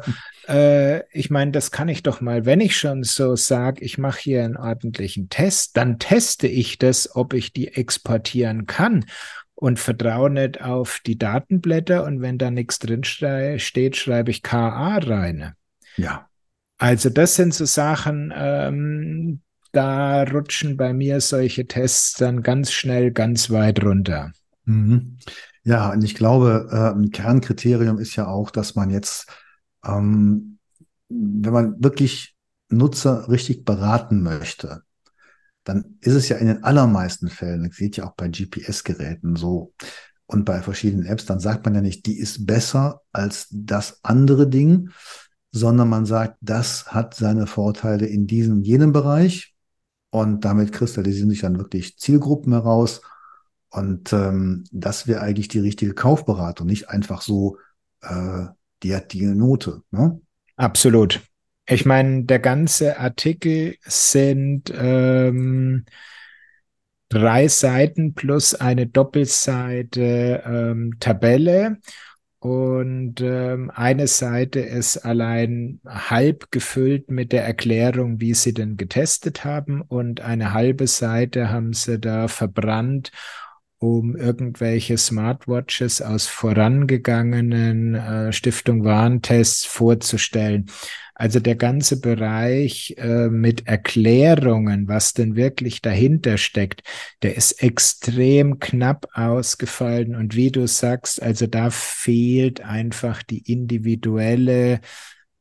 äh, 0.49 1.03
ich 1.12 1.30
meine, 1.30 1.51
das 1.51 1.70
kann 1.70 1.89
ich 1.89 2.03
doch 2.03 2.20
mal, 2.20 2.47
wenn 2.47 2.61
ich 2.61 2.76
schon 2.76 3.03
so 3.03 3.36
sage, 3.36 3.84
ich 3.84 3.99
mache 3.99 4.20
hier 4.20 4.45
einen 4.45 4.57
ordentlichen 4.57 5.28
Test, 5.28 5.76
dann 5.76 5.99
teste 5.99 6.47
ich 6.47 6.78
das, 6.78 7.14
ob 7.14 7.34
ich 7.34 7.53
die 7.53 7.68
exportieren 7.68 8.66
kann 8.66 9.05
und 9.55 9.78
vertraue 9.78 10.30
nicht 10.30 10.62
auf 10.62 11.01
die 11.05 11.18
Datenblätter 11.18 12.05
und 12.05 12.20
wenn 12.20 12.39
da 12.39 12.51
nichts 12.51 12.78
drin 12.78 13.03
steht, 13.05 13.97
schreibe 13.97 14.30
ich 14.30 14.43
KA 14.43 14.99
rein. 14.99 15.55
Ja. 15.97 16.28
Also 16.78 17.11
das 17.11 17.34
sind 17.34 17.53
so 17.53 17.64
Sachen, 17.64 18.32
ähm, 18.34 19.41
da 19.72 20.22
rutschen 20.22 20.76
bei 20.76 20.93
mir 20.93 21.20
solche 21.20 21.66
Tests 21.66 22.14
dann 22.14 22.43
ganz 22.43 22.72
schnell 22.72 23.11
ganz 23.11 23.51
weit 23.51 23.82
runter. 23.82 24.32
Mhm. 24.64 25.18
Ja, 25.68 25.92
und 25.92 26.02
ich 26.02 26.14
glaube, 26.14 26.66
äh, 26.72 26.98
ein 26.98 27.10
Kernkriterium 27.10 27.98
ist 27.98 28.16
ja 28.16 28.26
auch, 28.26 28.50
dass 28.50 28.74
man 28.74 28.88
jetzt, 28.88 29.30
ähm, 29.84 30.58
wenn 31.10 31.52
man 31.52 31.84
wirklich 31.84 32.34
Nutzer 32.70 33.28
richtig 33.28 33.66
beraten 33.66 34.22
möchte, 34.22 34.80
dann 35.64 35.98
ist 36.00 36.14
es 36.14 36.30
ja 36.30 36.38
in 36.38 36.46
den 36.46 36.64
allermeisten 36.64 37.28
Fällen, 37.28 37.64
das 37.64 37.76
sieht 37.76 37.98
ja 37.98 38.06
auch 38.06 38.14
bei 38.14 38.28
GPS-Geräten 38.28 39.36
so 39.36 39.74
und 40.24 40.46
bei 40.46 40.62
verschiedenen 40.62 41.04
Apps, 41.04 41.26
dann 41.26 41.38
sagt 41.38 41.66
man 41.66 41.74
ja 41.74 41.82
nicht, 41.82 42.06
die 42.06 42.18
ist 42.18 42.46
besser 42.46 43.02
als 43.12 43.48
das 43.50 44.00
andere 44.02 44.48
Ding, 44.48 44.88
sondern 45.52 45.90
man 45.90 46.06
sagt, 46.06 46.38
das 46.40 46.94
hat 46.94 47.12
seine 47.14 47.46
Vorteile 47.46 48.06
in 48.06 48.26
diesem, 48.26 48.62
jenem 48.62 48.92
Bereich 48.92 49.54
und 50.08 50.46
damit 50.46 50.72
kristallisieren 50.72 51.28
sich 51.28 51.42
dann 51.42 51.58
wirklich 51.58 51.98
Zielgruppen 51.98 52.54
heraus 52.54 53.02
und 53.70 54.12
ähm, 54.12 54.64
das 54.72 55.06
wäre 55.06 55.20
eigentlich 55.20 55.48
die 55.48 55.60
richtige 55.60 55.94
Kaufberatung, 55.94 56.66
nicht 56.66 56.88
einfach 56.88 57.22
so, 57.22 57.58
äh, 58.02 58.46
die 58.82 58.94
hat 58.94 59.12
die 59.12 59.26
Note. 59.26 59.82
Ne? 59.90 60.20
Absolut. 60.56 61.20
Ich 61.66 61.84
meine, 61.84 62.24
der 62.24 62.38
ganze 62.38 62.98
Artikel 62.98 63.76
sind 63.82 64.72
ähm, 64.74 65.84
drei 67.10 67.48
Seiten 67.48 68.14
plus 68.14 68.54
eine 68.54 68.86
Doppelseite 68.86 70.42
ähm, 70.46 70.94
Tabelle. 70.98 71.78
Und 72.40 73.20
ähm, 73.20 73.70
eine 73.74 74.06
Seite 74.06 74.60
ist 74.60 74.98
allein 74.98 75.80
halb 75.84 76.52
gefüllt 76.52 77.10
mit 77.10 77.32
der 77.32 77.44
Erklärung, 77.44 78.20
wie 78.20 78.32
sie 78.32 78.54
denn 78.54 78.76
getestet 78.76 79.44
haben. 79.44 79.82
Und 79.82 80.20
eine 80.20 80.52
halbe 80.52 80.86
Seite 80.86 81.50
haben 81.50 81.72
sie 81.72 81.98
da 81.98 82.28
verbrannt 82.28 83.10
um 83.79 84.16
irgendwelche 84.16 84.99
Smartwatches 84.99 86.03
aus 86.03 86.26
vorangegangenen 86.26 87.95
äh, 87.95 88.33
Stiftung 88.33 88.85
Warntests 88.85 89.64
vorzustellen. 89.64 90.66
Also 91.14 91.41
der 91.41 91.57
ganze 91.57 92.01
Bereich 92.01 92.95
äh, 92.97 93.29
mit 93.29 93.66
Erklärungen, 93.66 94.87
was 94.87 95.14
denn 95.14 95.35
wirklich 95.35 95.83
dahinter 95.83 96.39
steckt, 96.39 96.83
der 97.22 97.37
ist 97.37 97.61
extrem 97.61 98.61
knapp 98.61 99.09
ausgefallen. 99.14 100.14
Und 100.14 100.37
wie 100.37 100.53
du 100.53 100.68
sagst, 100.68 101.20
also 101.20 101.49
da 101.49 101.70
fehlt 101.70 102.61
einfach 102.61 103.24
die 103.24 103.51
individuelle 103.51 104.81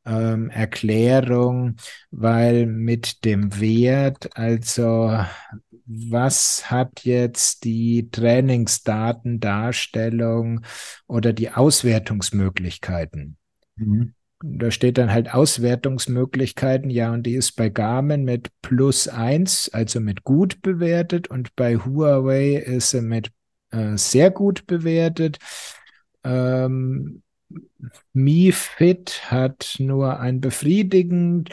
ähm, 0.08 0.50
Erklärung, 0.50 1.76
weil 2.10 2.66
mit 2.66 3.24
dem 3.26 3.60
Wert, 3.60 4.30
also 4.36 5.20
was 5.88 6.70
hat 6.70 7.06
jetzt 7.06 7.64
die 7.64 8.10
Trainingsdatendarstellung 8.12 10.62
oder 11.08 11.34
die 11.34 11.50
Auswertungsmöglichkeiten? 11.52 13.38
Mhm. 13.78 14.14
Da 14.44 14.70
steht 14.70 15.00
dann 15.00 15.12
halt 15.12 15.34
Auswertungsmöglichkeiten, 15.34 16.92
ja, 16.92 17.12
und 17.12 17.24
die 17.24 17.34
ist 17.34 17.54
bei 17.54 17.70
Garmin 17.70 18.24
mit 18.24 18.52
plus 18.62 19.08
eins, 19.08 19.68
also 19.70 20.00
mit 20.00 20.24
gut 20.24 20.62
bewertet, 20.62 21.28
und 21.28 21.56
bei 21.56 21.78
Huawei 21.78 22.56
ist 22.56 22.92
sie 22.92 23.02
mit 23.02 23.32
äh, 23.72 23.98
sehr 23.98 24.30
gut 24.30 24.68
bewertet. 24.68 25.40
Ähm, 26.24 27.24
Mi 28.14 28.52
Fit 28.52 29.32
hat 29.32 29.78
nur 29.80 30.20
ein 30.20 30.40
befriedigend 30.40 31.50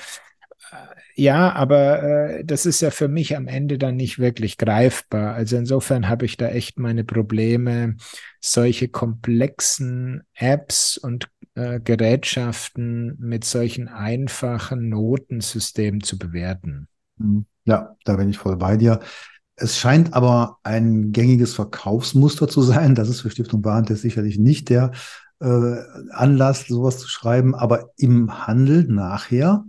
ja, 1.17 1.53
aber 1.53 2.03
äh, 2.03 2.45
das 2.45 2.67
ist 2.67 2.81
ja 2.81 2.91
für 2.91 3.09
mich 3.09 3.37
am 3.37 3.47
Ende 3.47 3.79
dann 3.79 3.97
nicht 3.97 4.19
wirklich 4.19 4.59
greifbar. 4.59 5.35
Also 5.35 5.57
insofern 5.57 6.09
habe 6.09 6.25
ich 6.25 6.37
da 6.37 6.49
echt 6.49 6.79
meine 6.79 7.05
Probleme, 7.05 7.97
solche 8.41 8.89
komplexen 8.89 10.25
Apps 10.35 10.99
und 10.99 11.29
äh, 11.55 11.79
Gerätschaften 11.79 13.17
mit 13.21 13.45
solchen 13.45 13.87
einfachen 13.89 14.89
Notensystemen 14.89 16.01
zu 16.03 16.19
bewerten. 16.19 16.89
Mhm. 17.19 17.47
Ja, 17.65 17.97
da 18.05 18.17
bin 18.17 18.29
ich 18.29 18.39
voll 18.39 18.57
bei 18.57 18.77
dir. 18.77 19.01
Es 19.57 19.79
scheint 19.79 20.15
aber 20.15 20.59
ein 20.65 21.13
gängiges 21.13 21.55
Verkaufsmuster 21.55 22.49
zu 22.49 22.61
sein. 22.61 22.95
Das 22.95 23.09
ist 23.09 23.21
für 23.21 23.31
Stiftung 23.31 23.65
Warentest 23.65 24.03
sicherlich 24.03 24.37
nicht 24.37 24.69
der 24.69 24.91
äh, 25.41 25.77
Anlass, 26.11 26.67
sowas 26.67 26.99
zu 26.99 27.09
schreiben, 27.09 27.55
aber 27.55 27.91
im 27.97 28.47
Handel 28.47 28.85
nachher 28.89 29.65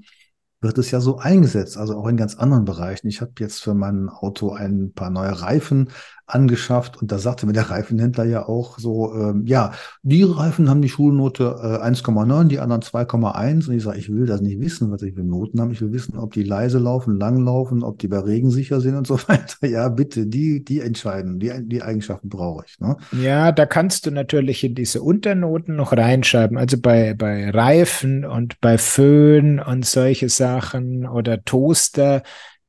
wird 0.66 0.78
es 0.80 0.91
ja 0.91 0.99
so 0.99 1.20
eingesetzt, 1.20 1.78
also 1.78 1.95
auch 1.95 2.07
in 2.07 2.18
ganz 2.18 2.36
anderen 2.36 2.66
Bereichen. 2.66 3.07
Ich 3.07 3.22
habe 3.22 3.32
jetzt 3.39 3.61
für 3.61 3.74
mein 3.74 4.09
Auto 4.09 4.51
ein 4.51 4.91
paar 4.93 5.09
neue 5.09 5.41
Reifen 5.41 5.89
angeschafft 6.28 7.01
und 7.01 7.11
da 7.11 7.19
sagte 7.19 7.45
mir 7.45 7.53
der 7.53 7.69
Reifenhändler 7.69 8.23
ja 8.23 8.47
auch 8.47 8.80
so, 8.80 9.13
ähm, 9.13 9.45
ja, 9.45 9.73
die 10.01 10.23
Reifen 10.23 10.69
haben 10.69 10.82
die 10.82 10.89
Schulnote 10.89 11.43
äh, 11.61 11.86
1,9, 11.86 12.47
die 12.47 12.59
anderen 12.59 12.82
2,1 12.82 13.67
und 13.67 13.76
ich 13.76 13.84
sage, 13.84 13.99
ich 13.99 14.11
will 14.11 14.26
das 14.26 14.41
nicht 14.41 14.59
wissen, 14.59 14.91
was 14.91 15.03
ich 15.03 15.13
für 15.13 15.23
Noten 15.23 15.61
habe. 15.61 15.73
Ich 15.73 15.82
will 15.82 15.93
wissen, 15.93 16.17
ob 16.17 16.34
die 16.34 16.43
leise 16.43 16.80
laufen, 16.80 17.19
lang 17.19 17.43
laufen, 17.43 17.84
ob 17.84 17.99
die 17.99 18.07
bei 18.07 18.19
Regen 18.19 18.49
sicher 18.49 18.82
sind 18.82 18.95
und 18.95 19.05
so 19.05 19.19
weiter. 19.28 19.67
Ja, 19.67 19.88
bitte, 19.89 20.26
die, 20.26 20.63
die 20.63 20.80
entscheiden, 20.80 21.39
die, 21.39 21.51
die 21.61 21.84
Eigenschaften 21.84 22.30
brauche 22.30 22.65
ich. 22.67 22.80
Ne? 22.80 22.97
Ja, 23.21 23.51
da 23.51 23.67
kannst 23.67 24.07
du 24.07 24.11
natürlich 24.11 24.63
in 24.63 24.73
diese 24.73 25.03
Unternoten 25.03 25.76
noch 25.76 25.93
reinschreiben, 25.93 26.57
also 26.57 26.80
bei, 26.80 27.13
bei 27.13 27.51
Reifen 27.51 28.26
und 28.26 28.59
bei 28.61 28.80
Föhn 28.80 29.59
und 29.59 29.86
solche 29.86 30.30
Sachen 30.30 31.05
oder 31.05 31.43
Toaster 31.43 32.23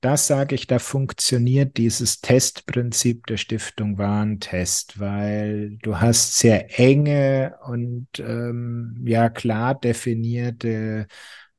das 0.07 0.29
sage 0.29 0.55
ich, 0.55 0.69
da 0.69 0.79
funktioniert 0.79 1.77
dieses 1.77 2.21
Testprinzip 2.21 3.27
der 3.27 3.39
Stiftung 3.39 3.99
Warentest, 3.99 5.01
weil 5.01 5.79
du 5.83 5.99
hast 6.01 6.39
sehr 6.39 6.79
enge 6.79 7.57
und 7.67 8.07
ähm, 8.21 9.03
ja 9.05 9.29
klar 9.29 9.75
definierte 9.75 11.09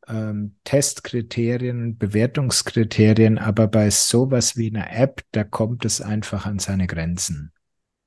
ähm, 0.08 0.56
Testkriterien 0.64 1.84
und 1.84 2.00
Bewertungskriterien, 2.00 3.38
aber 3.38 3.68
bei 3.68 3.89
sowas 3.89 4.56
wie 4.56 4.70
einer 4.70 4.93
App, 4.93 5.24
da 5.34 5.43
kommt 5.43 5.84
es 5.84 6.00
einfach 6.00 6.45
an 6.45 6.60
seine 6.60 6.88
Grenzen. 6.88 7.52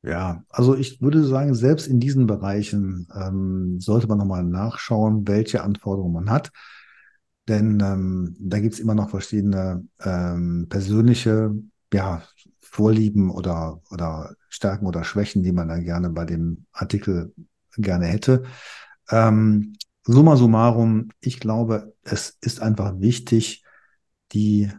Ja, 0.03 0.43
also 0.49 0.75
ich 0.75 1.03
würde 1.03 1.23
sagen, 1.23 1.55
selbst 1.55 1.87
in 1.87 2.01
diesen 2.01 2.27
Bereichen 2.27 3.07
ähm, 3.15 3.79
sollte 3.79 4.07
man 4.07 4.17
nochmal 4.17 4.45
nachschauen, 4.45 5.29
welche 5.29 5.63
Anforderungen 5.63 6.15
man 6.15 6.31
hat. 6.31 6.51
Denn 7.51 7.81
ähm, 7.81 8.37
da 8.39 8.61
gibt's 8.61 8.79
immer 8.79 8.95
noch 8.95 9.11
verschiedene 9.11 9.85
ähm, 10.05 10.67
persönliche 10.69 11.53
ja, 11.93 12.23
Vorlieben 12.61 13.29
oder, 13.29 13.83
oder 13.91 14.37
Stärken 14.49 14.87
oder 14.87 15.03
Schwächen, 15.03 15.43
die 15.43 15.51
man 15.51 15.67
da 15.67 15.79
gerne 15.79 16.11
bei 16.11 16.25
dem 16.25 16.67
Artikel 16.71 17.35
gerne 17.77 18.07
hätte. 18.07 18.45
Ähm, 19.11 19.75
summa 20.05 20.37
summarum, 20.37 21.09
ich 21.21 21.41
glaube, 21.41 21.93
es 22.03 22.39
ist 22.41 22.63
einfach 22.63 23.01
wichtig, 23.01 23.65
die 24.31 24.71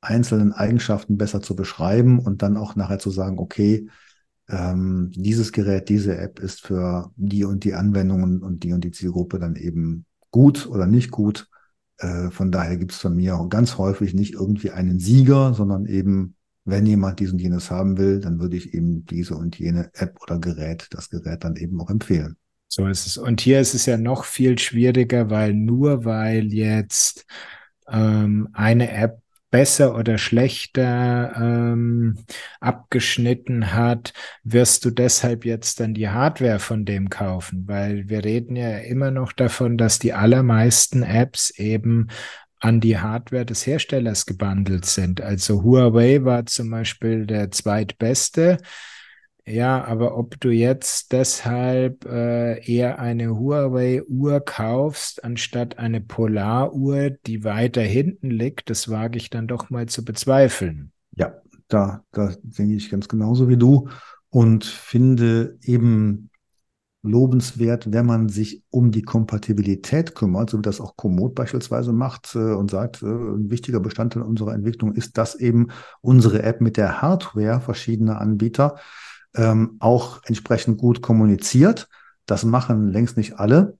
einzelnen 0.00 0.52
Eigenschaften 0.52 1.16
besser 1.18 1.42
zu 1.42 1.54
beschreiben 1.54 2.18
und 2.18 2.42
dann 2.42 2.56
auch 2.56 2.74
nachher 2.74 2.98
zu 2.98 3.10
sagen, 3.10 3.38
okay, 3.38 3.88
ähm, 4.48 5.12
dieses 5.14 5.52
Gerät, 5.52 5.88
diese 5.90 6.18
App 6.18 6.40
ist 6.40 6.60
für 6.60 7.12
die 7.14 7.44
und 7.44 7.62
die 7.62 7.74
Anwendungen 7.74 8.42
und 8.42 8.64
die 8.64 8.72
und 8.72 8.82
die 8.82 8.90
Zielgruppe 8.90 9.38
dann 9.38 9.54
eben 9.54 10.06
gut 10.32 10.66
oder 10.66 10.88
nicht 10.88 11.12
gut. 11.12 11.48
Äh, 11.98 12.30
von 12.30 12.52
daher 12.52 12.76
gibt 12.76 12.92
es 12.92 12.98
von 12.98 13.16
mir 13.16 13.46
ganz 13.48 13.78
häufig 13.78 14.14
nicht 14.14 14.34
irgendwie 14.34 14.70
einen 14.70 14.98
Sieger, 14.98 15.54
sondern 15.54 15.86
eben, 15.86 16.34
wenn 16.64 16.86
jemand 16.86 17.20
dies 17.20 17.32
und 17.32 17.40
jenes 17.40 17.70
haben 17.70 17.96
will, 17.96 18.20
dann 18.20 18.40
würde 18.40 18.56
ich 18.56 18.74
eben 18.74 19.06
diese 19.06 19.36
und 19.36 19.58
jene 19.58 19.90
App 19.94 20.20
oder 20.22 20.38
Gerät, 20.38 20.88
das 20.90 21.10
Gerät 21.10 21.44
dann 21.44 21.56
eben 21.56 21.80
auch 21.80 21.90
empfehlen. 21.90 22.36
So 22.68 22.86
ist 22.86 23.06
es. 23.06 23.16
Und 23.16 23.40
hier 23.40 23.60
ist 23.60 23.74
es 23.74 23.86
ja 23.86 23.96
noch 23.96 24.24
viel 24.24 24.58
schwieriger, 24.58 25.30
weil 25.30 25.54
nur 25.54 26.04
weil 26.04 26.52
jetzt 26.52 27.24
ähm, 27.88 28.48
eine 28.52 28.90
App 28.90 29.20
besser 29.56 29.96
oder 29.96 30.18
schlechter 30.18 31.32
ähm, 31.34 32.18
abgeschnitten 32.60 33.72
hat, 33.72 34.12
wirst 34.44 34.84
du 34.84 34.90
deshalb 34.90 35.46
jetzt 35.46 35.80
dann 35.80 35.94
die 35.94 36.10
Hardware 36.10 36.58
von 36.58 36.84
dem 36.84 37.08
kaufen, 37.08 37.64
weil 37.66 38.06
wir 38.10 38.22
reden 38.22 38.54
ja 38.54 38.76
immer 38.76 39.10
noch 39.10 39.32
davon, 39.32 39.78
dass 39.78 39.98
die 39.98 40.12
allermeisten 40.12 41.02
Apps 41.02 41.48
eben 41.48 42.08
an 42.60 42.80
die 42.80 42.98
Hardware 42.98 43.46
des 43.46 43.66
Herstellers 43.66 44.26
gebundelt 44.26 44.84
sind. 44.84 45.22
Also 45.22 45.62
Huawei 45.62 46.22
war 46.22 46.44
zum 46.44 46.70
Beispiel 46.70 47.24
der 47.24 47.50
zweitbeste. 47.50 48.58
Ja, 49.48 49.84
aber 49.84 50.18
ob 50.18 50.40
du 50.40 50.50
jetzt 50.50 51.12
deshalb 51.12 52.04
äh, 52.04 52.58
eher 52.64 52.98
eine 52.98 53.38
Huawei-Uhr 53.38 54.40
kaufst, 54.40 55.22
anstatt 55.22 55.78
eine 55.78 56.00
Polaruhr, 56.00 57.10
die 57.10 57.44
weiter 57.44 57.82
hinten 57.82 58.30
liegt, 58.30 58.70
das 58.70 58.88
wage 58.88 59.18
ich 59.18 59.30
dann 59.30 59.46
doch 59.46 59.70
mal 59.70 59.86
zu 59.86 60.04
bezweifeln. 60.04 60.90
Ja, 61.16 61.34
da, 61.68 62.02
da 62.10 62.34
denke 62.42 62.74
ich 62.74 62.90
ganz 62.90 63.06
genauso 63.06 63.48
wie 63.48 63.56
du 63.56 63.88
und 64.30 64.64
finde 64.64 65.58
eben 65.62 66.28
lobenswert, 67.02 67.92
wenn 67.92 68.04
man 68.04 68.28
sich 68.28 68.64
um 68.70 68.90
die 68.90 69.02
Kompatibilität 69.02 70.16
kümmert, 70.16 70.50
so 70.50 70.58
wie 70.58 70.62
das 70.62 70.80
auch 70.80 70.96
Komoot 70.96 71.36
beispielsweise 71.36 71.92
macht 71.92 72.34
äh, 72.34 72.38
und 72.38 72.70
sagt, 72.70 73.02
äh, 73.02 73.06
ein 73.06 73.48
wichtiger 73.48 73.78
Bestandteil 73.78 74.22
unserer 74.22 74.54
Entwicklung 74.54 74.92
ist, 74.92 75.16
dass 75.16 75.36
eben 75.36 75.68
unsere 76.00 76.42
App 76.42 76.60
mit 76.60 76.76
der 76.76 77.00
Hardware 77.00 77.60
verschiedener 77.60 78.20
Anbieter 78.20 78.76
ähm, 79.36 79.76
auch 79.78 80.22
entsprechend 80.24 80.78
gut 80.78 81.02
kommuniziert. 81.02 81.88
Das 82.26 82.44
machen 82.44 82.90
längst 82.90 83.16
nicht 83.16 83.38
alle. 83.38 83.78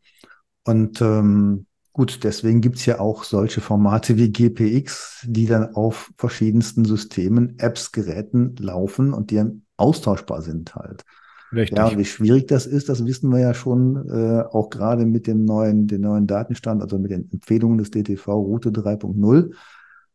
Und 0.64 1.00
ähm, 1.00 1.66
gut, 1.92 2.22
deswegen 2.24 2.60
gibt's 2.60 2.86
ja 2.86 3.00
auch 3.00 3.24
solche 3.24 3.60
Formate 3.60 4.16
wie 4.16 4.30
GPX, 4.30 5.24
die 5.26 5.46
dann 5.46 5.74
auf 5.74 6.12
verschiedensten 6.18 6.84
Systemen, 6.84 7.58
Apps, 7.58 7.92
Geräten 7.92 8.54
laufen 8.58 9.12
und 9.12 9.30
die 9.30 9.36
dann 9.36 9.62
austauschbar 9.76 10.42
sind 10.42 10.74
halt. 10.74 11.04
Richtig. 11.52 11.78
Ja, 11.78 11.96
wie 11.96 12.04
schwierig 12.04 12.48
das 12.48 12.66
ist, 12.66 12.88
das 12.88 13.04
wissen 13.06 13.30
wir 13.30 13.38
ja 13.38 13.54
schon, 13.54 14.08
äh, 14.10 14.42
auch 14.42 14.68
gerade 14.68 15.06
mit 15.06 15.26
dem 15.26 15.44
neuen, 15.44 15.86
den 15.86 16.00
neuen 16.02 16.26
Datenstand, 16.26 16.82
also 16.82 16.98
mit 16.98 17.12
den 17.12 17.30
Empfehlungen 17.32 17.78
des 17.78 17.90
DTV 17.90 18.32
Route 18.32 18.70
3.0. 18.70 19.54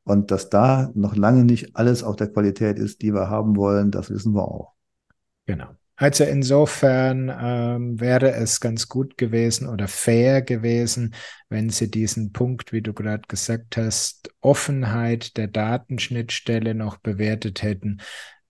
Und 0.03 0.31
dass 0.31 0.49
da 0.49 0.91
noch 0.93 1.15
lange 1.15 1.45
nicht 1.45 1.75
alles 1.75 2.03
auf 2.03 2.15
der 2.15 2.27
Qualität 2.27 2.77
ist, 2.79 3.01
die 3.01 3.13
wir 3.13 3.29
haben 3.29 3.55
wollen, 3.55 3.91
das 3.91 4.09
wissen 4.09 4.33
wir 4.33 4.47
auch. 4.47 4.73
Genau. 5.45 5.75
Also 6.01 6.23
insofern 6.23 7.29
ähm, 7.29 7.99
wäre 7.99 8.31
es 8.31 8.59
ganz 8.59 8.87
gut 8.89 9.19
gewesen 9.19 9.67
oder 9.67 9.87
fair 9.87 10.41
gewesen, 10.41 11.13
wenn 11.47 11.69
Sie 11.69 11.91
diesen 11.91 12.31
Punkt, 12.31 12.73
wie 12.73 12.81
du 12.81 12.91
gerade 12.91 13.21
gesagt 13.27 13.77
hast, 13.77 14.33
Offenheit 14.41 15.37
der 15.37 15.47
Datenschnittstelle 15.47 16.73
noch 16.73 16.97
bewertet 16.97 17.61
hätten. 17.61 18.01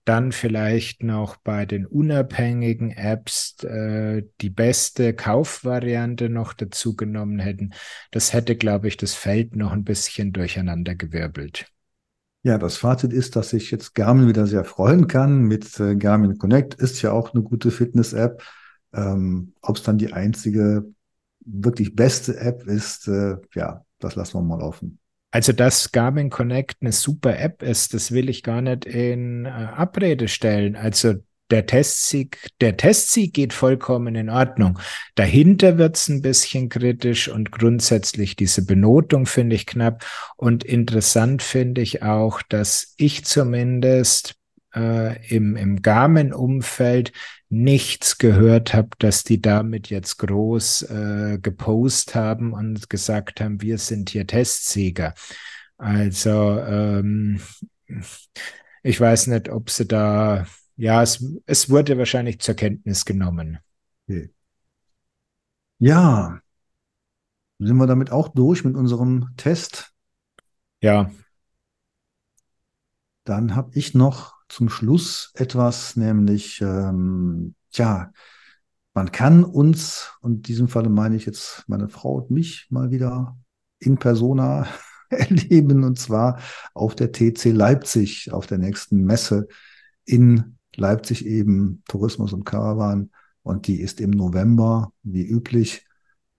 Dann 0.06 0.32
vielleicht 0.32 1.02
noch 1.02 1.36
bei 1.36 1.66
den 1.66 1.84
unabhängigen 1.84 2.90
Apps 2.90 3.62
äh, 3.64 4.22
die 4.40 4.50
beste 4.50 5.12
Kaufvariante 5.12 6.30
noch 6.30 6.54
dazu 6.54 6.96
genommen 6.96 7.38
hätten. 7.38 7.74
Das 8.12 8.32
hätte, 8.32 8.56
glaube 8.56 8.88
ich, 8.88 8.96
das 8.96 9.12
Feld 9.14 9.56
noch 9.56 9.72
ein 9.72 9.84
bisschen 9.84 10.32
durcheinander 10.32 10.94
gewirbelt. 10.94 11.66
Ja, 12.44 12.58
das 12.58 12.76
Fazit 12.76 13.12
ist, 13.12 13.36
dass 13.36 13.50
sich 13.50 13.70
jetzt 13.70 13.94
Garmin 13.94 14.28
wieder 14.28 14.46
sehr 14.46 14.64
freuen 14.64 15.06
kann. 15.06 15.42
Mit 15.42 15.78
äh, 15.78 15.94
Garmin 15.94 16.38
Connect 16.38 16.74
ist 16.74 17.00
ja 17.02 17.12
auch 17.12 17.34
eine 17.34 17.42
gute 17.42 17.70
Fitness-App. 17.70 18.42
Ähm, 18.92 19.54
Ob 19.62 19.76
es 19.76 19.84
dann 19.84 19.98
die 19.98 20.12
einzige 20.12 20.84
wirklich 21.44 21.94
beste 21.94 22.36
App 22.38 22.66
ist, 22.66 23.06
äh, 23.08 23.36
ja, 23.54 23.84
das 24.00 24.16
lassen 24.16 24.38
wir 24.38 24.42
mal 24.42 24.60
offen. 24.60 24.98
Also, 25.30 25.52
dass 25.52 25.92
Garmin 25.92 26.30
Connect 26.30 26.78
eine 26.80 26.92
super 26.92 27.38
App 27.38 27.62
ist, 27.62 27.94
das 27.94 28.12
will 28.12 28.28
ich 28.28 28.42
gar 28.42 28.60
nicht 28.60 28.84
in 28.84 29.46
äh, 29.46 29.48
Abrede 29.48 30.28
stellen. 30.28 30.76
Also, 30.76 31.14
der 31.52 31.66
Testsieg, 31.66 32.38
der 32.60 32.76
Testsieg 32.76 33.34
geht 33.34 33.52
vollkommen 33.52 34.14
in 34.14 34.30
Ordnung. 34.30 34.78
Dahinter 35.14 35.78
wird 35.78 35.96
es 35.96 36.08
ein 36.08 36.22
bisschen 36.22 36.70
kritisch 36.70 37.28
und 37.28 37.52
grundsätzlich 37.52 38.34
diese 38.34 38.64
Benotung 38.64 39.26
finde 39.26 39.54
ich 39.54 39.66
knapp. 39.66 40.04
Und 40.36 40.64
interessant 40.64 41.42
finde 41.42 41.82
ich 41.82 42.02
auch, 42.02 42.40
dass 42.42 42.94
ich 42.96 43.24
zumindest 43.24 44.34
äh, 44.74 45.24
im, 45.28 45.56
im 45.56 45.82
Garmin-Umfeld 45.82 47.12
nichts 47.50 48.16
gehört 48.16 48.72
habe, 48.72 48.88
dass 48.98 49.24
die 49.24 49.42
damit 49.42 49.90
jetzt 49.90 50.16
groß 50.16 50.82
äh, 50.82 51.38
gepostet 51.40 52.14
haben 52.14 52.54
und 52.54 52.88
gesagt 52.88 53.42
haben, 53.42 53.60
wir 53.60 53.76
sind 53.76 54.08
hier 54.08 54.26
Testsieger. 54.26 55.12
Also 55.76 56.58
ähm, 56.60 57.40
ich 58.82 58.98
weiß 58.98 59.26
nicht, 59.26 59.50
ob 59.50 59.68
sie 59.68 59.86
da 59.86 60.46
ja, 60.82 61.00
es, 61.00 61.24
es 61.46 61.70
wurde 61.70 61.96
wahrscheinlich 61.96 62.40
zur 62.40 62.56
Kenntnis 62.56 63.04
genommen. 63.04 63.60
Okay. 64.08 64.34
Ja, 65.78 66.40
sind 67.60 67.76
wir 67.76 67.86
damit 67.86 68.10
auch 68.10 68.26
durch 68.26 68.64
mit 68.64 68.74
unserem 68.74 69.28
Test? 69.36 69.92
Ja. 70.80 71.08
Dann 73.22 73.54
habe 73.54 73.70
ich 73.74 73.94
noch 73.94 74.34
zum 74.48 74.68
Schluss 74.68 75.30
etwas, 75.34 75.94
nämlich, 75.94 76.60
ähm, 76.60 77.54
tja, 77.70 78.12
man 78.92 79.12
kann 79.12 79.44
uns, 79.44 80.10
und 80.20 80.32
in 80.32 80.42
diesem 80.42 80.66
Falle 80.66 80.88
meine 80.88 81.14
ich 81.14 81.26
jetzt 81.26 81.62
meine 81.68 81.88
Frau 81.88 82.14
und 82.14 82.32
mich 82.32 82.66
mal 82.70 82.90
wieder 82.90 83.38
in 83.78 83.98
persona 83.98 84.66
erleben, 85.10 85.84
und 85.84 85.96
zwar 85.96 86.40
auf 86.74 86.96
der 86.96 87.12
TC 87.12 87.52
Leipzig, 87.52 88.32
auf 88.32 88.48
der 88.48 88.58
nächsten 88.58 89.04
Messe 89.04 89.46
in 90.04 90.58
Leipzig 90.76 91.26
eben 91.26 91.82
Tourismus 91.88 92.32
und 92.32 92.44
Caravan 92.44 93.10
und 93.42 93.66
die 93.66 93.80
ist 93.80 94.00
im 94.00 94.10
November, 94.10 94.92
wie 95.02 95.26
üblich. 95.26 95.86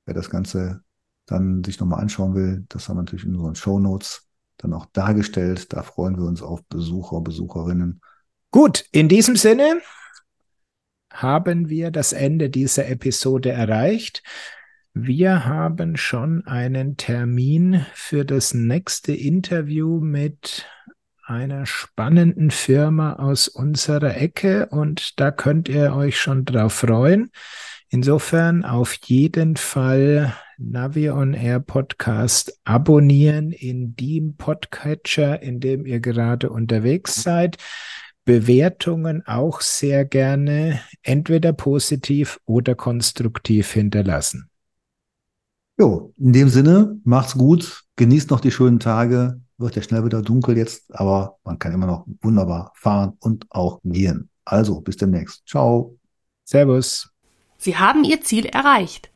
Wer 0.05 0.13
das 0.13 0.29
Ganze 0.29 0.83
dann 1.25 1.63
sich 1.63 1.79
nochmal 1.79 2.01
anschauen 2.01 2.35
will, 2.35 2.65
das 2.69 2.89
haben 2.89 2.97
wir 2.97 3.03
natürlich 3.03 3.25
in 3.25 3.35
unseren 3.35 3.55
Show 3.55 3.79
Notes 3.79 4.27
dann 4.57 4.73
auch 4.73 4.85
dargestellt. 4.87 5.71
Da 5.73 5.83
freuen 5.83 6.17
wir 6.17 6.25
uns 6.25 6.41
auf 6.41 6.63
Besucher, 6.65 7.21
Besucherinnen. 7.21 8.01
Gut, 8.51 8.85
in 8.91 9.07
diesem 9.07 9.35
Sinne 9.35 9.81
haben 11.11 11.69
wir 11.69 11.91
das 11.91 12.11
Ende 12.11 12.49
dieser 12.49 12.87
Episode 12.87 13.51
erreicht. 13.51 14.23
Wir 14.93 15.45
haben 15.45 15.97
schon 15.97 16.45
einen 16.45 16.97
Termin 16.97 17.85
für 17.93 18.25
das 18.25 18.53
nächste 18.53 19.13
Interview 19.13 19.99
mit 19.99 20.67
einer 21.33 21.65
spannenden 21.65 22.51
Firma 22.51 23.13
aus 23.13 23.47
unserer 23.47 24.15
Ecke 24.15 24.67
und 24.67 25.19
da 25.19 25.31
könnt 25.31 25.67
ihr 25.67 25.95
euch 25.95 26.19
schon 26.19 26.45
drauf 26.45 26.73
freuen. 26.73 27.31
Insofern 27.89 28.63
auf 28.63 28.93
jeden 29.05 29.55
Fall 29.55 30.33
Navi 30.57 31.09
on 31.09 31.33
Air 31.33 31.59
Podcast 31.59 32.59
abonnieren 32.63 33.51
in 33.51 33.95
dem 33.95 34.35
Podcatcher, 34.37 35.41
in 35.41 35.59
dem 35.59 35.85
ihr 35.85 35.99
gerade 35.99 36.49
unterwegs 36.49 37.21
seid. 37.21 37.57
Bewertungen 38.25 39.25
auch 39.25 39.61
sehr 39.61 40.05
gerne 40.05 40.79
entweder 41.01 41.51
positiv 41.51 42.39
oder 42.45 42.75
konstruktiv 42.75 43.71
hinterlassen. 43.71 44.49
Jo, 45.77 46.13
in 46.17 46.31
dem 46.31 46.49
Sinne, 46.49 46.99
macht's 47.03 47.37
gut 47.37 47.83
genießt 47.95 48.31
noch 48.31 48.39
die 48.39 48.51
schönen 48.51 48.79
Tage. 48.79 49.41
Wird 49.57 49.75
ja 49.75 49.81
schnell 49.81 50.03
wieder 50.03 50.21
dunkel 50.21 50.57
jetzt, 50.57 50.93
aber 50.95 51.37
man 51.43 51.59
kann 51.59 51.73
immer 51.73 51.85
noch 51.85 52.05
wunderbar 52.21 52.71
fahren 52.75 53.13
und 53.19 53.45
auch 53.49 53.79
gehen. 53.83 54.29
Also, 54.45 54.81
bis 54.81 54.97
demnächst. 54.97 55.47
Ciao. 55.47 55.97
Servus. 56.43 57.09
Sie 57.57 57.77
haben 57.77 58.03
Ihr 58.03 58.21
Ziel 58.21 58.45
erreicht. 58.45 59.12